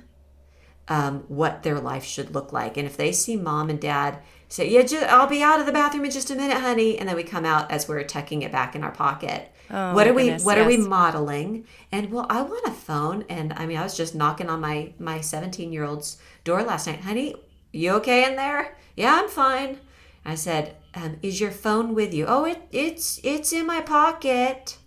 um, 0.88 1.24
what 1.28 1.62
their 1.62 1.78
life 1.78 2.04
should 2.04 2.34
look 2.34 2.52
like. 2.52 2.76
And 2.76 2.86
if 2.86 2.96
they 2.96 3.12
see 3.12 3.36
mom 3.36 3.68
and 3.70 3.80
dad 3.80 4.20
say, 4.48 4.68
"Yeah, 4.70 5.06
I'll 5.10 5.26
be 5.26 5.42
out 5.42 5.60
of 5.60 5.66
the 5.66 5.72
bathroom 5.72 6.04
in 6.04 6.10
just 6.10 6.30
a 6.30 6.34
minute, 6.34 6.58
honey," 6.58 6.98
and 6.98 7.08
then 7.08 7.16
we 7.16 7.22
come 7.22 7.44
out 7.44 7.70
as 7.70 7.86
we're 7.86 8.02
tucking 8.04 8.42
it 8.42 8.52
back 8.52 8.74
in 8.74 8.82
our 8.82 8.92
pocket, 8.92 9.52
Oh, 9.70 9.94
what 9.94 10.06
are 10.06 10.14
goodness, 10.14 10.42
we 10.42 10.46
what 10.46 10.56
yes. 10.56 10.64
are 10.64 10.68
we 10.68 10.76
modeling? 10.78 11.66
And 11.92 12.10
well, 12.10 12.26
I 12.30 12.40
want 12.42 12.66
a 12.66 12.70
phone. 12.70 13.24
And 13.28 13.52
I 13.52 13.66
mean, 13.66 13.76
I 13.76 13.82
was 13.82 13.96
just 13.96 14.14
knocking 14.14 14.48
on 14.48 14.60
my 14.60 14.92
my 14.98 15.20
17 15.20 15.72
year 15.72 15.84
old's 15.84 16.18
door 16.44 16.62
last 16.62 16.86
night. 16.86 17.00
Honey, 17.00 17.34
you 17.72 17.92
okay 17.96 18.24
in 18.24 18.36
there? 18.36 18.76
Yeah, 18.96 19.20
I'm 19.22 19.28
fine. 19.28 19.78
I 20.24 20.34
said, 20.34 20.76
um, 20.94 21.18
"Is 21.22 21.40
your 21.40 21.50
phone 21.50 21.94
with 21.94 22.12
you?" 22.14 22.26
Oh, 22.26 22.44
it 22.44 22.62
it's 22.72 23.20
it's 23.22 23.52
in 23.52 23.66
my 23.66 23.80
pocket. 23.80 24.78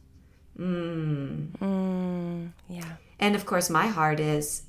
Mm. 0.57 1.51
Mm, 1.57 2.51
yeah. 2.69 2.95
And 3.19 3.35
of 3.35 3.45
course, 3.45 3.69
my 3.69 3.87
heart 3.87 4.19
is, 4.19 4.63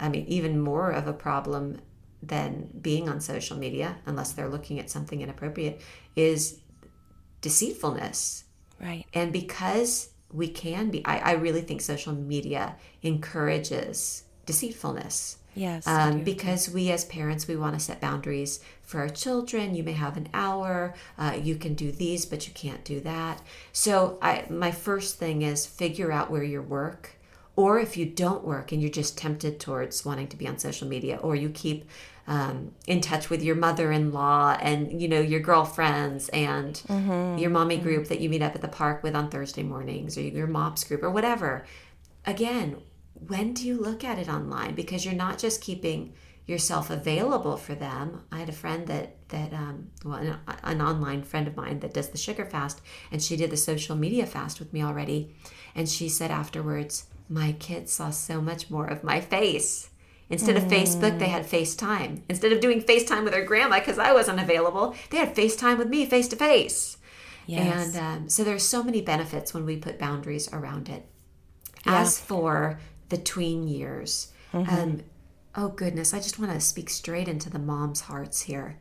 I 0.00 0.08
mean, 0.08 0.24
even 0.26 0.58
more 0.58 0.90
of 0.90 1.06
a 1.06 1.12
problem 1.12 1.80
than 2.22 2.68
being 2.80 3.08
on 3.08 3.20
social 3.20 3.56
media, 3.56 3.98
unless 4.06 4.32
they're 4.32 4.48
looking 4.48 4.80
at 4.80 4.90
something 4.90 5.20
inappropriate, 5.20 5.80
is 6.16 6.58
deceitfulness 7.40 8.44
Right. 8.80 9.04
And 9.12 9.32
because 9.32 10.10
we 10.32 10.48
can 10.48 10.90
be, 10.90 11.04
I, 11.04 11.18
I 11.18 11.32
really 11.32 11.62
think 11.62 11.80
social 11.80 12.14
media 12.14 12.76
encourages 13.02 14.24
deceitfulness. 14.46 15.37
Yes. 15.58 15.86
Um, 15.86 16.22
because 16.22 16.70
we 16.70 16.90
as 16.90 17.04
parents, 17.04 17.48
we 17.48 17.56
want 17.56 17.74
to 17.74 17.80
set 17.80 18.00
boundaries 18.00 18.60
for 18.82 19.00
our 19.00 19.08
children. 19.08 19.74
You 19.74 19.82
may 19.82 19.92
have 19.92 20.16
an 20.16 20.28
hour. 20.32 20.94
Uh, 21.18 21.38
you 21.40 21.56
can 21.56 21.74
do 21.74 21.90
these, 21.90 22.24
but 22.24 22.46
you 22.46 22.54
can't 22.54 22.84
do 22.84 23.00
that. 23.00 23.42
So, 23.72 24.18
I, 24.22 24.44
my 24.48 24.70
first 24.70 25.18
thing 25.18 25.42
is 25.42 25.66
figure 25.66 26.12
out 26.12 26.30
where 26.30 26.44
your 26.44 26.62
work. 26.62 27.16
Or 27.56 27.80
if 27.80 27.96
you 27.96 28.06
don't 28.06 28.44
work 28.44 28.70
and 28.70 28.80
you're 28.80 28.88
just 28.88 29.18
tempted 29.18 29.58
towards 29.58 30.04
wanting 30.04 30.28
to 30.28 30.36
be 30.36 30.46
on 30.46 30.58
social 30.58 30.86
media, 30.86 31.16
or 31.16 31.34
you 31.34 31.48
keep 31.48 31.86
um, 32.28 32.72
in 32.86 33.00
touch 33.00 33.30
with 33.30 33.42
your 33.42 33.56
mother-in-law 33.56 34.58
and 34.60 35.00
you 35.00 35.08
know 35.08 35.20
your 35.20 35.40
girlfriends 35.40 36.28
and 36.28 36.74
mm-hmm. 36.86 37.38
your 37.38 37.50
mommy 37.50 37.76
mm-hmm. 37.76 37.84
group 37.84 38.08
that 38.08 38.20
you 38.20 38.28
meet 38.28 38.42
up 38.42 38.54
at 38.54 38.60
the 38.60 38.68
park 38.68 39.02
with 39.02 39.16
on 39.16 39.30
Thursday 39.30 39.62
mornings 39.62 40.16
or 40.16 40.20
your 40.20 40.46
mops 40.46 40.84
group 40.84 41.02
or 41.02 41.10
whatever. 41.10 41.64
Again, 42.26 42.76
when 43.26 43.54
do 43.54 43.66
you 43.66 43.80
look 43.80 44.04
at 44.04 44.18
it 44.18 44.28
online? 44.28 44.74
Because 44.74 45.04
you're 45.04 45.14
not 45.14 45.38
just 45.38 45.60
keeping 45.60 46.14
yourself 46.46 46.88
available 46.88 47.56
for 47.56 47.74
them. 47.74 48.22
I 48.32 48.38
had 48.38 48.48
a 48.48 48.52
friend 48.52 48.86
that 48.86 49.28
that 49.28 49.52
um, 49.52 49.90
well, 50.04 50.18
an, 50.18 50.38
an, 50.62 50.80
online 50.80 51.22
friend 51.22 51.46
of 51.46 51.56
mine 51.56 51.80
that 51.80 51.92
does 51.92 52.08
the 52.08 52.18
sugar 52.18 52.46
fast, 52.46 52.80
and 53.12 53.22
she 53.22 53.36
did 53.36 53.50
the 53.50 53.56
social 53.56 53.94
media 53.94 54.24
fast 54.24 54.58
with 54.58 54.72
me 54.72 54.82
already, 54.82 55.34
and 55.74 55.88
she 55.88 56.08
said 56.08 56.30
afterwards, 56.30 57.06
my 57.28 57.52
kids 57.52 57.92
saw 57.92 58.08
so 58.10 58.40
much 58.40 58.70
more 58.70 58.86
of 58.86 59.04
my 59.04 59.20
face. 59.20 59.90
Instead 60.30 60.56
of 60.56 60.64
Facebook, 60.64 61.18
they 61.18 61.28
had 61.28 61.46
FaceTime. 61.46 62.20
Instead 62.28 62.52
of 62.52 62.60
doing 62.60 62.82
FaceTime 62.82 63.24
with 63.24 63.32
their 63.32 63.44
grandma 63.44 63.78
because 63.78 63.98
I 63.98 64.12
wasn't 64.12 64.40
available, 64.40 64.94
they 65.10 65.16
had 65.16 65.34
FaceTime 65.34 65.78
with 65.78 65.88
me 65.88 66.04
face 66.04 66.28
to 66.28 66.36
face. 66.36 66.98
And 67.82 67.96
um, 67.96 68.28
so 68.28 68.44
there's 68.44 68.62
so 68.62 68.82
many 68.82 69.00
benefits 69.00 69.54
when 69.54 69.64
we 69.64 69.78
put 69.78 69.98
boundaries 69.98 70.52
around 70.52 70.90
it. 70.90 71.06
Yeah. 71.86 72.00
As 72.02 72.20
for 72.20 72.78
the 73.08 73.18
tween 73.18 73.68
years, 73.68 74.32
mm-hmm. 74.52 74.74
um, 74.74 75.00
oh 75.54 75.68
goodness, 75.68 76.12
I 76.14 76.18
just 76.18 76.38
want 76.38 76.52
to 76.52 76.60
speak 76.60 76.90
straight 76.90 77.28
into 77.28 77.50
the 77.50 77.58
moms' 77.58 78.02
hearts 78.02 78.42
here. 78.42 78.78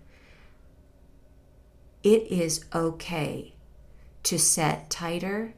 It 2.04 2.24
is 2.32 2.66
okay 2.74 3.54
to 4.24 4.38
set 4.38 4.90
tighter 4.90 5.54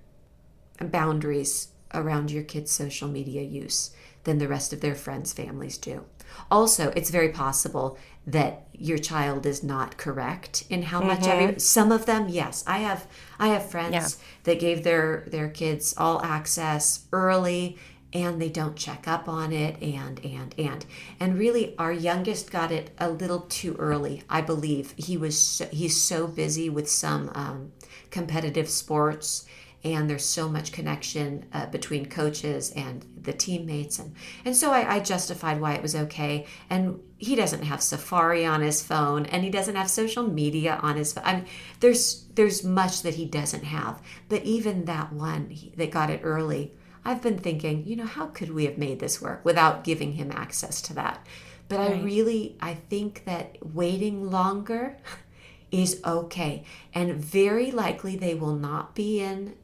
boundaries 0.80 1.70
around 1.94 2.32
your 2.32 2.44
kids' 2.44 2.72
social 2.72 3.08
media 3.08 3.42
use 3.42 3.92
than 4.24 4.38
the 4.38 4.48
rest 4.48 4.74
of 4.74 4.82
their 4.82 4.96
friends' 4.96 5.34
families 5.34 5.78
do. 5.78 6.06
Also, 6.52 6.92
it's 6.96 7.10
very 7.10 7.30
possible 7.30 7.98
that 8.28 8.68
your 8.74 8.98
child 8.98 9.46
is 9.46 9.64
not 9.64 9.98
correct 9.98 10.64
in 10.70 10.84
how 10.84 11.02
much 11.02 11.22
mm-hmm. 11.22 11.44
every 11.44 11.60
some 11.60 11.92
of 11.92 12.06
them 12.06 12.30
yes 12.30 12.64
i 12.66 12.78
have 12.78 13.08
i 13.40 13.48
have 13.48 13.70
friends 13.70 13.94
yeah. 13.94 14.08
that 14.44 14.60
gave 14.60 14.84
their 14.84 15.26
their 15.28 15.50
kids 15.50 15.94
all 15.98 16.22
access 16.24 17.06
early 17.12 17.78
and 18.14 18.42
they 18.42 18.50
don't 18.50 18.76
check 18.76 19.08
up 19.08 19.28
on 19.28 19.52
it 19.54 19.82
and 19.82 20.24
and 20.26 20.56
and. 20.58 20.86
And 21.20 21.38
really 21.38 21.76
our 21.78 21.92
youngest 21.92 22.52
got 22.52 22.72
it 22.72 22.92
a 22.98 23.10
little 23.10 23.42
too 23.42 23.76
early 23.78 24.24
i 24.30 24.42
believe. 24.42 24.94
He 24.98 25.18
was 25.18 25.40
so, 25.40 25.66
he's 25.66 26.02
so 26.02 26.28
busy 26.28 26.70
with 26.70 26.90
some 26.90 27.32
um, 27.36 27.72
competitive 28.10 28.70
sports 28.70 29.46
and 29.84 30.10
there's 30.10 30.26
so 30.26 30.50
much 30.50 30.72
connection 30.74 31.46
uh, 31.54 31.66
between 31.68 32.06
coaches 32.08 32.72
and 32.72 33.06
the 33.22 33.32
teammates. 33.32 34.00
And 34.00 34.14
and 34.44 34.56
so 34.56 34.72
I, 34.72 34.96
I, 34.96 35.00
justified 35.00 35.62
why 35.62 35.74
it 35.74 35.82
was 35.82 35.96
okay. 35.96 36.46
And 36.70 37.00
he 37.18 37.36
doesn't 37.36 37.64
have 37.64 37.82
safari 37.82 38.46
on 38.46 38.62
his 38.62 38.84
phone 38.84 39.26
and 39.28 39.44
he 39.44 39.50
doesn't 39.50 39.76
have 39.76 39.90
social 39.90 40.24
media 40.24 40.80
on 40.82 40.98
his 40.98 41.14
phone 41.14 41.24
I 41.26 41.36
mean, 41.36 41.46
there's 41.80 42.26
there's 42.36 42.64
much 42.64 43.04
that 43.04 43.16
he 43.16 43.26
doesn't 43.26 43.64
have. 43.64 44.02
But 44.28 44.44
even 44.44 44.86
that 44.86 45.14
one 45.14 45.56
that 45.78 45.92
got 45.92 46.10
it 46.10 46.22
early 46.24 46.74
i've 47.10 47.22
been 47.22 47.38
thinking 47.38 47.86
you 47.86 47.96
know 47.96 48.06
how 48.06 48.28
could 48.28 48.54
we 48.54 48.66
have 48.66 48.78
made 48.78 49.00
this 49.00 49.22
work 49.22 49.44
without 49.44 49.84
giving 49.84 50.14
him 50.14 50.32
access 50.32 50.82
to 50.82 50.94
that 50.94 51.26
but 51.68 51.80
right. 51.80 51.92
i 51.92 52.02
really 52.02 52.56
i 52.62 52.74
think 52.74 53.24
that 53.26 53.58
waiting 53.62 54.30
longer 54.30 54.96
is 55.72 56.02
okay 56.06 56.64
and 56.94 57.16
very 57.16 57.72
likely 57.72 58.16
they 58.16 58.34
will 58.34 58.56
not 58.56 58.96
be 58.96 59.20
in 59.20 59.56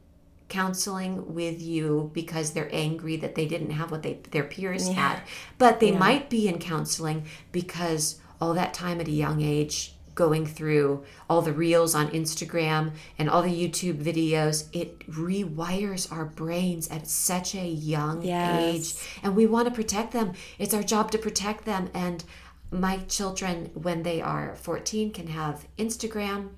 counseling 0.48 1.34
with 1.34 1.60
you 1.60 2.10
because 2.14 2.52
they're 2.52 2.72
angry 2.72 3.16
that 3.16 3.34
they 3.34 3.46
didn't 3.46 3.70
have 3.70 3.90
what 3.90 4.02
they 4.02 4.14
their 4.30 4.44
peers 4.44 4.88
yeah. 4.88 4.94
had 4.94 5.22
but 5.58 5.80
they 5.80 5.90
yeah. 5.90 5.98
might 5.98 6.30
be 6.30 6.46
in 6.46 6.58
counseling 6.58 7.24
because 7.50 8.20
all 8.40 8.54
that 8.54 8.72
time 8.72 9.00
at 9.00 9.08
a 9.08 9.12
young 9.12 9.40
age 9.42 9.95
going 10.16 10.44
through 10.44 11.04
all 11.30 11.40
the 11.40 11.52
reels 11.52 11.94
on 11.94 12.08
Instagram 12.08 12.90
and 13.18 13.30
all 13.30 13.42
the 13.42 13.48
YouTube 13.68 14.02
videos 14.02 14.66
it 14.72 15.08
rewires 15.08 16.10
our 16.10 16.24
brains 16.24 16.88
at 16.88 17.06
such 17.06 17.54
a 17.54 17.68
young 17.68 18.22
yes. 18.22 18.60
age 18.60 19.20
and 19.22 19.36
we 19.36 19.46
want 19.46 19.68
to 19.68 19.74
protect 19.74 20.12
them 20.12 20.32
it's 20.58 20.74
our 20.74 20.82
job 20.82 21.12
to 21.12 21.18
protect 21.18 21.64
them 21.64 21.88
and 21.94 22.24
my 22.72 22.96
children 23.06 23.70
when 23.74 24.02
they 24.02 24.20
are 24.20 24.56
14 24.56 25.12
can 25.12 25.28
have 25.28 25.68
Instagram 25.78 26.48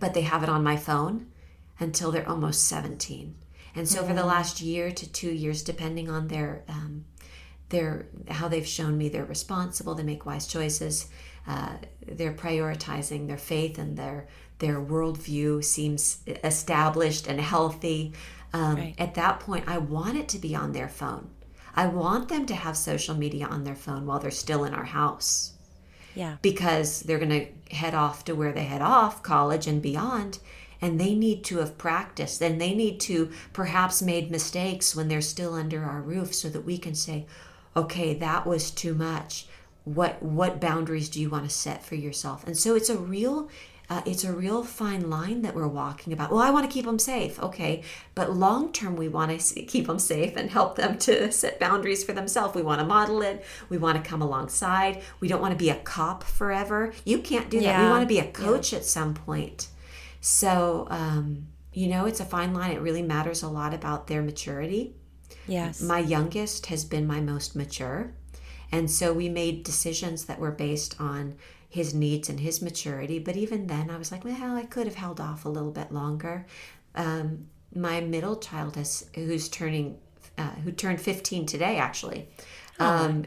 but 0.00 0.14
they 0.14 0.22
have 0.22 0.42
it 0.42 0.48
on 0.48 0.62
my 0.62 0.76
phone 0.76 1.26
until 1.78 2.10
they're 2.10 2.28
almost 2.28 2.64
17. 2.66 3.34
And 3.74 3.88
so, 3.88 3.98
mm-hmm. 3.98 4.08
for 4.08 4.14
the 4.14 4.24
last 4.24 4.60
year 4.60 4.90
to 4.90 5.12
two 5.12 5.30
years, 5.30 5.62
depending 5.62 6.10
on 6.10 6.28
their 6.28 6.62
um, 6.68 7.04
their 7.68 8.06
how 8.28 8.48
they've 8.48 8.66
shown 8.66 8.96
me 8.96 9.08
they're 9.08 9.24
responsible, 9.24 9.94
they 9.94 10.02
make 10.02 10.24
wise 10.24 10.46
choices, 10.46 11.08
uh, 11.46 11.76
they're 12.06 12.32
prioritizing 12.32 13.26
their 13.26 13.38
faith 13.38 13.78
and 13.78 13.96
their 13.96 14.26
their 14.58 14.80
worldview 14.80 15.62
seems 15.62 16.18
established 16.42 17.26
and 17.26 17.40
healthy. 17.40 18.14
Um, 18.54 18.76
right. 18.76 18.94
At 18.96 19.14
that 19.16 19.40
point, 19.40 19.64
I 19.66 19.76
want 19.76 20.16
it 20.16 20.28
to 20.30 20.38
be 20.38 20.54
on 20.54 20.72
their 20.72 20.88
phone. 20.88 21.28
I 21.74 21.88
want 21.88 22.30
them 22.30 22.46
to 22.46 22.54
have 22.54 22.74
social 22.74 23.14
media 23.14 23.46
on 23.46 23.64
their 23.64 23.74
phone 23.74 24.06
while 24.06 24.18
they're 24.18 24.30
still 24.30 24.64
in 24.64 24.72
our 24.72 24.84
house. 24.84 25.52
Yeah. 26.14 26.38
Because 26.40 27.00
they're 27.00 27.18
going 27.18 27.28
to 27.28 27.74
head 27.74 27.94
off 27.94 28.24
to 28.24 28.34
where 28.34 28.52
they 28.52 28.64
head 28.64 28.80
off, 28.80 29.22
college 29.22 29.66
and 29.66 29.82
beyond, 29.82 30.38
and 30.80 31.00
they 31.00 31.14
need 31.14 31.44
to 31.44 31.58
have 31.58 31.78
practiced 31.78 32.40
and 32.42 32.60
they 32.60 32.74
need 32.74 33.00
to 33.00 33.30
perhaps 33.52 34.02
made 34.02 34.30
mistakes 34.30 34.94
when 34.94 35.08
they're 35.08 35.20
still 35.20 35.54
under 35.54 35.84
our 35.84 36.00
roof 36.00 36.34
so 36.34 36.48
that 36.48 36.64
we 36.64 36.78
can 36.78 36.94
say 36.94 37.26
okay 37.76 38.14
that 38.14 38.46
was 38.46 38.70
too 38.70 38.94
much 38.94 39.46
what 39.86 40.20
what 40.20 40.60
boundaries 40.60 41.08
do 41.08 41.20
you 41.20 41.30
want 41.30 41.44
to 41.44 41.50
set 41.50 41.84
for 41.84 41.94
yourself 41.94 42.44
and 42.44 42.58
so 42.58 42.74
it's 42.74 42.90
a 42.90 42.98
real 42.98 43.48
uh, 43.88 44.02
it's 44.04 44.24
a 44.24 44.32
real 44.32 44.64
fine 44.64 45.08
line 45.08 45.42
that 45.42 45.54
we're 45.54 45.68
walking 45.68 46.12
about. 46.12 46.32
Well, 46.32 46.40
I 46.40 46.50
want 46.50 46.68
to 46.68 46.72
keep 46.72 46.86
them 46.86 46.98
safe, 46.98 47.38
okay, 47.40 47.84
but 48.16 48.32
long 48.32 48.72
term, 48.72 48.96
we 48.96 49.06
want 49.08 49.38
to 49.38 49.62
keep 49.62 49.86
them 49.86 50.00
safe 50.00 50.36
and 50.36 50.50
help 50.50 50.74
them 50.74 50.98
to 50.98 51.30
set 51.40 51.60
boundaries 51.60 52.02
for 52.02 52.12
themselves. 52.12 52.54
We 52.56 52.62
want 52.62 52.80
to 52.80 52.86
model 52.86 53.22
it. 53.22 53.44
We 53.68 53.78
want 53.78 54.02
to 54.02 54.08
come 54.08 54.22
alongside. 54.22 55.02
We 55.20 55.28
don't 55.28 55.40
want 55.40 55.52
to 55.52 55.58
be 55.58 55.70
a 55.70 55.76
cop 55.76 56.24
forever. 56.24 56.92
You 57.04 57.18
can't 57.18 57.48
do 57.48 57.60
that. 57.60 57.64
Yeah. 57.64 57.84
We 57.84 57.90
want 57.90 58.02
to 58.02 58.08
be 58.08 58.18
a 58.18 58.26
coach 58.26 58.72
yeah. 58.72 58.80
at 58.80 58.84
some 58.84 59.14
point. 59.14 59.68
So, 60.20 60.88
um, 60.90 61.46
you 61.72 61.86
know, 61.86 62.06
it's 62.06 62.18
a 62.18 62.24
fine 62.24 62.54
line. 62.54 62.72
It 62.72 62.80
really 62.80 63.02
matters 63.02 63.44
a 63.44 63.48
lot 63.48 63.72
about 63.72 64.08
their 64.08 64.22
maturity. 64.22 64.96
Yes. 65.46 65.80
My 65.80 66.00
youngest 66.00 66.66
has 66.66 66.84
been 66.84 67.06
my 67.06 67.20
most 67.20 67.54
mature. 67.54 68.12
And 68.72 68.90
so 68.90 69.12
we 69.12 69.28
made 69.28 69.62
decisions 69.62 70.24
that 70.24 70.38
were 70.38 70.50
based 70.50 71.00
on 71.00 71.36
his 71.68 71.94
needs 71.94 72.28
and 72.28 72.40
his 72.40 72.62
maturity. 72.62 73.18
But 73.18 73.36
even 73.36 73.66
then, 73.66 73.90
I 73.90 73.96
was 73.96 74.10
like, 74.10 74.24
well, 74.24 74.56
I 74.56 74.64
could 74.64 74.86
have 74.86 74.96
held 74.96 75.20
off 75.20 75.44
a 75.44 75.48
little 75.48 75.70
bit 75.70 75.92
longer. 75.92 76.46
Um, 76.94 77.46
my 77.74 78.00
middle 78.00 78.36
child 78.36 78.76
has, 78.76 79.08
who's 79.14 79.48
turning, 79.48 79.98
uh, 80.38 80.50
who 80.64 80.72
turned 80.72 81.00
15 81.00 81.46
today, 81.46 81.76
actually. 81.76 82.28
Oh, 82.78 82.86
um, 82.86 83.24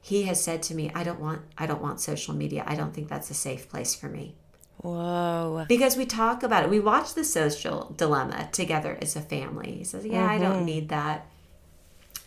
he 0.00 0.24
has 0.24 0.42
said 0.42 0.62
to 0.64 0.74
me, 0.74 0.90
"I 0.94 1.04
don't 1.04 1.20
want, 1.20 1.42
I 1.56 1.66
don't 1.66 1.80
want 1.80 2.00
social 2.00 2.34
media. 2.34 2.64
I 2.66 2.74
don't 2.74 2.92
think 2.94 3.08
that's 3.08 3.30
a 3.30 3.34
safe 3.34 3.68
place 3.68 3.94
for 3.94 4.08
me." 4.08 4.34
Whoa. 4.82 5.66
Because 5.68 5.96
we 5.96 6.06
talk 6.06 6.42
about 6.42 6.64
it. 6.64 6.70
We 6.70 6.80
watch 6.80 7.14
the 7.14 7.24
social 7.24 7.92
dilemma 7.96 8.48
together 8.52 8.96
as 9.02 9.14
a 9.14 9.20
family. 9.20 9.72
He 9.72 9.84
says, 9.84 10.06
Yeah, 10.06 10.22
mm-hmm. 10.22 10.30
I 10.30 10.38
don't 10.38 10.56
mm-hmm. 10.56 10.64
need 10.64 10.88
that. 10.88 11.26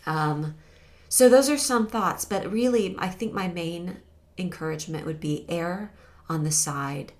Um, 0.05 0.55
so 1.13 1.29
those 1.29 1.47
are 1.47 1.59
some 1.59 1.85
thoughts, 1.85 2.25
but 2.25 2.51
really, 2.51 2.95
I 2.97 3.07
think 3.07 3.33
my 3.33 3.47
main 3.47 3.97
encouragement 4.35 5.05
would 5.05 5.19
be 5.19 5.45
err 5.47 5.93
on 6.27 6.43
the 6.43 6.49
side 6.49 7.13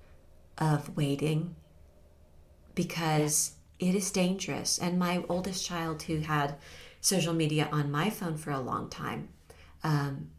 of 0.57 0.97
waiting 0.97 1.53
because 2.73 3.51
yeah. 3.77 3.89
it 3.89 3.95
is 3.95 4.09
dangerous. 4.09 4.79
And 4.79 4.97
my 4.97 5.23
oldest 5.29 5.63
child, 5.63 6.01
who 6.01 6.21
had 6.21 6.55
social 7.01 7.35
media 7.35 7.69
on 7.71 7.91
my 7.91 8.09
phone 8.09 8.35
for 8.35 8.49
a 8.49 8.59
long 8.59 8.89
time, 8.89 9.29
um, 9.83 10.31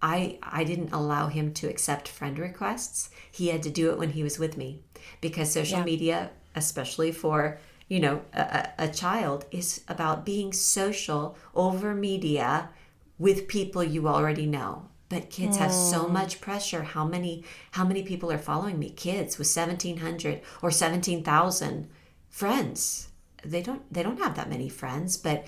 I 0.00 0.38
I 0.42 0.64
didn't 0.64 0.94
allow 0.94 1.26
him 1.28 1.52
to 1.52 1.68
accept 1.68 2.08
friend 2.08 2.38
requests. 2.38 3.10
He 3.30 3.48
had 3.48 3.62
to 3.64 3.70
do 3.70 3.90
it 3.90 3.98
when 3.98 4.12
he 4.12 4.22
was 4.22 4.38
with 4.38 4.56
me 4.56 4.80
because 5.20 5.52
social 5.52 5.80
yeah. 5.80 5.84
media, 5.84 6.30
especially 6.54 7.12
for 7.12 7.58
you 7.88 8.00
know 8.00 8.22
a, 8.32 8.70
a 8.78 8.88
child, 8.88 9.44
is 9.50 9.82
about 9.86 10.24
being 10.24 10.54
social 10.54 11.36
over 11.54 11.94
media 11.94 12.70
with 13.18 13.48
people 13.48 13.82
you 13.82 14.08
already 14.08 14.46
know. 14.46 14.88
But 15.08 15.30
kids 15.30 15.56
mm. 15.56 15.60
have 15.60 15.72
so 15.72 16.04
hmm. 16.04 16.12
much 16.12 16.40
pressure. 16.40 16.82
How 16.82 17.04
many 17.04 17.44
how 17.72 17.84
many 17.84 18.02
people 18.02 18.32
are 18.32 18.38
following 18.38 18.78
me? 18.78 18.90
Kids 18.90 19.38
with 19.38 19.46
seventeen 19.46 19.98
hundred 19.98 20.40
or 20.62 20.70
seventeen 20.70 21.22
thousand 21.22 21.88
friends. 22.28 23.08
They 23.44 23.62
don't 23.62 23.90
they 23.92 24.02
don't 24.02 24.18
have 24.18 24.34
that 24.34 24.50
many 24.50 24.68
friends, 24.68 25.16
but 25.16 25.46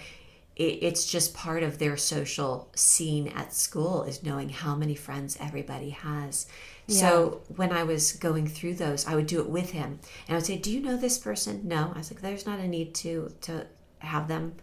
it, 0.55 0.79
it's 0.83 1.11
just 1.11 1.35
part 1.35 1.63
of 1.63 1.79
their 1.79 1.97
social 1.97 2.71
scene 2.75 3.29
at 3.29 3.53
school 3.53 4.05
is 4.05 4.23
knowing 4.23 4.51
how 4.51 4.77
many 4.77 4.95
friends 4.95 5.37
everybody 5.41 5.91
has. 5.91 6.47
Yeah. 6.87 7.01
So 7.01 7.43
when 7.57 7.73
I 7.73 7.83
was 7.83 8.13
going 8.13 8.47
through 8.47 8.75
those, 8.75 9.07
I 9.07 9.15
would 9.15 9.27
do 9.27 9.41
it 9.41 9.49
with 9.49 9.71
him, 9.73 9.99
and 10.27 10.31
I 10.31 10.35
would 10.35 10.47
say, 10.47 10.57
"Do 10.57 10.71
you 10.71 10.81
know 10.81 10.97
this 10.97 11.19
person?" 11.19 11.63
No. 11.65 11.93
I 11.95 11.99
was 11.99 12.13
like, 12.13 12.21
"There's 12.21 12.47
not 12.47 12.61
a 12.61 12.69
need 12.69 12.95
to 12.97 13.33
to 13.43 13.67
have 13.99 14.29
them, 14.29 14.55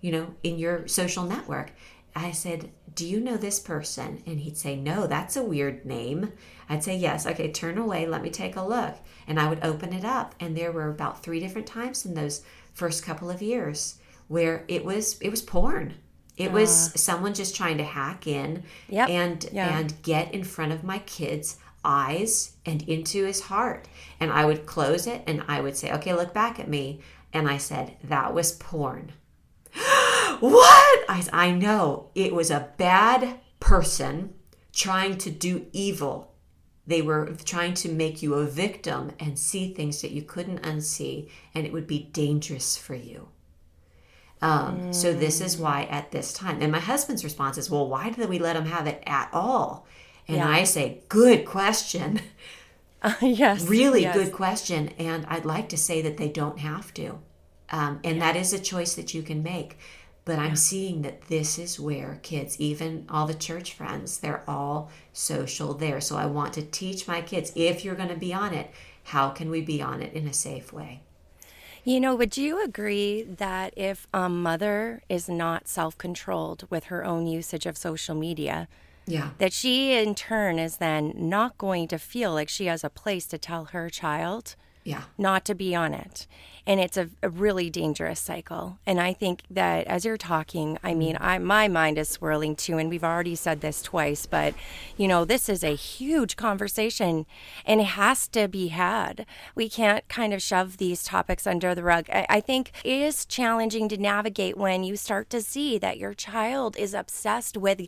you 0.00 0.12
know, 0.12 0.34
in 0.42 0.58
your 0.58 0.86
social 0.86 1.24
network." 1.24 1.72
I 2.14 2.30
said, 2.30 2.70
Do 2.94 3.06
you 3.06 3.20
know 3.20 3.36
this 3.36 3.58
person? 3.58 4.22
And 4.26 4.40
he'd 4.40 4.56
say, 4.56 4.76
No, 4.76 5.06
that's 5.06 5.36
a 5.36 5.42
weird 5.42 5.84
name. 5.84 6.32
I'd 6.68 6.84
say, 6.84 6.96
Yes. 6.96 7.26
Okay, 7.26 7.50
turn 7.50 7.78
away. 7.78 8.06
Let 8.06 8.22
me 8.22 8.30
take 8.30 8.56
a 8.56 8.66
look. 8.66 8.96
And 9.26 9.40
I 9.40 9.48
would 9.48 9.64
open 9.64 9.92
it 9.92 10.04
up. 10.04 10.34
And 10.38 10.56
there 10.56 10.72
were 10.72 10.88
about 10.88 11.22
three 11.22 11.40
different 11.40 11.66
times 11.66 12.04
in 12.04 12.14
those 12.14 12.42
first 12.72 13.04
couple 13.04 13.30
of 13.30 13.42
years 13.42 13.98
where 14.28 14.64
it 14.68 14.84
was 14.84 15.18
it 15.20 15.30
was 15.30 15.42
porn. 15.42 15.94
It 16.36 16.48
uh, 16.48 16.52
was 16.52 16.70
someone 17.00 17.34
just 17.34 17.54
trying 17.54 17.78
to 17.78 17.84
hack 17.84 18.26
in 18.26 18.64
yep, 18.88 19.08
and 19.08 19.46
yeah. 19.52 19.78
and 19.78 19.94
get 20.02 20.34
in 20.34 20.44
front 20.44 20.72
of 20.72 20.84
my 20.84 20.98
kid's 21.00 21.58
eyes 21.84 22.56
and 22.64 22.82
into 22.82 23.24
his 23.24 23.42
heart. 23.42 23.86
And 24.18 24.32
I 24.32 24.44
would 24.44 24.66
close 24.66 25.06
it 25.06 25.22
and 25.26 25.44
I 25.48 25.60
would 25.60 25.76
say, 25.76 25.92
"Okay, 25.92 26.12
look 26.12 26.34
back 26.34 26.58
at 26.58 26.68
me." 26.68 27.00
And 27.32 27.48
I 27.48 27.58
said, 27.58 27.96
"That 28.04 28.34
was 28.34 28.52
porn." 28.52 29.12
What? 30.50 31.04
I 31.08 31.24
I 31.32 31.50
know 31.50 32.10
it 32.14 32.34
was 32.34 32.50
a 32.50 32.68
bad 32.76 33.40
person 33.60 34.34
trying 34.72 35.16
to 35.18 35.30
do 35.30 35.66
evil. 35.72 36.32
They 36.86 37.00
were 37.00 37.34
trying 37.44 37.74
to 37.74 37.90
make 37.90 38.22
you 38.22 38.34
a 38.34 38.44
victim 38.44 39.12
and 39.18 39.38
see 39.38 39.72
things 39.72 40.02
that 40.02 40.10
you 40.10 40.22
couldn't 40.22 40.62
unsee, 40.62 41.30
and 41.54 41.66
it 41.66 41.72
would 41.72 41.86
be 41.86 42.10
dangerous 42.12 42.76
for 42.76 42.94
you. 42.94 43.28
Um, 44.42 44.80
mm. 44.80 44.94
So 44.94 45.14
this 45.14 45.40
is 45.40 45.56
why 45.56 45.84
at 45.84 46.10
this 46.10 46.34
time, 46.34 46.60
and 46.60 46.70
my 46.70 46.80
husband's 46.80 47.24
response 47.24 47.56
is, 47.56 47.70
"Well, 47.70 47.88
why 47.88 48.10
did 48.10 48.28
we 48.28 48.38
let 48.38 48.56
him 48.56 48.66
have 48.66 48.86
it 48.86 49.02
at 49.06 49.30
all?" 49.32 49.86
And 50.28 50.38
yeah. 50.38 50.48
I 50.48 50.64
say, 50.64 51.02
"Good 51.08 51.46
question." 51.46 52.20
Uh, 53.02 53.14
yes, 53.22 53.66
really 53.66 54.02
yes. 54.02 54.14
good 54.14 54.32
question, 54.32 54.88
and 54.98 55.24
I'd 55.26 55.46
like 55.46 55.70
to 55.70 55.78
say 55.78 56.02
that 56.02 56.18
they 56.18 56.28
don't 56.28 56.58
have 56.58 56.92
to, 56.94 57.18
um, 57.70 58.00
and 58.04 58.16
yeah. 58.16 58.32
that 58.32 58.36
is 58.36 58.52
a 58.52 58.58
choice 58.58 58.94
that 58.96 59.14
you 59.14 59.22
can 59.22 59.42
make. 59.42 59.78
But 60.24 60.38
I'm 60.38 60.56
seeing 60.56 61.02
that 61.02 61.28
this 61.28 61.58
is 61.58 61.78
where 61.78 62.18
kids, 62.22 62.58
even 62.58 63.04
all 63.10 63.26
the 63.26 63.34
church 63.34 63.74
friends, 63.74 64.18
they're 64.18 64.42
all 64.48 64.90
social 65.12 65.74
there. 65.74 66.00
So 66.00 66.16
I 66.16 66.26
want 66.26 66.54
to 66.54 66.62
teach 66.62 67.06
my 67.06 67.20
kids 67.20 67.52
if 67.54 67.84
you're 67.84 67.94
going 67.94 68.08
to 68.08 68.16
be 68.16 68.32
on 68.32 68.54
it, 68.54 68.70
how 69.04 69.28
can 69.30 69.50
we 69.50 69.60
be 69.60 69.82
on 69.82 70.00
it 70.00 70.14
in 70.14 70.26
a 70.26 70.32
safe 70.32 70.72
way? 70.72 71.00
You 71.84 72.00
know, 72.00 72.14
would 72.14 72.38
you 72.38 72.64
agree 72.64 73.22
that 73.22 73.74
if 73.76 74.06
a 74.14 74.30
mother 74.30 75.02
is 75.10 75.28
not 75.28 75.68
self 75.68 75.98
controlled 75.98 76.66
with 76.70 76.84
her 76.84 77.04
own 77.04 77.26
usage 77.26 77.66
of 77.66 77.76
social 77.76 78.14
media, 78.14 78.68
yeah. 79.06 79.30
That 79.38 79.52
she 79.52 79.92
in 79.92 80.14
turn 80.14 80.58
is 80.58 80.78
then 80.78 81.12
not 81.14 81.58
going 81.58 81.88
to 81.88 81.98
feel 81.98 82.32
like 82.32 82.48
she 82.48 82.66
has 82.66 82.84
a 82.84 82.90
place 82.90 83.26
to 83.26 83.38
tell 83.38 83.66
her 83.66 83.90
child 83.90 84.56
yeah. 84.82 85.02
not 85.18 85.44
to 85.46 85.54
be 85.54 85.74
on 85.74 85.92
it. 85.92 86.26
And 86.66 86.80
it's 86.80 86.96
a, 86.96 87.10
a, 87.22 87.28
really 87.28 87.68
dangerous 87.68 88.20
cycle. 88.20 88.78
And 88.86 88.98
I 88.98 89.12
think 89.12 89.42
that 89.50 89.86
as 89.86 90.04
you're 90.04 90.16
talking, 90.16 90.78
I 90.82 90.94
mm. 90.94 90.96
mean, 90.96 91.18
I, 91.20 91.38
my 91.38 91.68
mind 91.68 91.98
is 91.98 92.08
swirling 92.08 92.56
too. 92.56 92.78
And 92.78 92.88
we've 92.88 93.04
already 93.04 93.34
said 93.34 93.60
this 93.60 93.82
twice, 93.82 94.24
but 94.24 94.54
you 94.96 95.06
know, 95.06 95.24
this 95.24 95.48
is 95.48 95.62
a 95.62 95.74
huge 95.74 96.36
conversation 96.36 97.26
and 97.66 97.80
it 97.80 97.84
has 97.84 98.28
to 98.28 98.48
be 98.48 98.68
had. 98.68 99.26
We 99.54 99.68
can't 99.68 100.08
kind 100.08 100.32
of 100.32 100.42
shove 100.42 100.78
these 100.78 101.04
topics 101.04 101.46
under 101.46 101.74
the 101.74 101.82
rug. 101.82 102.06
I, 102.10 102.26
I 102.30 102.40
think 102.40 102.72
it 102.82 103.00
is 103.00 103.26
challenging 103.26 103.88
to 103.90 103.98
navigate 103.98 104.56
when 104.56 104.84
you 104.84 104.96
start 104.96 105.28
to 105.30 105.42
see 105.42 105.76
that 105.78 105.98
your 105.98 106.14
child 106.14 106.76
is 106.78 106.94
obsessed 106.94 107.58
with 107.58 107.82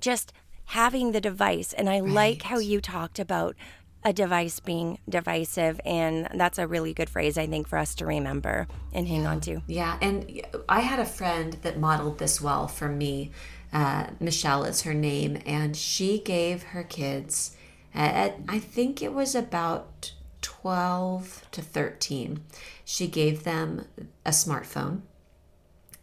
just 0.00 0.32
having 0.66 1.12
the 1.12 1.20
device. 1.20 1.72
And 1.72 1.88
I 1.88 2.00
right. 2.00 2.10
like 2.10 2.42
how 2.42 2.58
you 2.58 2.80
talked 2.80 3.18
about 3.18 3.56
a 4.04 4.12
device 4.12 4.60
being 4.60 4.98
divisive 5.08 5.80
and 5.84 6.28
that's 6.34 6.58
a 6.58 6.66
really 6.66 6.92
good 6.92 7.08
phrase 7.08 7.38
i 7.38 7.46
think 7.46 7.68
for 7.68 7.78
us 7.78 7.94
to 7.94 8.06
remember 8.06 8.66
and 8.92 9.08
hang 9.08 9.22
yeah. 9.22 9.30
on 9.30 9.40
to. 9.40 9.62
Yeah 9.66 9.98
and 10.00 10.42
i 10.68 10.80
had 10.80 10.98
a 10.98 11.04
friend 11.04 11.54
that 11.62 11.78
modeled 11.78 12.18
this 12.18 12.40
well 12.40 12.68
for 12.68 12.88
me. 12.88 13.30
Uh, 13.72 14.08
michelle 14.20 14.64
is 14.64 14.82
her 14.82 14.92
name 14.92 15.40
and 15.46 15.76
she 15.76 16.18
gave 16.18 16.62
her 16.62 16.82
kids 16.82 17.56
at, 17.94 18.36
i 18.48 18.58
think 18.58 19.00
it 19.00 19.14
was 19.14 19.34
about 19.34 20.12
12 20.42 21.46
to 21.52 21.62
13 21.62 22.42
she 22.84 23.06
gave 23.06 23.44
them 23.44 23.86
a 24.26 24.30
smartphone. 24.30 25.00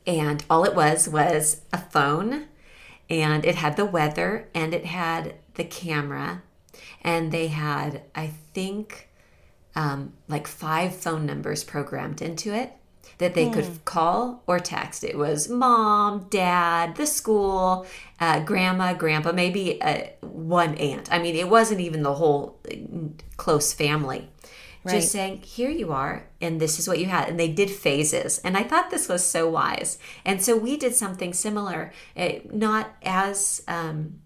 And 0.08 0.44
all 0.50 0.64
it 0.64 0.74
was 0.74 1.08
was 1.08 1.62
a 1.72 1.78
phone 1.78 2.48
and 3.10 3.46
it 3.46 3.56
had 3.56 3.78
the 3.78 3.86
weather 3.86 4.48
and 4.56 4.74
it 4.74 4.86
had 4.86 5.36
the 5.54 5.64
camera 5.64 6.42
and 7.02 7.32
they 7.32 7.48
had, 7.48 8.04
I 8.16 8.28
think, 8.28 9.10
um, 9.76 10.14
like 10.28 10.48
five 10.48 10.96
phone 10.96 11.26
numbers 11.26 11.64
programmed 11.64 12.22
into 12.22 12.54
it 12.54 12.74
that 13.20 13.34
they 13.34 13.48
mm. 13.48 13.54
could 13.54 13.66
hmm. 13.66 13.76
call 13.86 14.44
or 14.48 14.60
text. 14.60 15.04
It 15.04 15.18
was 15.18 15.50
mom, 15.50 16.28
dad, 16.30 16.96
the 16.96 17.06
school, 17.06 17.86
uh, 18.20 18.40
grandma, 18.40 18.94
grandpa, 18.94 19.34
maybe 19.34 19.82
uh, 19.82 20.04
one 20.22 20.76
aunt. 20.76 21.12
I 21.12 21.20
mean, 21.20 21.36
it 21.36 21.50
wasn't 21.50 21.82
even 21.82 22.02
the 22.02 22.14
whole 22.14 22.60
uh, 22.72 22.76
close 23.38 23.74
family. 23.74 24.30
Right. 24.86 24.96
Just 24.96 25.12
saying, 25.12 25.42
here 25.42 25.70
you 25.70 25.92
are, 25.92 26.30
and 26.40 26.62
this 26.62 26.80
is 26.80 26.88
what 26.88 27.00
you 27.00 27.08
had. 27.08 27.28
And 27.28 27.38
they 27.38 27.50
did 27.50 27.70
phases. 27.70 28.40
And 28.40 28.56
I 28.56 28.64
thought 28.64 28.90
this 28.90 29.10
was 29.10 29.26
so 29.26 29.50
wise. 29.50 29.98
And 30.24 30.42
so 30.42 30.56
we 30.56 30.78
did 30.78 30.96
something 30.96 31.34
similar, 31.34 31.92
uh, 32.16 32.30
not 32.50 32.96
as 33.04 33.62
um, 33.68 34.22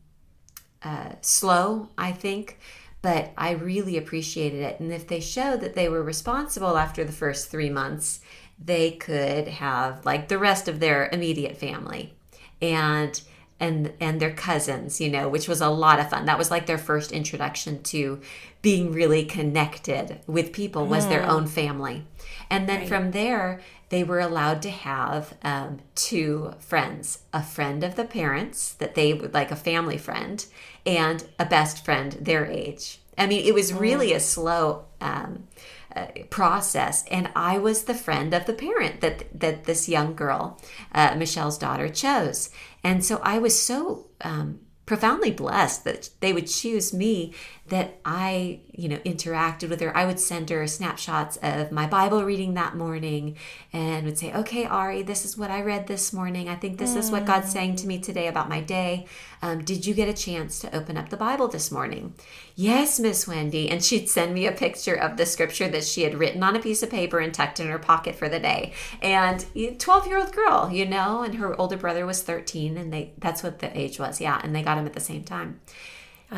uh, 0.83 1.13
slow, 1.21 1.89
I 1.97 2.11
think, 2.11 2.59
but 3.01 3.31
I 3.37 3.51
really 3.51 3.97
appreciated 3.97 4.61
it. 4.61 4.79
And 4.79 4.91
if 4.93 5.07
they 5.07 5.19
showed 5.19 5.61
that 5.61 5.75
they 5.75 5.89
were 5.89 6.03
responsible 6.03 6.77
after 6.77 7.03
the 7.03 7.11
first 7.11 7.49
three 7.49 7.69
months, 7.69 8.21
they 8.63 8.91
could 8.91 9.47
have 9.47 10.05
like 10.05 10.27
the 10.27 10.37
rest 10.37 10.67
of 10.67 10.79
their 10.79 11.09
immediate 11.11 11.57
family 11.57 12.13
and 12.61 13.21
and 13.59 13.93
and 13.99 14.19
their 14.19 14.33
cousins, 14.33 14.99
you 14.99 15.09
know, 15.09 15.29
which 15.29 15.47
was 15.47 15.61
a 15.61 15.69
lot 15.69 15.99
of 15.99 16.09
fun. 16.09 16.25
That 16.25 16.37
was 16.37 16.51
like 16.51 16.65
their 16.65 16.77
first 16.77 17.11
introduction 17.11 17.81
to 17.83 18.19
being 18.61 18.91
really 18.91 19.25
connected 19.25 20.19
with 20.27 20.53
people 20.53 20.87
was 20.87 21.07
their 21.07 21.25
own 21.25 21.47
family. 21.47 22.05
And 22.49 22.67
then 22.67 22.79
Right. 22.79 22.87
from 22.87 23.11
there, 23.11 23.61
they 23.89 24.03
were 24.03 24.19
allowed 24.19 24.61
to 24.63 24.69
have 24.69 25.33
um, 25.43 25.79
two 25.95 26.53
friends 26.59 27.19
a 27.33 27.43
friend 27.43 27.83
of 27.83 27.95
the 27.95 28.05
parents 28.05 28.73
that 28.73 28.95
they 28.95 29.13
would 29.13 29.33
like 29.33 29.51
a 29.51 29.55
family 29.55 29.97
friend, 29.97 30.45
and 30.85 31.23
a 31.39 31.45
best 31.45 31.83
friend 31.83 32.13
their 32.13 32.45
age. 32.45 32.99
I 33.17 33.27
mean, 33.27 33.45
it 33.45 33.53
was 33.53 33.73
really 33.73 34.13
a 34.13 34.19
slow 34.19 34.85
um, 34.99 35.47
uh, 35.95 36.07
process, 36.29 37.03
and 37.11 37.29
I 37.35 37.59
was 37.59 37.83
the 37.83 37.93
friend 37.93 38.33
of 38.33 38.45
the 38.45 38.53
parent 38.53 39.01
that 39.01 39.39
that 39.39 39.65
this 39.65 39.87
young 39.87 40.15
girl, 40.15 40.59
uh, 40.93 41.15
Michelle's 41.15 41.57
daughter, 41.57 41.89
chose, 41.89 42.49
and 42.83 43.05
so 43.05 43.19
I 43.21 43.37
was 43.37 43.61
so 43.61 44.07
um, 44.21 44.61
profoundly 44.85 45.31
blessed 45.31 45.83
that 45.85 46.09
they 46.19 46.33
would 46.33 46.47
choose 46.47 46.93
me 46.93 47.33
that 47.67 47.97
I, 48.03 48.59
you 48.73 48.89
know, 48.89 48.97
interacted 48.97 49.69
with 49.69 49.79
her. 49.79 49.95
I 49.95 50.05
would 50.05 50.19
send 50.19 50.49
her 50.49 50.67
snapshots 50.67 51.37
of 51.41 51.71
my 51.71 51.87
Bible 51.87 52.25
reading 52.25 52.55
that 52.55 52.75
morning 52.75 53.37
and 53.71 54.05
would 54.05 54.17
say, 54.17 54.33
okay, 54.33 54.65
Ari, 54.65 55.03
this 55.03 55.23
is 55.23 55.37
what 55.37 55.49
I 55.49 55.61
read 55.61 55.87
this 55.87 56.11
morning. 56.11 56.49
I 56.49 56.55
think 56.55 56.77
this 56.77 56.95
is 56.95 57.09
what 57.09 57.25
God's 57.25 57.51
saying 57.51 57.77
to 57.77 57.87
me 57.87 57.99
today 57.99 58.27
about 58.27 58.49
my 58.49 58.59
day. 58.59 59.07
Um, 59.41 59.63
did 59.63 59.85
you 59.85 59.93
get 59.93 60.09
a 60.09 60.13
chance 60.13 60.59
to 60.59 60.75
open 60.75 60.97
up 60.97 61.07
the 61.07 61.15
Bible 61.15 61.47
this 61.47 61.71
morning? 61.71 62.15
Yes, 62.55 62.99
Miss 62.99 63.27
Wendy. 63.29 63.69
And 63.69 63.81
she'd 63.81 64.09
send 64.09 64.33
me 64.33 64.45
a 64.45 64.51
picture 64.51 64.95
of 64.95 65.15
the 65.15 65.25
scripture 65.25 65.69
that 65.69 65.85
she 65.85 66.03
had 66.03 66.15
written 66.15 66.43
on 66.43 66.57
a 66.57 66.61
piece 66.61 66.83
of 66.83 66.89
paper 66.89 67.19
and 67.19 67.33
tucked 67.33 67.61
in 67.61 67.67
her 67.67 67.79
pocket 67.79 68.15
for 68.15 68.27
the 68.27 68.39
day. 68.39 68.73
And 69.01 69.45
12 69.79 70.07
year 70.07 70.17
old 70.17 70.33
girl, 70.33 70.69
you 70.69 70.85
know, 70.85 71.23
and 71.23 71.35
her 71.35 71.59
older 71.59 71.77
brother 71.77 72.05
was 72.05 72.23
13 72.23 72.77
and 72.77 72.91
they, 72.91 73.13
that's 73.19 73.41
what 73.41 73.59
the 73.59 73.77
age 73.77 73.99
was. 73.99 74.19
Yeah. 74.19 74.41
And 74.43 74.53
they 74.53 74.63
got 74.63 74.77
him 74.77 74.85
at 74.85 74.93
the 74.93 74.99
same 74.99 75.23
time 75.23 75.61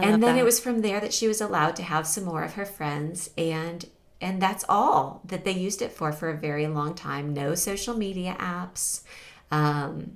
and 0.04 0.24
then 0.24 0.36
that. 0.36 0.38
it 0.38 0.44
was 0.44 0.60
from 0.60 0.82
there 0.82 1.00
that 1.00 1.14
she 1.14 1.28
was 1.28 1.42
allowed 1.42 1.76
to 1.76 1.84
have 1.84 2.06
some 2.08 2.26
more 2.26 2.44
of 2.44 2.54
her 2.54 2.66
friends 2.66 3.30
and 3.38 3.88
and 4.22 4.42
that's 4.42 4.66
all 4.70 5.22
that 5.26 5.44
they 5.46 5.52
used 5.52 5.82
it 5.82 5.92
for 5.92 6.12
for 6.12 6.30
a 6.30 6.38
very 6.38 6.68
long 6.68 6.94
time 6.94 7.34
no 7.34 7.56
social 7.56 7.96
media 7.96 8.36
apps 8.40 9.02
um, 9.52 10.12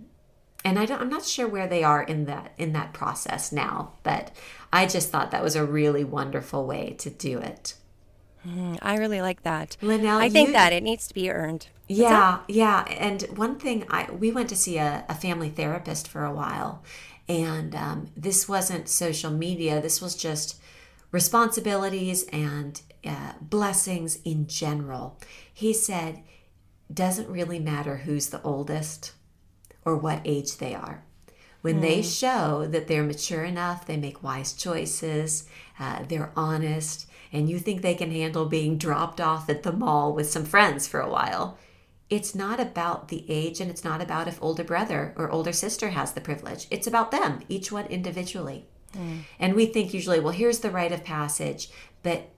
and 0.65 0.77
I 0.77 0.85
don't, 0.85 1.01
I'm 1.01 1.09
not 1.09 1.25
sure 1.25 1.47
where 1.47 1.67
they 1.67 1.83
are 1.83 2.03
in 2.03 2.25
that 2.25 2.53
in 2.57 2.73
that 2.73 2.93
process 2.93 3.51
now, 3.51 3.93
but 4.03 4.31
I 4.73 4.85
just 4.85 5.09
thought 5.09 5.31
that 5.31 5.43
was 5.43 5.55
a 5.55 5.65
really 5.65 6.03
wonderful 6.03 6.65
way 6.65 6.95
to 6.99 7.09
do 7.09 7.39
it. 7.39 7.75
I 8.81 8.95
really 8.95 9.21
like 9.21 9.43
that. 9.43 9.77
Linnell, 9.81 10.17
I 10.17 10.29
think 10.29 10.47
you- 10.49 10.53
that 10.53 10.73
it 10.73 10.81
needs 10.83 11.07
to 11.07 11.13
be 11.13 11.29
earned. 11.29 11.67
Yeah, 11.87 12.39
yeah. 12.47 12.85
And 12.87 13.23
one 13.35 13.57
thing, 13.57 13.85
I 13.89 14.11
we 14.11 14.31
went 14.31 14.49
to 14.49 14.55
see 14.55 14.77
a, 14.77 15.05
a 15.09 15.15
family 15.15 15.49
therapist 15.49 16.07
for 16.07 16.23
a 16.23 16.31
while, 16.31 16.83
and 17.29 17.75
um, 17.75 18.07
this 18.17 18.49
wasn't 18.49 18.89
social 18.89 19.31
media. 19.31 19.79
This 19.79 20.01
was 20.01 20.15
just 20.15 20.59
responsibilities 21.11 22.23
and 22.33 22.81
uh, 23.05 23.33
blessings 23.39 24.19
in 24.25 24.47
general. 24.47 25.17
He 25.53 25.71
said, 25.71 26.23
doesn't 26.91 27.29
really 27.29 27.59
matter 27.59 27.97
who's 27.97 28.29
the 28.29 28.41
oldest 28.41 29.13
or 29.85 29.95
what 29.95 30.21
age 30.25 30.57
they 30.57 30.73
are. 30.73 31.03
When 31.61 31.81
they 31.81 32.01
show 32.01 32.65
that 32.67 32.87
they're 32.87 33.03
mature 33.03 33.43
enough, 33.43 33.85
they 33.85 33.97
make 33.97 34.23
wise 34.23 34.53
choices, 34.53 35.45
uh, 35.77 36.03
they're 36.07 36.31
honest, 36.35 37.05
and 37.33 37.49
you 37.49 37.59
think 37.59 37.81
they 37.81 37.95
can 37.95 38.11
handle 38.11 38.45
being 38.45 38.77
dropped 38.77 39.19
off 39.19 39.49
at 39.49 39.63
the 39.63 39.73
mall 39.73 40.13
with 40.13 40.29
some 40.29 40.45
friends 40.45 40.87
for 40.87 41.01
a 41.01 41.09
while, 41.09 41.57
it's 42.09 42.33
not 42.33 42.59
about 42.59 43.09
the 43.09 43.25
age 43.29 43.61
and 43.61 43.69
it's 43.69 43.83
not 43.83 44.01
about 44.01 44.27
if 44.27 44.41
older 44.41 44.63
brother 44.63 45.13
or 45.15 45.29
older 45.29 45.53
sister 45.53 45.89
has 45.89 46.13
the 46.13 46.21
privilege. 46.21 46.67
It's 46.71 46.87
about 46.87 47.11
them, 47.11 47.41
each 47.47 47.71
one 47.71 47.85
individually. 47.85 48.65
Hmm. 48.93 49.19
And 49.39 49.55
we 49.55 49.67
think 49.67 49.93
usually, 49.93 50.19
well, 50.19 50.33
here's 50.33 50.59
the 50.59 50.71
rite 50.71 50.91
of 50.91 51.03
passage, 51.03 51.69
but 52.01 52.29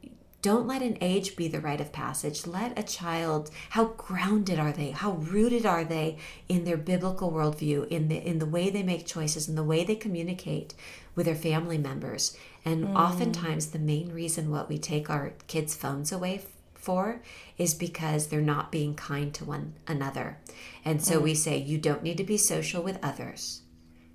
don't 0.42 0.68
let 0.68 0.82
an 0.82 0.98
age 1.02 1.36
be 1.36 1.48
the 1.48 1.62
rite 1.62 1.80
of 1.80 1.94
passage. 1.94 2.48
Let 2.48 2.78
a 2.78 2.84
child, 2.84 3.52
how 3.70 3.86
grounded 3.86 4.60
are 4.60 4.72
they? 4.72 4.90
How 4.90 5.12
rooted 5.12 5.66
are 5.66 5.84
they 5.84 6.18
in 6.50 6.66
their 6.66 6.78
biblical 6.78 7.32
worldview, 7.32 7.88
in 7.88 8.08
the 8.08 8.18
in 8.18 8.40
the 8.40 8.46
way 8.46 8.70
they 8.70 8.84
make 8.84 9.06
choices, 9.06 9.48
in 9.48 9.56
the 9.56 9.64
way 9.64 9.84
they 9.84 9.96
communicate 9.96 10.74
with 11.16 11.28
their 11.28 11.36
family 11.36 11.78
members? 11.78 12.36
And 12.66 12.88
hmm. 12.88 12.96
oftentimes 12.96 13.68
the 13.68 13.80
main 13.80 14.12
reason 14.12 14.52
what 14.52 14.68
we 14.68 14.80
take 14.80 15.10
our 15.10 15.34
kids' 15.48 15.76
phones 15.76 16.12
away 16.12 16.42
for 16.82 17.22
is 17.58 17.74
because 17.74 18.28
they're 18.28 18.42
not 18.42 18.72
being 18.72 18.96
kind 18.96 19.34
to 19.36 19.46
one 19.46 19.74
another. 19.88 20.40
And 20.84 21.04
so 21.04 21.20
we 21.20 21.34
mm. 21.34 21.38
say, 21.38 21.58
you 21.58 21.78
don't 21.78 22.04
need 22.04 22.18
to 22.18 22.24
be 22.24 22.38
social 22.38 22.82
with 22.84 23.00
others. 23.04 23.62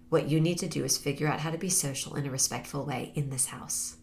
What 0.09 0.29
you 0.29 0.41
need 0.41 0.59
to 0.59 0.69
do 0.69 0.85
is 0.85 0.97
figure 0.97 1.29
out 1.29 1.41
how 1.41 1.51
to 1.51 1.59
be 1.59 1.69
social 1.69 2.15
in 2.17 2.27
a 2.27 2.31
respectful 2.31 2.85
way 2.85 3.13
in 3.15 3.31
this 3.31 3.47
house. 3.47 3.97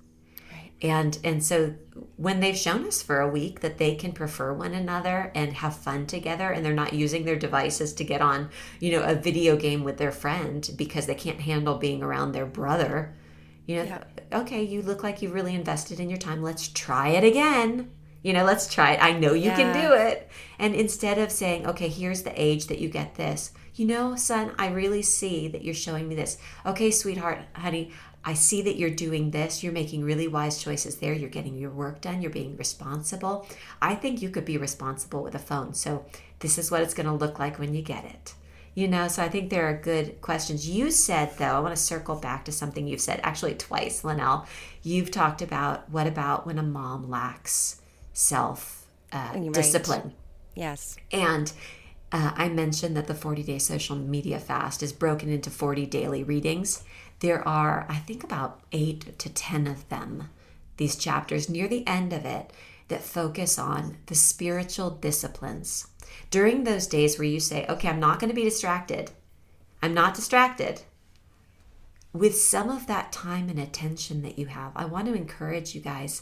And 0.84 1.18
and 1.24 1.42
so 1.42 1.76
when 2.18 2.42
they've 2.42 2.58
shown 2.58 2.86
us 2.86 3.02
for 3.02 3.22
a 3.22 3.30
week 3.30 3.62
that 3.62 3.78
they 3.78 3.96
can 3.96 4.12
prefer 4.12 4.52
one 4.54 4.74
another 4.74 5.32
and 5.34 5.54
have 5.54 5.78
fun 5.78 6.06
together 6.08 6.52
and 6.52 6.66
they're 6.66 6.74
not 6.74 6.92
using 6.92 7.24
their 7.24 7.38
devices 7.38 7.94
to 7.94 8.04
get 8.04 8.22
on, 8.22 8.50
you 8.82 8.92
know, 8.92 9.04
a 9.04 9.16
video 9.16 9.56
game 9.56 9.86
with 9.86 9.98
their 9.98 10.12
friend 10.12 10.70
because 10.76 11.06
they 11.06 11.16
can't 11.16 11.40
handle 11.40 11.78
being 11.78 12.04
around 12.04 12.34
their 12.34 12.46
brother. 12.46 13.16
You 13.66 13.86
know, 13.86 14.04
okay, 14.34 14.62
you 14.62 14.82
look 14.82 15.04
like 15.04 15.22
you've 15.22 15.34
really 15.34 15.56
invested 15.56 16.02
in 16.02 16.10
your 16.10 16.20
time. 16.20 16.44
Let's 16.44 16.68
try 16.68 17.10
it 17.10 17.24
again. 17.24 17.90
You 18.24 18.32
know, 18.34 18.46
let's 18.46 18.74
try 18.74 18.94
it. 18.94 19.04
I 19.04 19.12
know 19.12 19.34
you 19.34 19.52
can 19.52 19.74
do 19.74 19.94
it. 19.94 20.30
And 20.58 20.74
instead 20.74 21.20
of 21.20 21.32
saying, 21.32 21.68
okay, 21.68 21.90
here's 21.90 22.24
the 22.24 22.42
age 22.42 22.68
that 22.68 22.80
you 22.80 22.88
get 22.88 23.16
this, 23.16 23.52
you 23.76 23.86
know, 23.86 24.16
son, 24.16 24.54
I 24.58 24.70
really 24.70 25.02
see 25.02 25.50
that 25.50 25.64
you're 25.64 25.74
showing 25.74 26.08
me 26.08 26.16
this. 26.16 26.38
Okay, 26.66 26.90
sweetheart, 26.90 27.40
honey, 27.54 27.92
I 28.24 28.34
see 28.34 28.62
that 28.62 28.78
you're 28.78 28.90
doing 28.90 29.32
this. 29.32 29.62
You're 29.62 29.74
making 29.74 30.06
really 30.06 30.30
wise 30.30 30.64
choices 30.64 30.98
there. 30.98 31.14
You're 31.14 31.30
getting 31.30 31.58
your 31.58 31.72
work 31.72 32.00
done. 32.00 32.22
You're 32.22 32.32
being 32.32 32.56
responsible. 32.56 33.46
I 33.82 33.96
think 33.96 34.22
you 34.22 34.30
could 34.30 34.46
be 34.46 34.58
responsible 34.58 35.22
with 35.22 35.36
a 35.36 35.40
phone. 35.40 35.74
So, 35.74 36.06
this 36.40 36.58
is 36.58 36.72
what 36.72 36.82
it's 36.82 36.94
going 36.94 37.08
to 37.08 37.14
look 37.14 37.40
like 37.40 37.60
when 37.60 37.74
you 37.74 37.82
get 37.82 38.06
it. 38.06 38.34
You 38.76 38.88
know, 38.88 39.08
so 39.08 39.24
I 39.24 39.30
think 39.30 39.50
there 39.50 39.70
are 39.70 39.78
good 39.78 40.20
questions. 40.22 40.70
You 40.70 40.90
said, 40.90 41.38
though, 41.38 41.46
I 41.46 41.60
want 41.60 41.76
to 41.76 41.82
circle 41.82 42.16
back 42.16 42.46
to 42.46 42.52
something 42.52 42.88
you've 42.88 43.02
said 43.02 43.20
actually 43.24 43.56
twice, 43.56 44.04
Linnell. 44.04 44.48
You've 44.82 45.12
talked 45.12 45.42
about 45.42 45.90
what 45.90 46.08
about 46.08 46.46
when 46.46 46.58
a 46.58 46.64
mom 46.64 47.10
lacks 47.10 47.82
self 48.14 48.86
uh, 49.12 49.32
Right. 49.36 49.54
discipline? 49.54 50.14
Yes. 50.56 50.96
And 51.12 51.52
uh, 52.12 52.32
I 52.36 52.48
mentioned 52.50 52.96
that 52.96 53.08
the 53.08 53.16
40 53.16 53.44
day 53.44 53.60
social 53.60 53.96
media 53.96 54.40
fast 54.40 54.84
is 54.84 54.94
broken 54.94 55.30
into 55.30 55.50
40 55.50 55.86
daily 55.88 56.24
readings. 56.24 56.84
There 57.20 57.46
are, 57.48 57.86
I 57.90 57.96
think, 57.96 58.24
about 58.24 58.62
eight 58.72 59.18
to 59.20 59.30
10 59.30 59.68
of 59.68 59.88
them, 59.90 60.30
these 60.78 60.96
chapters 60.96 61.50
near 61.50 61.68
the 61.68 61.86
end 61.88 62.14
of 62.14 62.26
it, 62.26 62.52
that 62.90 63.02
focus 63.02 63.58
on 63.58 63.98
the 64.08 64.16
spiritual 64.16 64.92
disciplines. 64.92 65.88
During 66.30 66.64
those 66.64 66.86
days 66.86 67.18
where 67.18 67.28
you 67.28 67.40
say, 67.40 67.66
okay, 67.68 67.88
I'm 67.90 68.00
not 68.00 68.20
going 68.20 68.30
to 68.30 68.36
be 68.36 68.44
distracted, 68.44 69.12
I'm 69.82 69.94
not 69.94 70.14
distracted. 70.16 70.82
With 72.12 72.38
some 72.38 72.70
of 72.70 72.86
that 72.88 73.12
time 73.12 73.50
and 73.50 73.60
attention 73.60 74.22
that 74.22 74.38
you 74.38 74.46
have, 74.48 74.72
I 74.76 74.86
want 74.86 75.08
to 75.08 75.16
encourage 75.16 75.74
you 75.74 75.82
guys 75.82 76.22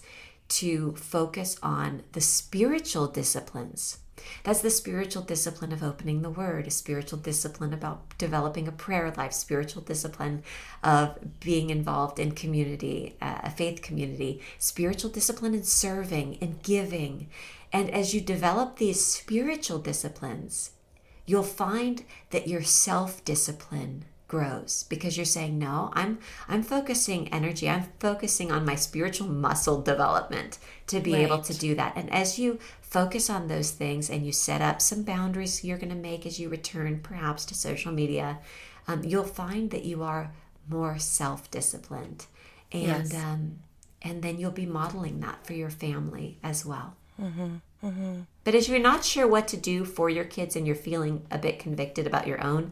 to 0.52 0.94
focus 0.96 1.58
on 1.64 2.04
the 2.12 2.22
spiritual 2.22 3.08
disciplines. 3.08 4.00
That's 4.44 4.62
the 4.62 4.70
spiritual 4.70 5.24
discipline 5.24 5.72
of 5.72 5.82
opening 5.82 6.22
the 6.22 6.30
word, 6.30 6.68
a 6.68 6.72
spiritual 6.72 7.20
discipline 7.20 7.74
about 7.74 8.18
developing 8.18 8.68
a 8.68 8.72
prayer 8.72 9.12
life, 9.18 9.34
spiritual 9.34 9.82
discipline 9.82 10.44
of 10.84 11.40
being 11.40 11.70
involved 11.70 12.20
in 12.20 12.34
community, 12.34 13.16
uh, 13.22 13.40
a 13.44 13.50
faith 13.50 13.82
community, 13.82 14.42
spiritual 14.60 15.10
discipline 15.10 15.54
in 15.54 15.64
serving 15.64 16.38
and 16.42 16.62
giving. 16.62 17.30
And 17.74 17.90
as 17.90 18.14
you 18.14 18.22
develop 18.22 18.76
these 18.76 19.04
spiritual 19.04 19.80
disciplines, 19.80 20.72
you'll 21.26 21.44
find 21.44 22.04
that 22.32 22.48
your 22.48 22.62
self-discipline 22.62 24.06
grows 24.32 24.74
because 24.94 25.18
you're 25.18 25.36
saying 25.38 25.60
no 25.60 25.76
i'm 25.94 26.18
i'm 26.52 26.64
focusing 26.64 27.28
energy. 27.40 27.66
I'm 27.70 27.88
focusing 28.00 28.50
on 28.52 28.64
my 28.72 28.76
spiritual 28.76 29.28
muscle 29.28 29.82
development 29.92 30.52
to 30.92 30.98
be 31.02 31.16
able 31.26 31.42
to 31.50 31.54
do 31.66 31.72
that. 31.76 31.92
And 31.98 32.08
as 32.22 32.40
you 32.40 32.50
focus 32.82 33.30
on 33.30 33.48
those 33.48 33.72
things 33.72 34.10
and 34.10 34.26
you 34.26 34.32
set 34.32 34.62
up 34.70 34.78
some 34.82 35.04
boundaries 35.04 35.64
you're 35.66 35.82
going 35.84 35.96
to 35.98 36.08
make 36.10 36.26
as 36.26 36.40
you 36.40 36.48
return 36.50 37.02
perhaps 37.10 37.42
to 37.46 37.54
social 37.68 37.92
media 37.92 38.40
um, 38.88 39.00
you'll 39.04 39.34
find 39.44 39.70
that 39.72 39.86
you 39.92 40.02
are 40.12 40.32
more 40.70 40.98
self-disciplined. 40.98 42.26
And 42.72 43.12
Yes. 43.12 43.24
um, 43.26 43.42
and 44.02 44.24
then 44.24 44.40
you'll 44.40 44.60
be 44.66 44.66
modeling 44.66 45.20
that 45.26 45.46
for 45.46 45.54
your 45.62 45.70
family 45.86 46.38
as 46.52 46.66
well. 46.66 46.96
But 48.46 48.56
if 48.56 48.68
you're 48.70 48.80
not 48.92 49.04
sure 49.04 49.28
what 49.28 49.48
to 49.50 49.58
do 49.58 49.86
for 49.86 50.10
your 50.10 50.24
kids 50.26 50.56
and 50.56 50.66
you're 50.66 50.76
feeling 50.90 51.16
a 51.30 51.38
bit 51.38 51.60
convicted 51.60 52.08
about 52.08 52.28
your 52.28 52.42
own 52.52 52.64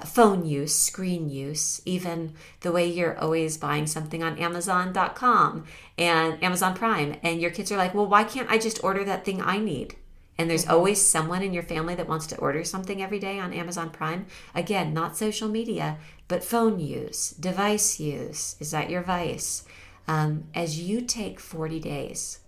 phone 0.00 0.44
use, 0.44 0.74
screen 0.74 1.28
use, 1.28 1.82
even 1.84 2.34
the 2.60 2.72
way 2.72 2.86
you're 2.86 3.18
always 3.18 3.58
buying 3.58 3.86
something 3.86 4.22
on 4.22 4.38
Amazon.com 4.38 5.64
and 5.98 6.42
Amazon 6.42 6.74
Prime, 6.74 7.16
and 7.22 7.40
your 7.40 7.50
kids 7.50 7.70
are 7.70 7.76
like, 7.76 7.94
well, 7.94 8.06
why 8.06 8.24
can't 8.24 8.50
I 8.50 8.58
just 8.58 8.82
order 8.82 9.04
that 9.04 9.24
thing 9.24 9.42
I 9.42 9.58
need? 9.58 9.96
And 10.38 10.48
there's 10.48 10.64
mm-hmm. 10.64 10.72
always 10.72 11.06
someone 11.06 11.42
in 11.42 11.52
your 11.52 11.62
family 11.62 11.94
that 11.94 12.08
wants 12.08 12.26
to 12.28 12.38
order 12.38 12.64
something 12.64 13.02
every 13.02 13.18
day 13.18 13.38
on 13.38 13.52
Amazon 13.52 13.90
Prime. 13.90 14.26
Again, 14.54 14.94
not 14.94 15.16
social 15.16 15.48
media, 15.48 15.98
but 16.26 16.42
phone 16.42 16.80
use, 16.80 17.30
device 17.30 18.00
use. 18.00 18.56
Is 18.60 18.70
that 18.70 18.90
your 18.90 19.02
vice? 19.02 19.64
Um, 20.08 20.44
as 20.54 20.80
you 20.80 21.02
take 21.02 21.38
40 21.38 21.78
days 21.80 22.40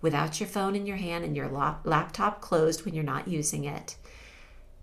without 0.00 0.40
your 0.40 0.48
phone 0.48 0.74
in 0.74 0.86
your 0.86 0.96
hand 0.96 1.24
and 1.24 1.36
your 1.36 1.48
laptop 1.84 2.40
closed 2.40 2.84
when 2.84 2.94
you're 2.94 3.04
not 3.04 3.28
using 3.28 3.64
it, 3.64 3.96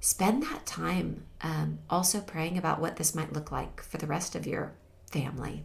spend 0.04 0.44
that 0.44 0.66
time 0.66 1.24
um, 1.40 1.80
also 1.90 2.20
praying 2.20 2.58
about 2.58 2.82
what 2.82 2.98
this 2.98 3.16
might 3.16 3.32
look 3.32 3.54
like 3.54 3.82
for 3.82 3.98
the 3.98 4.06
rest 4.06 4.36
of 4.36 4.46
your 4.46 4.74
family. 5.10 5.64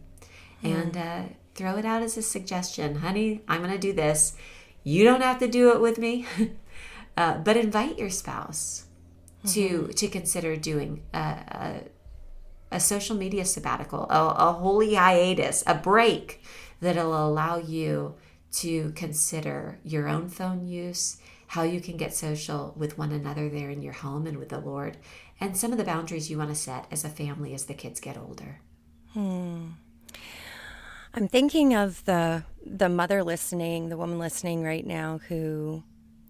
Mm. 0.63 0.81
And 0.81 0.97
uh, 0.97 1.23
throw 1.55 1.75
it 1.75 1.83
out 1.83 2.01
as 2.01 2.15
a 2.15 2.21
suggestion. 2.21 2.95
Honey, 2.95 3.41
I'm 3.49 3.61
going 3.61 3.73
to 3.73 3.77
do 3.77 3.91
this. 3.91 4.37
You 4.85 5.03
don't 5.03 5.21
have 5.21 5.39
to 5.39 5.47
do 5.49 5.73
it 5.73 5.81
with 5.81 5.97
me, 5.97 6.25
uh, 7.17 7.39
but 7.39 7.57
invite 7.57 7.99
your 7.99 8.09
spouse 8.09 8.85
mm-hmm. 9.43 9.87
to 9.87 9.93
to 9.93 10.07
consider 10.07 10.55
doing 10.55 11.03
a, 11.13 11.17
a, 11.17 11.81
a 12.71 12.79
social 12.79 13.17
media 13.17 13.43
sabbatical, 13.43 14.09
a, 14.09 14.49
a 14.49 14.53
holy 14.53 14.93
hiatus, 14.93 15.65
a 15.67 15.75
break 15.75 16.41
that'll 16.79 17.27
allow 17.27 17.57
you 17.57 18.15
to 18.51 18.93
consider 18.93 19.79
your 19.83 20.07
own 20.07 20.29
phone 20.29 20.65
use, 20.65 21.17
how 21.49 21.63
you 21.63 21.81
can 21.81 21.97
get 21.97 22.13
social 22.13 22.75
with 22.77 22.95
one 22.97 23.11
another 23.11 23.49
there 23.49 23.71
in 23.71 23.81
your 23.81 23.93
home 23.93 24.27
and 24.27 24.37
with 24.37 24.49
the 24.49 24.59
Lord, 24.59 24.97
and 25.39 25.57
some 25.57 25.71
of 25.71 25.79
the 25.79 25.83
boundaries 25.83 26.29
you 26.29 26.37
want 26.37 26.51
to 26.51 26.55
set 26.55 26.85
as 26.91 27.03
a 27.03 27.09
family 27.09 27.55
as 27.55 27.65
the 27.65 27.73
kids 27.73 27.99
get 27.99 28.17
older. 28.17 28.61
Hmm. 29.13 29.69
I'm 31.15 31.27
thinking 31.27 31.73
of 31.73 32.05
the 32.05 32.43
the 32.63 32.87
mother 32.87 33.23
listening, 33.23 33.89
the 33.89 33.97
woman 33.97 34.19
listening 34.19 34.63
right 34.63 34.85
now 34.85 35.21
who 35.27 35.83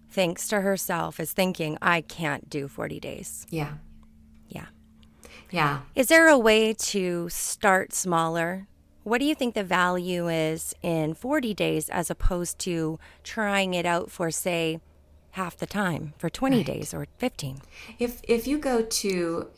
thinks 0.08 0.48
to 0.48 0.62
herself 0.62 1.20
is 1.20 1.32
thinking, 1.32 1.76
I 1.82 2.00
can't 2.00 2.48
do 2.48 2.66
40 2.66 2.98
days. 2.98 3.46
Yeah. 3.50 3.74
Yeah. 4.48 4.66
Yeah. 5.50 5.80
Is 5.94 6.06
there 6.06 6.28
a 6.28 6.38
way 6.38 6.72
to 6.72 7.28
start 7.28 7.92
smaller? 7.92 8.68
What 9.02 9.18
do 9.18 9.26
you 9.26 9.34
think 9.34 9.54
the 9.54 9.64
value 9.64 10.28
is 10.28 10.74
in 10.82 11.12
40 11.12 11.52
days 11.52 11.90
as 11.90 12.10
opposed 12.10 12.58
to 12.60 12.98
trying 13.22 13.74
it 13.74 13.84
out 13.84 14.10
for 14.10 14.30
say 14.30 14.80
half 15.32 15.56
the 15.56 15.66
time 15.66 16.14
for 16.18 16.28
20 16.30 16.58
right. 16.58 16.66
days 16.66 16.94
or 16.94 17.06
15? 17.18 17.58
If 17.98 18.20
if 18.24 18.46
you 18.46 18.58
go 18.58 18.82
to 18.82 19.48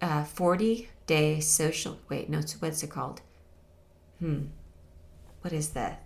uh, 0.00 0.24
40 0.24 0.88
day 1.06 1.40
social 1.40 1.98
wait, 2.08 2.28
no, 2.28 2.40
what's 2.60 2.82
it 2.82 2.90
called? 2.90 3.20
Hmm. 4.18 4.46
What 5.42 5.52
is 5.52 5.70
that? 5.70 6.04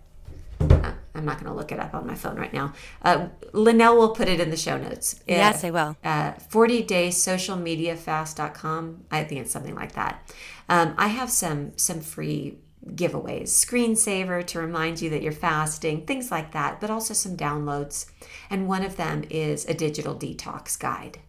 Uh, 0.59 0.93
I'm 1.13 1.25
not 1.25 1.39
going 1.39 1.51
to 1.51 1.53
look 1.53 1.71
it 1.71 1.79
up 1.79 1.93
on 1.93 2.05
my 2.07 2.15
phone 2.15 2.35
right 2.35 2.53
now. 2.53 2.73
Uh, 3.03 3.27
Linnell 3.53 3.95
will 3.97 4.09
put 4.09 4.27
it 4.27 4.39
in 4.39 4.49
the 4.49 4.57
show 4.57 4.77
notes. 4.77 5.19
Yes, 5.27 5.63
I 5.63 5.69
will. 5.69 5.95
Uh, 6.03 6.33
40 6.33 6.83
day 6.83 7.11
social 7.11 7.55
media 7.55 7.95
fast.com. 7.95 9.05
I 9.11 9.23
think 9.23 9.41
it's 9.41 9.51
something 9.51 9.75
like 9.75 9.93
that. 9.93 10.31
Um, 10.69 10.95
I 10.97 11.07
have 11.07 11.29
some 11.29 11.77
some 11.77 12.01
free 12.01 12.57
giveaways, 12.95 13.49
screensaver 13.49 14.45
to 14.47 14.59
remind 14.59 15.01
you 15.01 15.09
that 15.09 15.21
you're 15.21 15.31
fasting, 15.31 16.05
things 16.05 16.31
like 16.31 16.51
that, 16.51 16.79
but 16.79 16.89
also 16.89 17.13
some 17.13 17.37
downloads. 17.37 18.09
And 18.49 18.67
one 18.67 18.83
of 18.83 18.97
them 18.97 19.23
is 19.29 19.65
a 19.65 19.73
digital 19.73 20.15
detox 20.15 20.79
guide. 20.79 21.19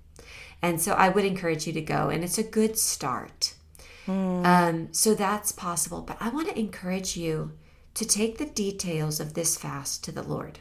And 0.62 0.80
so 0.80 0.92
I 0.92 1.08
would 1.08 1.24
encourage 1.24 1.66
you 1.66 1.72
to 1.74 1.80
go, 1.80 2.08
and 2.08 2.24
it's 2.24 2.38
a 2.38 2.42
good 2.42 2.78
start. 2.78 3.54
Mm. 4.06 4.44
Um, 4.44 4.88
so 4.92 5.14
that's 5.14 5.52
possible. 5.52 6.02
But 6.02 6.16
I 6.20 6.30
want 6.30 6.48
to 6.48 6.58
encourage 6.58 7.16
you 7.16 7.52
to 7.94 8.04
take 8.04 8.38
the 8.38 8.46
details 8.46 9.20
of 9.20 9.34
this 9.34 9.56
fast 9.56 10.02
to 10.04 10.12
the 10.12 10.22
Lord. 10.22 10.60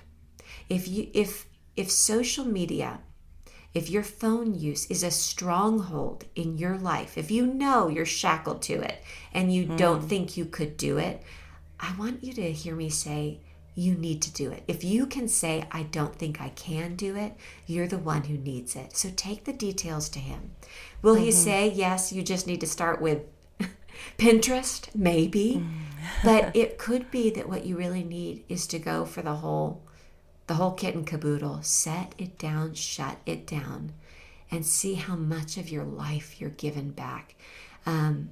If 0.69 0.87
you 0.87 1.09
if 1.13 1.45
if 1.75 1.89
social 1.91 2.45
media, 2.45 2.99
if 3.77 3.89
your 3.89 4.03
phone 4.03 4.53
use 4.53 4.85
is 4.87 5.03
a 5.03 5.11
stronghold 5.11 6.25
in 6.35 6.57
your 6.57 6.77
life, 6.77 7.17
if 7.17 7.31
you 7.31 7.45
know 7.45 7.87
you're 7.87 8.05
shackled 8.05 8.61
to 8.63 8.73
it 8.73 9.01
and 9.33 9.53
you 9.53 9.65
mm. 9.65 9.77
don't 9.77 10.01
think 10.01 10.35
you 10.35 10.45
could 10.45 10.77
do 10.77 10.97
it, 10.97 11.21
I 11.79 11.95
want 11.97 12.23
you 12.23 12.33
to 12.33 12.51
hear 12.51 12.75
me 12.75 12.89
say 12.89 13.39
you 13.75 13.93
need 13.93 14.21
to 14.23 14.33
do 14.33 14.51
it. 14.51 14.63
If 14.67 14.83
you 14.83 15.05
can 15.05 15.27
say, 15.27 15.65
I 15.71 15.83
don't 15.83 16.15
think 16.15 16.41
I 16.41 16.49
can 16.49 16.95
do 16.95 17.15
it, 17.15 17.33
you're 17.67 17.87
the 17.87 17.99
one 17.99 18.23
who 18.23 18.37
needs 18.37 18.75
it. 18.75 18.97
So 18.97 19.09
take 19.15 19.45
the 19.45 19.53
details 19.53 20.09
to 20.09 20.19
him. 20.19 20.51
Will 21.01 21.15
mm-hmm. 21.15 21.25
he 21.25 21.31
say, 21.31 21.69
yes, 21.69 22.11
you 22.11 22.23
just 22.23 22.47
need 22.47 22.61
to 22.61 22.67
start 22.67 22.99
with 22.99 23.21
Pinterest? 24.17 24.89
Maybe. 24.95 25.61
Mm 25.63 25.87
but 26.23 26.55
it 26.55 26.77
could 26.77 27.09
be 27.11 27.29
that 27.31 27.49
what 27.49 27.65
you 27.65 27.77
really 27.77 28.03
need 28.03 28.43
is 28.49 28.67
to 28.67 28.79
go 28.79 29.05
for 29.05 29.21
the 29.21 29.35
whole 29.35 29.81
the 30.47 30.55
whole 30.55 30.71
kit 30.71 30.95
and 30.95 31.05
caboodle 31.05 31.61
set 31.61 32.13
it 32.17 32.37
down 32.37 32.73
shut 32.73 33.17
it 33.25 33.45
down 33.45 33.93
and 34.49 34.65
see 34.65 34.95
how 34.95 35.15
much 35.15 35.57
of 35.57 35.69
your 35.69 35.83
life 35.83 36.39
you're 36.39 36.49
given 36.49 36.91
back 36.91 37.35
um, 37.85 38.29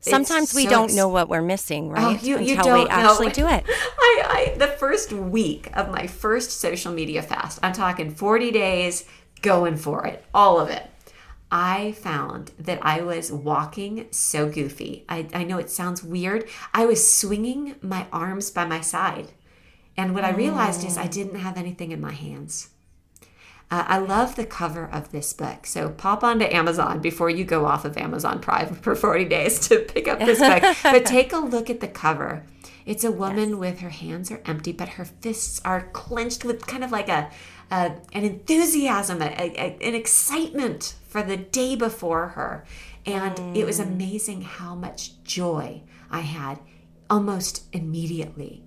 Sometimes 0.00 0.54
we 0.54 0.64
so 0.64 0.70
don't 0.70 0.94
know 0.94 1.08
what 1.08 1.28
we're 1.28 1.42
missing, 1.42 1.90
right? 1.90 2.18
Oh, 2.18 2.24
you, 2.24 2.38
you 2.38 2.56
Until 2.56 2.76
don't 2.76 2.84
we 2.84 2.90
actually 2.90 3.26
know. 3.26 3.32
do 3.32 3.48
it. 3.48 3.64
I, 3.68 4.22
I, 4.24 4.54
the 4.56 4.66
first 4.66 5.12
week 5.12 5.68
of 5.74 5.90
my 5.90 6.06
first 6.06 6.52
social 6.52 6.92
media 6.92 7.22
fast, 7.22 7.58
I'm 7.62 7.74
talking 7.74 8.10
40 8.10 8.50
days, 8.50 9.04
going 9.42 9.76
for 9.76 10.06
it, 10.06 10.24
all 10.32 10.58
of 10.58 10.70
it. 10.70 10.86
I 11.52 11.92
found 11.92 12.52
that 12.58 12.78
I 12.80 13.02
was 13.02 13.30
walking 13.30 14.06
so 14.10 14.48
goofy. 14.48 15.04
I, 15.08 15.26
I 15.34 15.44
know 15.44 15.58
it 15.58 15.68
sounds 15.68 16.02
weird. 16.02 16.48
I 16.72 16.86
was 16.86 17.10
swinging 17.10 17.74
my 17.82 18.06
arms 18.12 18.50
by 18.50 18.64
my 18.64 18.80
side. 18.80 19.32
And 20.00 20.14
what 20.14 20.24
I 20.24 20.30
realized 20.30 20.82
is 20.82 20.96
I 20.96 21.08
mm. 21.08 21.10
didn't 21.10 21.40
have 21.40 21.58
anything 21.58 21.92
in 21.92 22.00
my 22.00 22.12
hands. 22.12 22.70
Uh, 23.70 23.84
I 23.86 23.98
love 23.98 24.34
the 24.34 24.46
cover 24.46 24.88
of 24.90 25.12
this 25.12 25.34
book. 25.34 25.66
So 25.66 25.90
pop 25.90 26.24
onto 26.24 26.46
Amazon 26.46 27.00
before 27.00 27.28
you 27.28 27.44
go 27.44 27.66
off 27.66 27.84
of 27.84 27.98
Amazon 27.98 28.40
Prime 28.40 28.74
for 28.82 28.94
40 28.94 29.26
days 29.26 29.68
to 29.68 29.80
pick 29.80 30.08
up 30.08 30.18
this 30.18 30.38
book. 30.38 30.76
but 30.82 31.04
take 31.18 31.34
a 31.34 31.38
look 31.38 31.68
at 31.68 31.80
the 31.80 31.86
cover. 31.86 32.44
It's 32.86 33.04
a 33.04 33.12
woman 33.12 33.50
yes. 33.50 33.58
with 33.58 33.80
her 33.80 33.90
hands 33.90 34.30
are 34.30 34.40
empty, 34.46 34.72
but 34.72 34.88
her 34.90 35.04
fists 35.04 35.60
are 35.66 35.90
clenched 35.92 36.46
with 36.46 36.66
kind 36.66 36.82
of 36.82 36.90
like 36.90 37.10
a, 37.10 37.30
a 37.70 37.92
an 38.14 38.24
enthusiasm, 38.24 39.20
a, 39.20 39.26
a, 39.26 39.76
an 39.82 39.94
excitement 39.94 40.94
for 41.06 41.22
the 41.22 41.36
day 41.36 41.76
before 41.76 42.28
her. 42.28 42.64
And 43.04 43.36
mm. 43.36 43.54
it 43.54 43.66
was 43.66 43.78
mm. 43.78 43.86
amazing 43.86 44.42
how 44.42 44.74
much 44.74 45.22
joy 45.24 45.82
I 46.10 46.20
had 46.20 46.58
almost 47.10 47.66
immediately, 47.74 48.62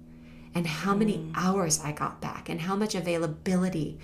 and 0.55 0.67
how 0.67 0.93
many 0.93 1.17
mm. 1.17 1.31
hours 1.35 1.79
I 1.83 1.91
got 1.91 2.21
back, 2.21 2.49
and 2.49 2.61
how 2.61 2.75
much 2.75 2.95
availability 2.95 3.99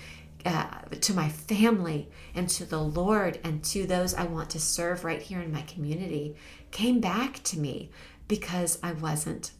uh, 0.45 0.79
to 1.01 1.13
my 1.13 1.29
family 1.29 2.09
and 2.33 2.47
to 2.49 2.65
the 2.65 2.81
Lord 2.81 3.39
and 3.43 3.63
to 3.65 3.85
those 3.85 4.13
I 4.13 4.23
want 4.23 4.49
to 4.51 4.59
serve 4.59 5.03
right 5.03 5.21
here 5.21 5.41
in 5.41 5.51
my 5.51 5.61
community 5.63 6.35
came 6.71 6.99
back 7.01 7.43
to 7.43 7.59
me 7.59 7.91
because 8.27 8.79
I 8.81 8.93
wasn't 8.93 9.51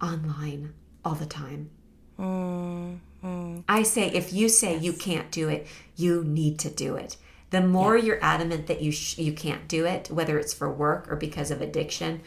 online 0.00 0.74
all 1.04 1.14
the 1.14 1.26
time. 1.26 1.70
Mm, 2.18 2.98
mm. 3.24 3.64
I 3.68 3.82
say, 3.82 4.08
if 4.08 4.32
you 4.32 4.48
say 4.48 4.74
yes. 4.74 4.82
you 4.82 4.92
can't 4.92 5.30
do 5.30 5.48
it, 5.48 5.66
you 5.96 6.22
need 6.22 6.58
to 6.60 6.70
do 6.70 6.94
it. 6.94 7.16
The 7.50 7.60
more 7.60 7.96
yeah. 7.96 8.04
you're 8.04 8.24
adamant 8.24 8.66
that 8.68 8.80
you 8.80 8.92
sh- 8.92 9.18
you 9.18 9.32
can't 9.32 9.66
do 9.68 9.84
it, 9.86 10.10
whether 10.10 10.38
it's 10.38 10.54
for 10.54 10.72
work 10.72 11.10
or 11.10 11.16
because 11.16 11.50
of 11.50 11.60
addiction, 11.60 12.22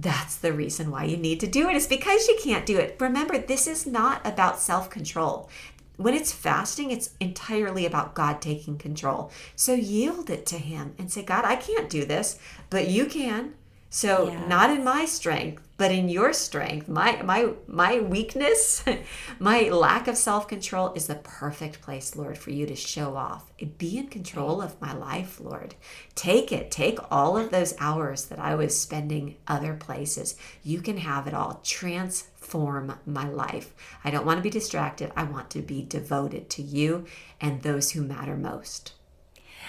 that's 0.00 0.36
the 0.36 0.52
reason 0.52 0.90
why 0.90 1.04
you 1.04 1.16
need 1.16 1.40
to 1.40 1.46
do 1.46 1.68
it. 1.68 1.76
It's 1.76 1.86
because 1.86 2.26
you 2.28 2.38
can't 2.42 2.66
do 2.66 2.78
it. 2.78 2.96
Remember, 2.98 3.38
this 3.38 3.66
is 3.66 3.86
not 3.86 4.26
about 4.26 4.58
self 4.58 4.88
control. 4.88 5.48
When 5.96 6.14
it's 6.14 6.32
fasting, 6.32 6.90
it's 6.90 7.10
entirely 7.20 7.84
about 7.84 8.14
God 8.14 8.40
taking 8.40 8.78
control. 8.78 9.30
So 9.54 9.74
yield 9.74 10.30
it 10.30 10.46
to 10.46 10.56
Him 10.56 10.94
and 10.98 11.12
say, 11.12 11.22
God, 11.22 11.44
I 11.44 11.56
can't 11.56 11.90
do 11.90 12.04
this, 12.04 12.38
but 12.70 12.88
you 12.88 13.06
can. 13.06 13.54
So, 13.92 14.32
not 14.46 14.70
in 14.70 14.84
my 14.84 15.04
strength, 15.04 15.66
but 15.80 15.90
in 15.90 16.10
your 16.10 16.30
strength 16.34 16.88
my 16.88 17.22
my 17.22 17.48
my 17.66 18.00
weakness 18.00 18.84
my 19.38 19.62
lack 19.70 20.06
of 20.08 20.14
self-control 20.14 20.92
is 20.92 21.06
the 21.06 21.14
perfect 21.14 21.80
place 21.80 22.14
lord 22.14 22.36
for 22.36 22.50
you 22.50 22.66
to 22.66 22.76
show 22.76 23.16
off. 23.16 23.50
Be 23.78 23.96
in 23.96 24.08
control 24.08 24.60
of 24.60 24.78
my 24.78 24.92
life 24.92 25.40
lord. 25.40 25.74
Take 26.14 26.52
it. 26.52 26.70
Take 26.70 26.98
all 27.10 27.38
of 27.38 27.50
those 27.50 27.74
hours 27.78 28.26
that 28.26 28.38
i 28.38 28.54
was 28.54 28.78
spending 28.78 29.36
other 29.48 29.72
places. 29.72 30.36
You 30.62 30.82
can 30.82 30.98
have 30.98 31.26
it 31.26 31.32
all. 31.32 31.62
Transform 31.64 32.98
my 33.06 33.26
life. 33.30 33.72
I 34.04 34.10
don't 34.10 34.26
want 34.26 34.36
to 34.36 34.42
be 34.42 34.50
distracted. 34.50 35.10
I 35.16 35.24
want 35.24 35.48
to 35.52 35.62
be 35.62 35.80
devoted 35.80 36.50
to 36.50 36.62
you 36.62 37.06
and 37.40 37.62
those 37.62 37.92
who 37.92 38.02
matter 38.02 38.36
most. 38.36 38.92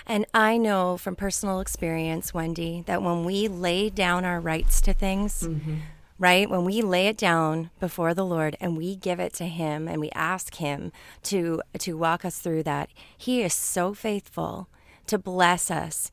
And 0.06 0.26
I 0.34 0.58
know 0.58 0.98
from 0.98 1.16
personal 1.16 1.62
experience, 1.62 2.34
Wendy, 2.34 2.84
that 2.86 3.02
when 3.02 3.24
we 3.24 3.48
lay 3.48 3.90
down 3.90 4.26
our 4.26 4.42
rights 4.42 4.82
to 4.82 4.94
things, 4.94 5.44
mm-hmm 5.44 5.76
right? 6.22 6.48
When 6.50 6.64
we 6.64 6.82
lay 6.84 7.08
it 7.08 7.18
down 7.18 7.72
before 7.80 8.14
the 8.14 8.24
Lord 8.24 8.56
and 8.62 8.78
we 8.78 8.96
give 8.96 9.20
it 9.20 9.34
to 9.34 9.46
him 9.46 9.88
and 9.88 10.00
we 10.00 10.12
ask 10.12 10.56
him 10.56 10.92
to 11.24 11.62
to 11.80 11.98
walk 11.98 12.24
us 12.24 12.38
through 12.38 12.62
that, 12.64 12.90
he 13.18 13.42
is 13.42 13.54
so 13.56 13.94
faithful 13.96 14.70
to 15.08 15.18
bless 15.18 15.72
us 15.72 16.12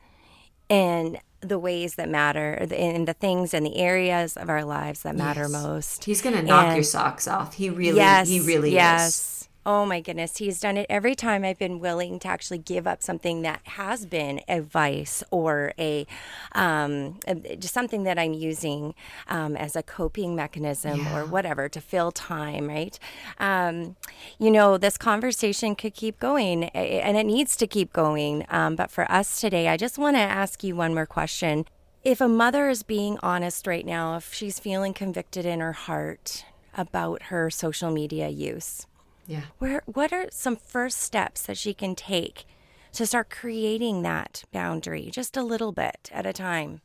in 0.70 1.18
the 1.40 1.58
ways 1.58 1.94
that 1.96 2.08
matter, 2.08 2.54
in 2.54 3.04
the 3.04 3.12
things 3.12 3.52
and 3.54 3.64
the 3.64 3.76
areas 3.76 4.36
of 4.36 4.48
our 4.48 4.64
lives 4.64 5.02
that 5.02 5.14
matter 5.14 5.42
Yes. 5.42 5.50
most. 5.52 6.04
He's 6.04 6.20
going 6.22 6.34
to 6.34 6.42
knock 6.42 6.66
And- 6.68 6.76
your 6.76 6.82
socks 6.82 7.28
off. 7.28 7.54
He 7.54 7.70
really, 7.70 7.98
yes, 7.98 8.28
he 8.28 8.40
really 8.40 8.72
yes. 8.72 9.08
is. 9.14 9.37
Oh 9.70 9.84
my 9.84 10.00
goodness, 10.00 10.38
he's 10.38 10.60
done 10.60 10.78
it 10.78 10.86
every 10.88 11.14
time 11.14 11.44
I've 11.44 11.58
been 11.58 11.78
willing 11.78 12.18
to 12.20 12.28
actually 12.28 12.56
give 12.56 12.86
up 12.86 13.02
something 13.02 13.42
that 13.42 13.60
has 13.64 14.06
been 14.06 14.40
a 14.48 14.62
vice 14.62 15.22
or 15.30 15.74
a 15.78 16.06
um, 16.52 17.20
just 17.58 17.74
something 17.74 18.04
that 18.04 18.18
I'm 18.18 18.32
using 18.32 18.94
um, 19.28 19.58
as 19.58 19.76
a 19.76 19.82
coping 19.82 20.34
mechanism 20.34 21.06
or 21.08 21.26
whatever 21.26 21.68
to 21.68 21.82
fill 21.82 22.10
time. 22.12 22.68
Right? 22.68 22.98
Um, 23.38 23.96
you 24.38 24.50
know, 24.50 24.78
this 24.78 24.96
conversation 24.96 25.74
could 25.74 25.92
keep 25.92 26.18
going, 26.18 26.64
and 26.70 27.18
it 27.18 27.26
needs 27.26 27.54
to 27.56 27.66
keep 27.66 27.92
going. 27.92 28.46
Um, 28.48 28.74
but 28.74 28.90
for 28.90 29.04
us 29.12 29.38
today, 29.38 29.68
I 29.68 29.76
just 29.76 29.98
want 29.98 30.16
to 30.16 30.22
ask 30.22 30.64
you 30.64 30.76
one 30.76 30.94
more 30.94 31.04
question. 31.04 31.66
If 32.02 32.22
a 32.22 32.28
mother 32.28 32.70
is 32.70 32.82
being 32.82 33.18
honest 33.22 33.66
right 33.66 33.84
now, 33.84 34.16
if 34.16 34.32
she's 34.32 34.58
feeling 34.58 34.94
convicted 34.94 35.44
in 35.44 35.60
her 35.60 35.74
heart 35.74 36.46
about 36.74 37.24
her 37.24 37.50
social 37.50 37.90
media 37.90 38.30
use, 38.30 38.86
Yeah. 39.28 39.42
where 39.58 39.82
what 39.84 40.10
are 40.10 40.28
some 40.30 40.56
first 40.56 41.00
steps 41.00 41.42
that 41.42 41.58
she 41.58 41.74
can 41.74 41.94
take 41.94 42.46
to 42.92 43.04
start 43.04 43.28
creating 43.28 44.00
that 44.02 44.44
boundary 44.52 45.10
just 45.12 45.36
a 45.36 45.42
little 45.42 45.70
bit 45.70 46.08
at 46.12 46.24
a 46.24 46.32
time? 46.32 46.80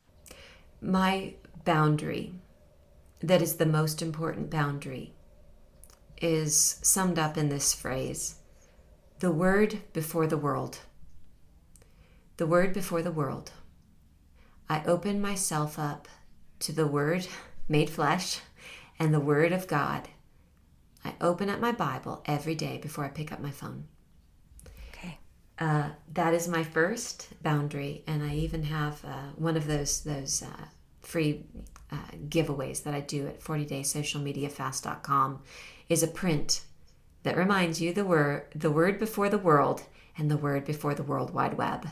My 0.82 1.36
boundary, 1.64 2.34
that 3.20 3.40
is 3.40 3.56
the 3.56 3.64
most 3.64 4.02
important 4.02 4.50
boundary, 4.50 5.14
is 6.20 6.78
summed 6.82 7.18
up 7.18 7.38
in 7.38 7.48
this 7.48 7.74
phrase 7.74 8.36
the 9.20 9.30
word 9.30 9.78
before 9.94 10.26
the 10.26 10.36
world. 10.36 10.80
The 12.36 12.46
word 12.46 12.74
before 12.74 13.00
the 13.00 13.10
world. 13.10 13.52
I 14.68 14.84
open 14.84 15.18
myself 15.18 15.78
up 15.78 16.08
to 16.58 16.72
the 16.72 16.86
word 16.86 17.26
made 17.68 17.88
flesh 17.88 18.40
and 18.98 19.14
the 19.14 19.20
word 19.20 19.52
of 19.52 19.66
God. 19.66 20.08
I 21.04 21.14
open 21.20 21.50
up 21.50 21.60
my 21.60 21.72
Bible 21.72 22.22
every 22.26 22.54
day 22.54 22.78
before 22.78 23.04
I 23.04 23.08
pick 23.08 23.32
up 23.32 23.40
my 23.40 23.50
phone. 23.50 23.84
Okay. 24.90 25.18
Uh, 25.58 25.90
that 26.12 26.34
is 26.34 26.48
my 26.48 26.62
first 26.62 27.28
boundary, 27.42 28.02
and 28.06 28.22
I 28.22 28.34
even 28.34 28.64
have 28.64 29.04
uh, 29.04 29.30
one 29.36 29.56
of 29.56 29.66
those 29.66 30.02
those 30.02 30.42
uh, 30.42 30.66
free 31.02 31.44
uh, 31.92 31.96
giveaways 32.28 32.82
that 32.84 32.94
I 32.94 33.00
do 33.00 33.26
at 33.26 33.40
40daysocialmediafast.com 33.40 35.42
is 35.88 36.02
a 36.02 36.08
print 36.08 36.62
that 37.22 37.36
reminds 37.36 37.80
you 37.80 37.92
the 37.92 38.04
word 38.04 38.46
the 38.54 38.70
word 38.70 38.98
before 38.98 39.28
the 39.28 39.38
world 39.38 39.82
and 40.16 40.30
the 40.30 40.36
word 40.36 40.64
before 40.64 40.94
the 40.94 41.02
World 41.02 41.34
Wide 41.34 41.54
Web. 41.54 41.88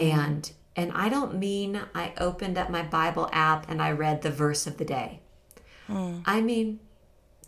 And 0.00 0.50
and 0.76 0.92
I 0.92 1.08
don't 1.08 1.38
mean 1.38 1.80
I 1.94 2.12
opened 2.18 2.56
up 2.56 2.70
my 2.70 2.82
Bible 2.82 3.28
app 3.32 3.68
and 3.68 3.82
I 3.82 3.90
read 3.92 4.22
the 4.22 4.30
verse 4.30 4.66
of 4.66 4.78
the 4.78 4.84
day. 4.84 5.20
I 6.24 6.40
mean 6.40 6.80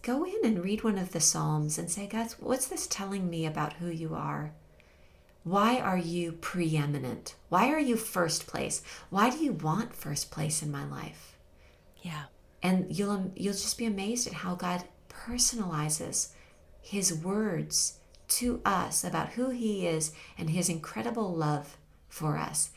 go 0.03 0.25
in 0.25 0.45
and 0.45 0.63
read 0.63 0.85
one 0.85 0.99
of 0.99 1.13
the 1.13 1.21
Psalms 1.21 1.79
and 1.79 1.91
say, 1.91 2.07
God, 2.07 2.35
what's 2.41 2.67
this 2.67 2.87
telling 2.87 3.31
me 3.31 3.47
about 3.47 3.75
who 3.75 3.89
you 3.89 4.15
are? 4.15 4.53
Why 5.45 5.79
are 5.79 5.99
you 5.99 6.33
preeminent? 6.33 7.35
Why 7.49 7.71
are 7.71 7.81
you 7.81 7.97
first 7.97 8.47
place? 8.47 8.83
Why 9.11 9.31
do 9.31 9.39
you 9.39 9.53
want 9.53 9.95
first 9.95 10.31
place 10.31 10.63
in 10.63 10.71
my 10.71 10.85
life? 10.85 11.37
Yeah. 12.03 12.25
And 12.63 12.87
you'll 12.97 13.11
um, 13.11 13.33
you'll 13.35 13.55
just 13.55 13.79
be 13.79 13.87
amazed 13.87 14.27
at 14.27 14.35
how 14.35 14.55
God 14.55 14.85
personalizes 15.09 16.29
his 16.81 17.13
words 17.13 17.99
to 18.29 18.61
us 18.65 19.03
about 19.03 19.31
who 19.31 19.51
he 19.51 19.87
is 19.87 20.13
and 20.39 20.51
his 20.51 20.69
incredible 20.69 21.35
love 21.35 21.77
for 22.09 22.39
us. 22.39 22.71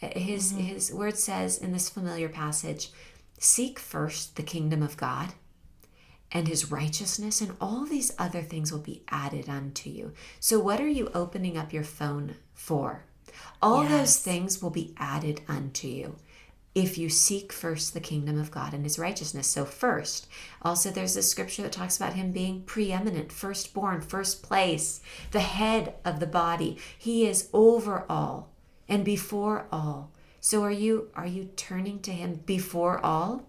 Uh, 0.00 0.08
his 0.14 0.52
mm-hmm. 0.52 0.62
his 0.62 0.92
word 0.92 1.18
says 1.18 1.58
in 1.58 1.72
this 1.72 1.88
familiar 1.88 2.28
passage, 2.28 2.90
seek 3.38 3.80
first 3.80 4.36
the 4.36 4.42
kingdom 4.44 4.80
of 4.82 4.96
God 4.96 5.34
and 6.32 6.48
his 6.48 6.70
righteousness, 6.70 7.40
and 7.40 7.54
all 7.60 7.84
these 7.84 8.12
other 8.18 8.42
things 8.42 8.72
will 8.72 8.80
be 8.80 9.02
added 9.08 9.48
unto 9.48 9.90
you. 9.90 10.12
So, 10.40 10.58
what 10.58 10.80
are 10.80 10.88
you 10.88 11.10
opening 11.14 11.58
up 11.58 11.72
your 11.72 11.84
phone 11.84 12.36
for? 12.54 13.04
All 13.60 13.84
those 13.84 14.18
things 14.18 14.60
will 14.60 14.70
be 14.70 14.94
added 14.98 15.42
unto 15.48 15.86
you 15.86 16.16
if 16.74 16.96
you 16.96 17.08
seek 17.08 17.52
first 17.52 17.92
the 17.92 18.00
kingdom 18.00 18.40
of 18.40 18.50
God 18.50 18.72
and 18.72 18.82
his 18.82 18.98
righteousness. 18.98 19.46
So, 19.46 19.64
first, 19.64 20.26
also 20.62 20.90
there's 20.90 21.16
a 21.16 21.22
scripture 21.22 21.62
that 21.62 21.72
talks 21.72 21.96
about 21.96 22.14
him 22.14 22.32
being 22.32 22.62
preeminent, 22.62 23.30
firstborn, 23.30 24.00
first 24.00 24.42
place, 24.42 25.00
the 25.32 25.40
head 25.40 25.94
of 26.04 26.18
the 26.18 26.26
body. 26.26 26.78
He 26.98 27.26
is 27.26 27.48
over 27.52 28.04
all 28.08 28.50
and 28.88 29.04
before 29.04 29.66
all. 29.70 30.10
So, 30.40 30.62
are 30.62 30.70
you 30.70 31.10
are 31.14 31.26
you 31.26 31.50
turning 31.56 32.00
to 32.00 32.12
him 32.12 32.40
before 32.46 33.04
all? 33.04 33.44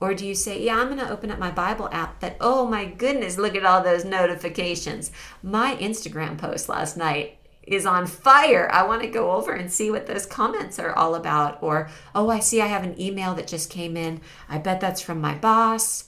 Or 0.00 0.14
do 0.14 0.24
you 0.24 0.34
say, 0.34 0.62
Yeah, 0.62 0.78
I'm 0.78 0.86
going 0.86 0.98
to 0.98 1.10
open 1.10 1.30
up 1.30 1.38
my 1.38 1.50
Bible 1.50 1.88
app, 1.90 2.07
but 2.20 2.36
oh 2.40 2.66
my 2.66 2.84
goodness, 2.84 3.38
look 3.38 3.54
at 3.54 3.64
all 3.64 3.82
those 3.82 4.04
notifications. 4.04 5.10
My 5.42 5.76
Instagram 5.76 6.38
post 6.38 6.68
last 6.68 6.96
night 6.96 7.38
is 7.68 7.86
on 7.86 8.06
fire. 8.06 8.68
I 8.72 8.86
want 8.86 9.02
to 9.02 9.08
go 9.08 9.32
over 9.32 9.52
and 9.52 9.70
see 9.70 9.90
what 9.90 10.06
those 10.06 10.26
comments 10.26 10.78
are 10.78 10.94
all 10.96 11.14
about. 11.14 11.62
Or, 11.62 11.90
oh, 12.14 12.30
I 12.30 12.40
see 12.40 12.60
I 12.60 12.66
have 12.66 12.82
an 12.82 13.00
email 13.00 13.34
that 13.34 13.46
just 13.46 13.70
came 13.70 13.96
in. 13.96 14.20
I 14.48 14.58
bet 14.58 14.80
that's 14.80 15.00
from 15.00 15.20
my 15.20 15.34
boss. 15.34 16.04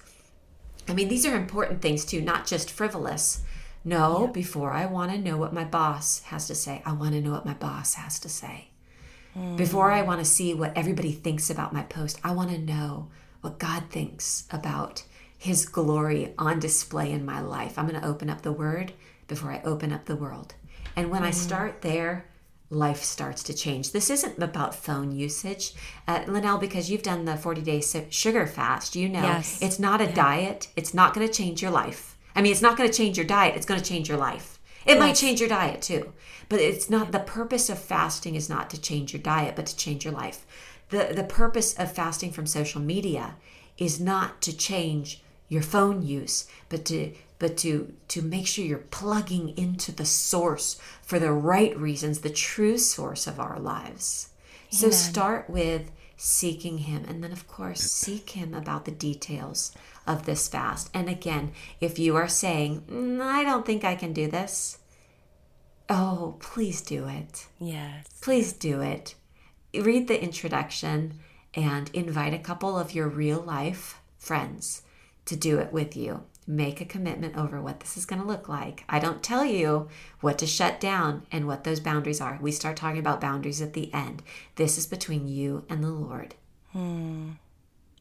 I 0.88 0.94
mean, 0.94 1.08
these 1.08 1.26
are 1.26 1.36
important 1.36 1.82
things 1.82 2.04
too, 2.04 2.20
not 2.20 2.46
just 2.46 2.70
frivolous. 2.70 3.42
No, 3.84 4.26
before 4.26 4.72
I 4.72 4.86
want 4.86 5.12
to 5.12 5.18
know 5.18 5.36
what 5.36 5.54
my 5.54 5.64
boss 5.64 6.20
has 6.24 6.46
to 6.48 6.54
say, 6.54 6.82
I 6.84 6.92
want 6.92 7.12
to 7.12 7.20
know 7.20 7.30
what 7.30 7.46
my 7.46 7.54
boss 7.54 7.94
has 7.94 8.18
to 8.20 8.28
say. 8.28 8.68
Mm. 9.36 9.56
Before 9.56 9.90
I 9.90 10.02
want 10.02 10.20
to 10.20 10.24
see 10.24 10.52
what 10.52 10.76
everybody 10.76 11.12
thinks 11.12 11.48
about 11.48 11.72
my 11.72 11.82
post, 11.82 12.18
I 12.24 12.32
want 12.32 12.50
to 12.50 12.58
know 12.58 13.08
what 13.40 13.58
God 13.58 13.84
thinks 13.88 14.46
about 14.50 15.04
His 15.40 15.64
glory 15.64 16.34
on 16.36 16.60
display 16.60 17.10
in 17.10 17.24
my 17.24 17.40
life. 17.40 17.78
I'm 17.78 17.88
going 17.88 17.98
to 17.98 18.06
open 18.06 18.28
up 18.28 18.42
the 18.42 18.52
Word 18.52 18.92
before 19.26 19.50
I 19.50 19.62
open 19.64 19.90
up 19.90 20.04
the 20.04 20.14
world. 20.14 20.54
And 20.94 21.10
when 21.10 21.22
I 21.22 21.30
start 21.30 21.80
there, 21.80 22.26
life 22.68 23.02
starts 23.02 23.42
to 23.44 23.54
change. 23.54 23.92
This 23.92 24.10
isn't 24.10 24.42
about 24.42 24.74
phone 24.74 25.12
usage. 25.12 25.72
Uh, 26.06 26.24
Linnell, 26.26 26.58
because 26.58 26.90
you've 26.90 27.02
done 27.02 27.24
the 27.24 27.38
40 27.38 27.62
day 27.62 27.80
sugar 28.10 28.46
fast, 28.46 28.94
you 28.94 29.08
know 29.08 29.22
Yes. 29.22 29.62
it's 29.62 29.78
not 29.78 30.02
a 30.02 30.12
diet, 30.12 30.68
it's 30.76 30.92
not 30.92 31.14
going 31.14 31.26
to 31.26 31.32
change 31.32 31.62
your 31.62 31.70
life. 31.70 32.18
I 32.36 32.42
mean, 32.42 32.52
it's 32.52 32.60
not 32.60 32.76
going 32.76 32.90
to 32.90 32.96
change 32.96 33.16
your 33.16 33.26
diet, 33.26 33.56
it's 33.56 33.66
going 33.66 33.80
to 33.80 33.86
change 33.86 34.10
your 34.10 34.18
life. 34.18 34.58
It 34.84 34.98
might 34.98 35.14
change 35.16 35.40
your 35.40 35.48
diet 35.48 35.80
too, 35.82 36.12
but 36.48 36.60
it's 36.60 36.90
not 36.90 37.12
the 37.12 37.18
purpose 37.20 37.70
of 37.70 37.78
fasting 37.78 38.34
is 38.34 38.50
not 38.50 38.68
to 38.70 38.80
change 38.80 39.12
your 39.14 39.22
diet, 39.22 39.56
but 39.56 39.66
to 39.66 39.76
change 39.76 40.04
your 40.04 40.14
life. 40.14 40.46
The 40.90 41.12
the 41.14 41.24
purpose 41.24 41.74
of 41.78 41.92
fasting 41.92 42.32
from 42.32 42.46
social 42.46 42.80
media 42.80 43.36
is 43.78 44.00
not 44.00 44.40
to 44.42 44.56
change 44.56 45.22
your 45.50 45.62
phone 45.62 46.00
use, 46.00 46.46
but 46.70 46.86
to 46.86 47.12
but 47.38 47.58
to 47.58 47.92
to 48.08 48.22
make 48.22 48.46
sure 48.46 48.64
you're 48.64 48.78
plugging 48.78 49.58
into 49.58 49.92
the 49.92 50.06
source 50.06 50.80
for 51.02 51.18
the 51.18 51.32
right 51.32 51.76
reasons, 51.76 52.20
the 52.20 52.30
true 52.30 52.78
source 52.78 53.26
of 53.26 53.38
our 53.38 53.58
lives. 53.58 54.28
So 54.70 54.90
start 54.90 55.50
with 55.50 55.90
seeking 56.16 56.78
him 56.78 57.04
and 57.08 57.24
then 57.24 57.32
of 57.32 57.48
course 57.48 57.80
seek 57.80 58.30
him 58.30 58.54
about 58.54 58.84
the 58.84 58.92
details 58.92 59.72
of 60.06 60.24
this 60.24 60.46
fast. 60.46 60.88
And 60.94 61.08
again, 61.08 61.52
if 61.80 61.98
you 61.98 62.14
are 62.14 62.28
saying, 62.28 62.82
"Mm, 62.82 63.20
I 63.20 63.42
don't 63.42 63.66
think 63.66 63.84
I 63.84 63.96
can 63.96 64.12
do 64.12 64.30
this, 64.30 64.78
oh, 65.88 66.36
please 66.38 66.80
do 66.82 67.08
it. 67.08 67.48
Yes. 67.58 68.06
Please 68.20 68.52
do 68.52 68.80
it. 68.80 69.16
Read 69.74 70.06
the 70.06 70.22
introduction 70.22 71.18
and 71.54 71.90
invite 71.92 72.34
a 72.34 72.38
couple 72.38 72.78
of 72.78 72.94
your 72.94 73.08
real 73.08 73.40
life 73.40 73.98
friends 74.16 74.82
to 75.30 75.36
do 75.36 75.58
it 75.58 75.72
with 75.72 75.96
you. 75.96 76.24
Make 76.46 76.80
a 76.80 76.84
commitment 76.84 77.36
over 77.36 77.62
what 77.62 77.78
this 77.78 77.96
is 77.96 78.04
going 78.04 78.20
to 78.20 78.26
look 78.26 78.48
like. 78.48 78.84
I 78.88 78.98
don't 78.98 79.22
tell 79.22 79.44
you 79.44 79.88
what 80.20 80.36
to 80.38 80.46
shut 80.46 80.80
down 80.80 81.24
and 81.30 81.46
what 81.46 81.62
those 81.62 81.78
boundaries 81.78 82.20
are. 82.20 82.38
We 82.42 82.50
start 82.50 82.76
talking 82.76 82.98
about 82.98 83.20
boundaries 83.20 83.62
at 83.62 83.72
the 83.72 83.94
end. 83.94 84.24
This 84.56 84.76
is 84.76 84.88
between 84.88 85.28
you 85.28 85.64
and 85.68 85.84
the 85.84 85.90
Lord. 85.90 86.34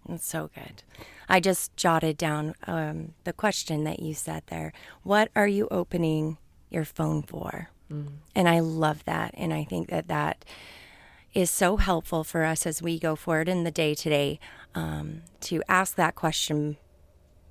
That's 0.07 0.25
so 0.25 0.49
good. 0.55 0.81
I 1.27 1.39
just 1.39 1.75
jotted 1.77 2.17
down 2.17 2.55
um, 2.65 3.13
the 3.23 3.33
question 3.33 3.83
that 3.83 3.99
you 3.99 4.15
said 4.15 4.41
there. 4.47 4.73
What 5.03 5.29
are 5.35 5.47
you 5.47 5.67
opening 5.69 6.39
your 6.71 6.85
phone 6.85 7.21
for? 7.21 7.69
And 8.33 8.49
I 8.49 8.59
love 8.59 9.03
that. 9.05 9.35
And 9.35 9.53
I 9.53 9.63
think 9.63 9.89
that 9.89 10.07
that 10.07 10.43
is 11.35 11.51
so 11.51 11.77
helpful 11.77 12.23
for 12.23 12.43
us 12.45 12.65
as 12.65 12.81
we 12.81 12.97
go 12.97 13.15
forward 13.15 13.47
in 13.47 13.63
the 13.63 13.71
day 13.71 13.93
today 13.93 14.39
um, 14.73 15.21
to 15.41 15.61
ask 15.69 15.95
that 15.95 16.15
question 16.15 16.77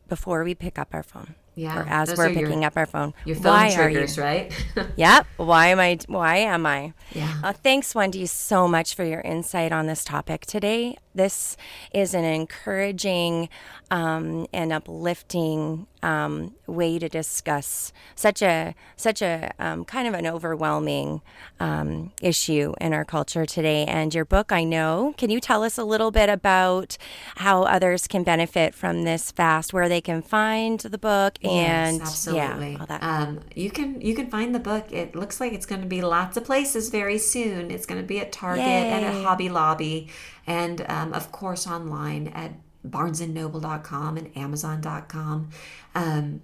before 0.08 0.44
we 0.44 0.54
pick 0.54 0.78
up 0.78 0.88
our 0.92 1.02
phone. 1.02 1.34
Yeah, 1.54 1.80
Or 1.80 1.86
as 1.88 2.16
we're 2.16 2.26
are 2.26 2.28
your- 2.28 2.42
picking 2.46 2.64
up 2.64 2.74
our 2.76 2.86
phone. 2.86 3.14
Your 3.24 3.34
phone 3.34 3.44
Why 3.52 3.74
triggers, 3.74 4.16
are 4.16 4.20
you? 4.20 4.26
right? 4.28 4.66
Yep. 4.96 5.26
Why 5.38 5.66
am 5.68 5.80
I? 5.80 5.98
Why 6.06 6.36
am 6.36 6.64
I? 6.66 6.92
Yeah. 7.12 7.40
Uh, 7.42 7.52
thanks, 7.52 7.96
Wendy, 7.96 8.26
so 8.26 8.68
much 8.68 8.94
for 8.94 9.02
your 9.04 9.20
insight 9.22 9.72
on 9.72 9.86
this 9.88 10.04
topic 10.04 10.46
today. 10.46 10.96
this 11.16 11.56
is 11.92 12.14
an 12.14 12.22
encouraging 12.22 13.48
um, 13.90 14.46
and 14.52 14.72
uplifting 14.72 15.88
um, 16.02 16.54
way 16.66 16.98
to 16.98 17.08
discuss 17.08 17.92
such 18.14 18.42
a 18.42 18.74
such 18.96 19.22
a 19.22 19.52
um, 19.58 19.84
kind 19.84 20.06
of 20.06 20.14
an 20.14 20.26
overwhelming 20.26 21.22
um, 21.60 22.12
issue 22.22 22.74
in 22.80 22.92
our 22.92 23.04
culture 23.04 23.46
today. 23.46 23.84
And 23.84 24.14
your 24.14 24.24
book, 24.24 24.52
I 24.52 24.64
know, 24.64 25.14
can 25.16 25.30
you 25.30 25.40
tell 25.40 25.62
us 25.62 25.78
a 25.78 25.84
little 25.84 26.10
bit 26.10 26.28
about 26.28 26.96
how 27.36 27.62
others 27.62 28.06
can 28.06 28.22
benefit 28.22 28.74
from 28.74 29.04
this 29.04 29.30
fast, 29.30 29.72
where 29.72 29.88
they 29.88 30.00
can 30.00 30.22
find 30.22 30.80
the 30.80 30.98
book, 30.98 31.38
and 31.42 31.98
yes, 31.98 32.08
absolutely, 32.08 32.78
yeah, 32.88 32.98
um, 33.00 33.40
you 33.54 33.70
can 33.70 34.00
you 34.00 34.14
can 34.14 34.30
find 34.30 34.54
the 34.54 34.60
book. 34.60 34.92
It 34.92 35.14
looks 35.14 35.40
like 35.40 35.52
it's 35.52 35.66
going 35.66 35.82
to 35.82 35.88
be 35.88 36.02
lots 36.02 36.36
of 36.36 36.44
places 36.44 36.90
very 36.90 37.18
soon. 37.18 37.70
It's 37.70 37.86
going 37.86 38.00
to 38.00 38.06
be 38.06 38.20
at 38.20 38.32
Target 38.32 38.64
Yay. 38.64 38.90
and 38.90 39.04
at 39.04 39.24
Hobby 39.24 39.48
Lobby, 39.48 40.08
and 40.46 40.84
um, 40.88 41.12
of 41.12 41.32
course 41.32 41.66
online 41.66 42.28
at 42.28 42.52
barnesandnoble.com 42.90 44.16
and 44.16 44.36
amazon.com. 44.36 45.50
Um, 45.94 46.42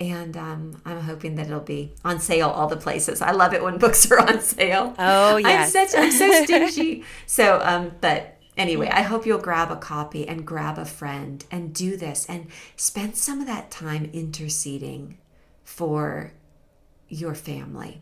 and 0.00 0.36
um, 0.36 0.80
I'm 0.84 1.00
hoping 1.00 1.34
that 1.36 1.46
it'll 1.46 1.60
be 1.60 1.92
on 2.04 2.20
sale 2.20 2.48
all 2.48 2.68
the 2.68 2.76
places. 2.76 3.20
I 3.20 3.32
love 3.32 3.52
it 3.52 3.62
when 3.62 3.78
books 3.84 4.10
are 4.10 4.20
on 4.20 4.40
sale. 4.40 4.94
Oh 4.98 5.36
yes, 5.36 5.74
I'm 5.74 5.88
such 5.88 5.98
I'm 5.98 6.12
so 6.12 6.30
stingy. 6.44 7.04
so, 7.26 7.60
um, 7.62 7.92
but 8.00 8.38
anyway, 8.56 8.88
I 8.92 9.02
hope 9.02 9.26
you'll 9.26 9.38
grab 9.38 9.70
a 9.70 9.76
copy 9.76 10.26
and 10.26 10.46
grab 10.46 10.78
a 10.78 10.84
friend 10.84 11.44
and 11.50 11.74
do 11.74 11.96
this 11.96 12.26
and 12.26 12.46
spend 12.76 13.16
some 13.16 13.40
of 13.40 13.46
that 13.46 13.70
time 13.70 14.10
interceding 14.12 15.18
for 15.64 16.32
your 17.08 17.34
family. 17.34 18.00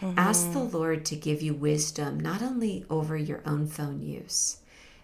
Mm-hmm. 0.00 0.18
Ask 0.18 0.52
the 0.52 0.60
Lord 0.60 1.04
to 1.06 1.16
give 1.16 1.42
you 1.42 1.54
wisdom, 1.54 2.20
not 2.20 2.42
only 2.42 2.84
over 2.88 3.16
your 3.16 3.42
own 3.44 3.66
phone 3.66 4.00
use, 4.00 4.58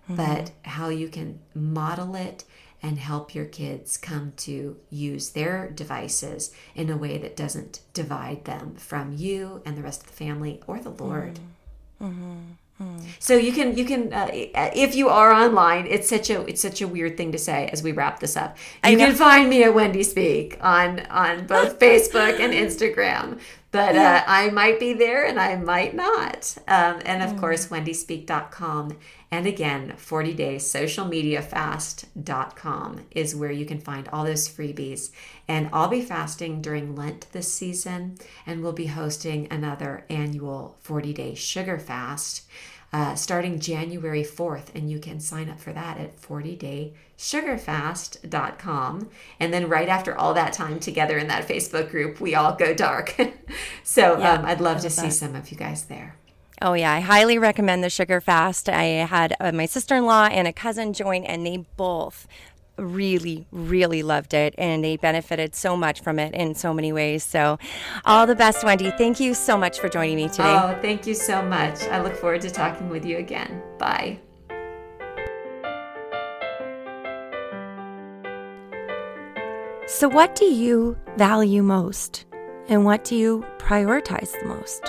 mm-hmm. 0.05 0.17
but 0.17 0.53
how 0.63 0.89
you 0.89 1.09
can 1.09 1.41
model 1.55 2.15
it 2.15 2.45
and 2.85 2.99
help 2.99 3.35
your 3.35 3.47
kids 3.47 3.97
come 3.97 4.35
to 4.37 4.77
use 4.91 5.31
their 5.31 5.71
devices 5.71 6.55
in 6.75 6.91
a 6.91 6.97
way 6.99 7.17
that 7.17 7.35
doesn't 7.35 7.81
divide 7.95 8.45
them 8.45 8.75
from 8.75 9.15
you 9.17 9.63
and 9.65 9.75
the 9.75 9.83
rest 9.83 10.03
of 10.03 10.09
the 10.09 10.13
family 10.13 10.61
or 10.67 10.79
the 10.79 10.91
Lord. 10.91 11.41
Mm-hmm. 11.99 12.23
mm-hmm. 12.83 12.99
So 13.21 13.37
you 13.37 13.53
can 13.53 13.79
you 13.79 13.87
can 13.87 14.13
uh, 14.13 14.29
if 14.31 14.95
you 14.95 15.09
are 15.09 15.33
online, 15.33 15.87
it's 15.87 16.11
such 16.11 16.29
a 16.29 16.43
it's 16.43 16.61
such 16.61 16.83
a 16.83 16.87
weird 16.87 17.17
thing 17.17 17.33
to 17.33 17.39
say 17.39 17.69
as 17.73 17.83
we 17.83 17.93
wrap 17.93 18.21
this 18.21 18.37
up. 18.37 18.59
You 18.87 18.99
can 18.99 19.15
find 19.15 19.49
me 19.49 19.63
at 19.63 19.73
Wendy 19.73 20.03
Speake 20.03 20.59
on 20.61 21.01
on 21.07 21.47
both 21.47 21.79
Facebook 21.87 22.39
and 22.39 22.53
Instagram 22.53 23.41
but 23.75 23.95
yeah. 23.97 24.25
uh, 24.25 24.31
I 24.31 24.51
might 24.51 24.79
be 24.79 24.93
there 24.93 25.27
and 25.27 25.41
I 25.41 25.57
might 25.57 25.97
not. 25.97 26.57
Um, 26.69 27.01
and 27.05 27.25
of 27.25 27.33
mm. 27.33 27.41
course, 27.41 27.67
wendyspeake.com. 27.67 28.97
And 29.33 29.49
again, 29.49 29.95
40 29.97 30.33
days 30.33 30.63
socialmediafast.com 30.73 33.07
is 33.11 33.35
where 33.35 33.51
you 33.51 33.67
can 33.67 33.81
find 33.81 34.07
all 34.09 34.23
those 34.23 34.49
freebies. 34.49 35.11
And 35.49 35.69
I'll 35.73 35.89
be 35.89 36.03
fasting 36.03 36.63
during 36.63 36.95
Lent 36.95 37.27
this 37.33 37.53
season, 37.53 38.17
and 38.47 38.63
we'll 38.63 38.73
be 38.73 38.87
hosting 38.87 39.49
another 39.51 40.07
annual 40.09 40.77
40 40.83 41.13
day 41.13 41.35
sugar 41.35 41.81
fast 41.81 42.45
uh, 42.93 43.17
starting 43.17 43.59
January 43.59 44.23
4th. 44.23 44.73
And 44.73 44.89
you 44.89 45.01
can 45.01 45.19
sign 45.19 45.51
up 45.51 45.59
for 45.59 45.73
that 45.73 45.99
at 45.99 46.21
40daysugarfast.com. 47.19 49.11
And 49.41 49.53
then 49.53 49.69
right 49.69 49.89
after 49.89 50.17
all 50.17 50.35
that 50.35 50.53
time 50.53 50.81
together 50.81 51.19
in 51.19 51.29
that 51.29 51.47
Facebook 51.47 51.91
group, 51.91 52.21
we 52.21 52.35
all 52.35 52.55
go 52.55 52.75
dark. 52.75 53.17
so 53.83 54.19
yeah, 54.19 54.35
um, 54.35 54.45
I'd 54.45 54.61
love 54.61 54.81
to 54.81 54.91
see 54.91 55.11
some 55.11 55.35
of 55.35 55.51
you 55.51 55.57
guys 55.57 55.85
there. 55.85 56.17
Oh, 56.63 56.75
yeah. 56.75 56.93
I 56.93 57.01
highly 57.01 57.37
recommend 57.39 57.83
the 57.83 57.91
sugar 57.91 58.21
fast. 58.21 58.69
I 58.69 58.85
had 58.85 59.35
uh, 59.41 59.53
my 59.53 59.67
sister 59.67 59.97
in 59.97 60.07
law 60.07 60.27
and 60.27 60.47
a 60.47 60.53
cousin 60.53 60.93
join, 60.93 61.25
and 61.25 61.45
they 61.45 61.59
both 61.77 62.29
really, 62.77 63.47
really 63.53 64.03
loved 64.03 64.35
it 64.35 64.53
and 64.59 64.83
they 64.83 64.97
benefited 64.97 65.55
so 65.55 65.77
much 65.77 66.01
from 66.01 66.19
it 66.19 66.35
in 66.35 66.55
so 66.55 66.75
many 66.75 66.93
ways. 66.93 67.23
So, 67.23 67.59
all 68.05 68.27
the 68.27 68.35
best, 68.35 68.65
Wendy. 68.65 68.91
Thank 68.93 69.21
you 69.21 69.35
so 69.35 69.57
much 69.57 69.79
for 69.79 69.89
joining 69.89 70.17
me 70.17 70.29
today. 70.29 70.43
Oh, 70.45 70.77
thank 70.83 71.07
you 71.07 71.15
so 71.15 71.43
much. 71.43 71.83
I 71.85 72.03
look 72.03 72.17
forward 72.17 72.41
to 72.43 72.51
talking 72.51 72.89
with 72.89 73.05
you 73.05 73.19
again. 73.19 73.63
Bye. 73.79 74.19
So, 79.87 80.09
what 80.09 80.35
do 80.35 80.47
you 80.47 80.97
value 81.19 81.63
most 81.63 82.25
and 82.69 82.87
what 82.87 83.05
do 83.05 83.15
you 83.15 83.45
prioritize 83.59 84.33
the 84.33 84.47
most? 84.47 84.83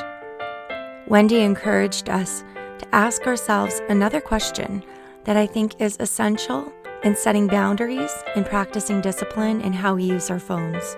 Wendy 1.10 1.42
encouraged 1.42 2.10
us 2.10 2.46
to 2.80 2.96
ask 2.96 3.28
ourselves 3.28 3.82
another 3.90 4.22
question 4.22 4.86
that 5.26 5.36
I 5.36 5.48
think 5.48 5.82
is 5.82 5.98
essential 6.00 6.72
in 7.04 7.14
setting 7.14 7.48
boundaries 7.48 8.12
and 8.38 8.46
practicing 8.46 9.02
discipline 9.02 9.60
in 9.60 9.74
how 9.74 9.96
we 9.96 10.06
use 10.06 10.32
our 10.32 10.40
phones. 10.40 10.96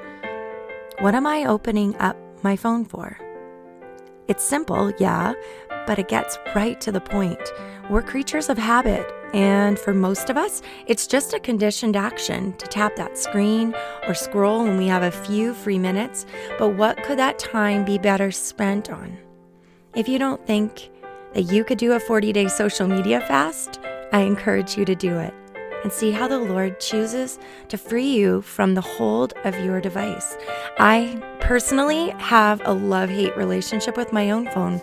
What 1.00 1.16
am 1.16 1.26
I 1.26 1.46
opening 1.46 1.96
up 1.96 2.18
my 2.44 2.56
phone 2.56 2.86
for? 2.86 3.18
It's 4.28 4.44
simple, 4.44 4.94
yeah, 5.00 5.34
but 5.88 5.98
it 5.98 6.10
gets 6.10 6.38
right 6.54 6.80
to 6.82 6.92
the 6.92 7.02
point. 7.02 7.42
We're 7.90 8.04
creatures 8.04 8.50
of 8.50 8.58
habit, 8.58 9.10
and 9.34 9.80
for 9.80 9.94
most 9.94 10.30
of 10.30 10.38
us, 10.38 10.62
it's 10.86 11.08
just 11.08 11.34
a 11.34 11.40
conditioned 11.40 11.96
action 11.96 12.54
to 12.58 12.68
tap 12.68 12.96
that 12.98 13.18
screen 13.18 13.74
or 14.08 14.14
scroll 14.14 14.66
when 14.66 14.78
we 14.78 14.88
have 14.88 15.04
a 15.04 15.12
few 15.12 15.54
free 15.54 15.80
minutes. 15.80 16.26
But 16.60 16.76
what 16.76 17.02
could 17.04 17.18
that 17.18 17.40
time 17.40 17.86
be 17.86 17.98
better 17.98 18.30
spent 18.30 18.92
on? 18.92 19.18
If 19.96 20.08
you 20.08 20.20
don't 20.20 20.46
think 20.46 20.92
that 21.34 21.44
you 21.44 21.64
could 21.64 21.78
do 21.78 21.94
a 21.94 22.00
40 22.00 22.32
day 22.34 22.48
social 22.48 22.88
media 22.88 23.22
fast, 23.22 23.80
I 24.12 24.22
encourage 24.22 24.78
you 24.78 24.86
to 24.86 24.96
do 24.96 25.18
it 25.18 25.34
and 25.84 25.92
see 25.92 26.12
how 26.12 26.28
the 26.28 26.40
Lord 26.40 26.80
chooses 26.80 27.40
to 27.70 27.78
free 27.78 28.10
you 28.10 28.42
from 28.42 28.74
the 28.74 28.82
hold 28.82 29.34
of 29.44 29.56
your 29.64 29.80
device. 29.80 30.38
I 30.80 31.22
personally 31.40 32.10
have 32.18 32.62
a 32.66 32.74
love 32.74 33.10
hate 33.10 33.36
relationship 33.38 33.96
with 33.96 34.12
my 34.12 34.32
own 34.32 34.50
phone, 34.50 34.82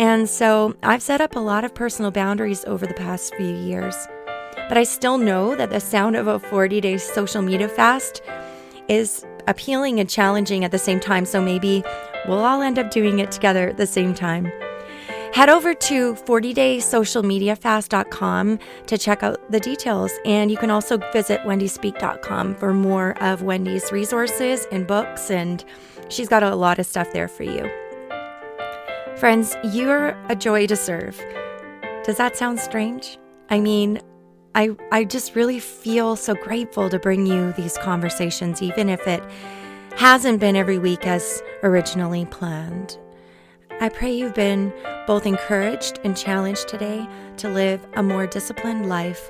and 0.00 0.28
so 0.28 0.74
I've 0.82 1.02
set 1.02 1.20
up 1.20 1.36
a 1.36 1.40
lot 1.40 1.62
of 1.62 1.74
personal 1.74 2.10
boundaries 2.10 2.64
over 2.64 2.86
the 2.86 2.94
past 2.94 3.34
few 3.34 3.54
years. 3.54 3.94
But 4.56 4.78
I 4.78 4.84
still 4.84 5.18
know 5.18 5.54
that 5.56 5.68
the 5.68 5.78
sound 5.78 6.16
of 6.16 6.26
a 6.26 6.38
40 6.38 6.80
day 6.80 6.96
social 6.96 7.42
media 7.42 7.68
fast 7.68 8.22
is 8.88 9.26
appealing 9.46 10.00
and 10.00 10.08
challenging 10.08 10.64
at 10.64 10.70
the 10.70 10.78
same 10.78 11.00
time, 11.00 11.26
so 11.26 11.42
maybe 11.42 11.84
we'll 12.26 12.42
all 12.42 12.62
end 12.62 12.78
up 12.78 12.90
doing 12.90 13.18
it 13.18 13.30
together 13.30 13.68
at 13.68 13.76
the 13.76 13.86
same 13.86 14.14
time. 14.14 14.50
Head 15.34 15.50
over 15.50 15.74
to 15.74 16.14
40daysocialmediafast.com 16.14 18.58
to 18.86 18.98
check 18.98 19.22
out 19.22 19.52
the 19.52 19.60
details. 19.60 20.12
And 20.24 20.50
you 20.50 20.56
can 20.56 20.70
also 20.70 20.96
visit 21.12 21.42
wendyspeake.com 21.42 22.54
for 22.54 22.72
more 22.72 23.22
of 23.22 23.42
Wendy's 23.42 23.92
resources 23.92 24.66
and 24.72 24.86
books. 24.86 25.30
And 25.30 25.62
she's 26.08 26.28
got 26.28 26.42
a 26.42 26.56
lot 26.56 26.78
of 26.78 26.86
stuff 26.86 27.12
there 27.12 27.28
for 27.28 27.42
you. 27.42 27.70
Friends, 29.20 29.54
you're 29.62 30.16
a 30.30 30.34
joy 30.34 30.66
to 30.66 30.74
serve. 30.74 31.22
Does 32.04 32.16
that 32.16 32.38
sound 32.38 32.58
strange? 32.58 33.18
I 33.50 33.60
mean, 33.60 34.00
I, 34.54 34.70
I 34.92 35.04
just 35.04 35.36
really 35.36 35.60
feel 35.60 36.16
so 36.16 36.34
grateful 36.34 36.88
to 36.88 36.98
bring 36.98 37.26
you 37.26 37.52
these 37.52 37.76
conversations, 37.76 38.62
even 38.62 38.88
if 38.88 39.06
it 39.06 39.22
hasn't 39.94 40.40
been 40.40 40.56
every 40.56 40.78
week 40.78 41.06
as 41.06 41.42
originally 41.62 42.24
planned. 42.24 42.98
I 43.78 43.90
pray 43.90 44.10
you've 44.10 44.32
been 44.32 44.72
both 45.06 45.26
encouraged 45.26 46.00
and 46.02 46.16
challenged 46.16 46.66
today 46.66 47.06
to 47.36 47.50
live 47.50 47.86
a 47.96 48.02
more 48.02 48.26
disciplined 48.26 48.88
life, 48.88 49.28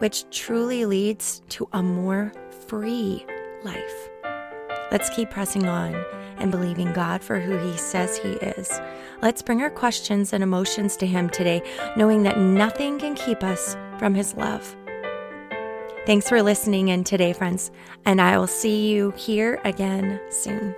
which 0.00 0.28
truly 0.28 0.84
leads 0.84 1.40
to 1.48 1.66
a 1.72 1.82
more 1.82 2.30
free 2.68 3.24
life. 3.62 4.10
Let's 4.92 5.08
keep 5.08 5.30
pressing 5.30 5.66
on 5.66 5.94
and 6.40 6.50
believing 6.50 6.92
God 6.92 7.22
for 7.22 7.38
who 7.38 7.58
He 7.58 7.76
says 7.76 8.16
He 8.16 8.30
is. 8.30 8.80
Let's 9.22 9.42
bring 9.42 9.62
our 9.62 9.70
questions 9.70 10.32
and 10.32 10.42
emotions 10.42 10.96
to 10.96 11.06
Him 11.06 11.30
today, 11.30 11.62
knowing 11.96 12.22
that 12.24 12.38
nothing 12.38 12.98
can 12.98 13.14
keep 13.14 13.42
us 13.42 13.76
from 13.98 14.14
His 14.14 14.34
love. 14.34 14.76
Thanks 16.06 16.28
for 16.28 16.42
listening 16.42 16.88
in 16.88 17.04
today, 17.04 17.32
friends, 17.32 17.70
and 18.06 18.20
I 18.20 18.38
will 18.38 18.46
see 18.46 18.90
you 18.90 19.12
here 19.12 19.60
again 19.64 20.20
soon. 20.30 20.74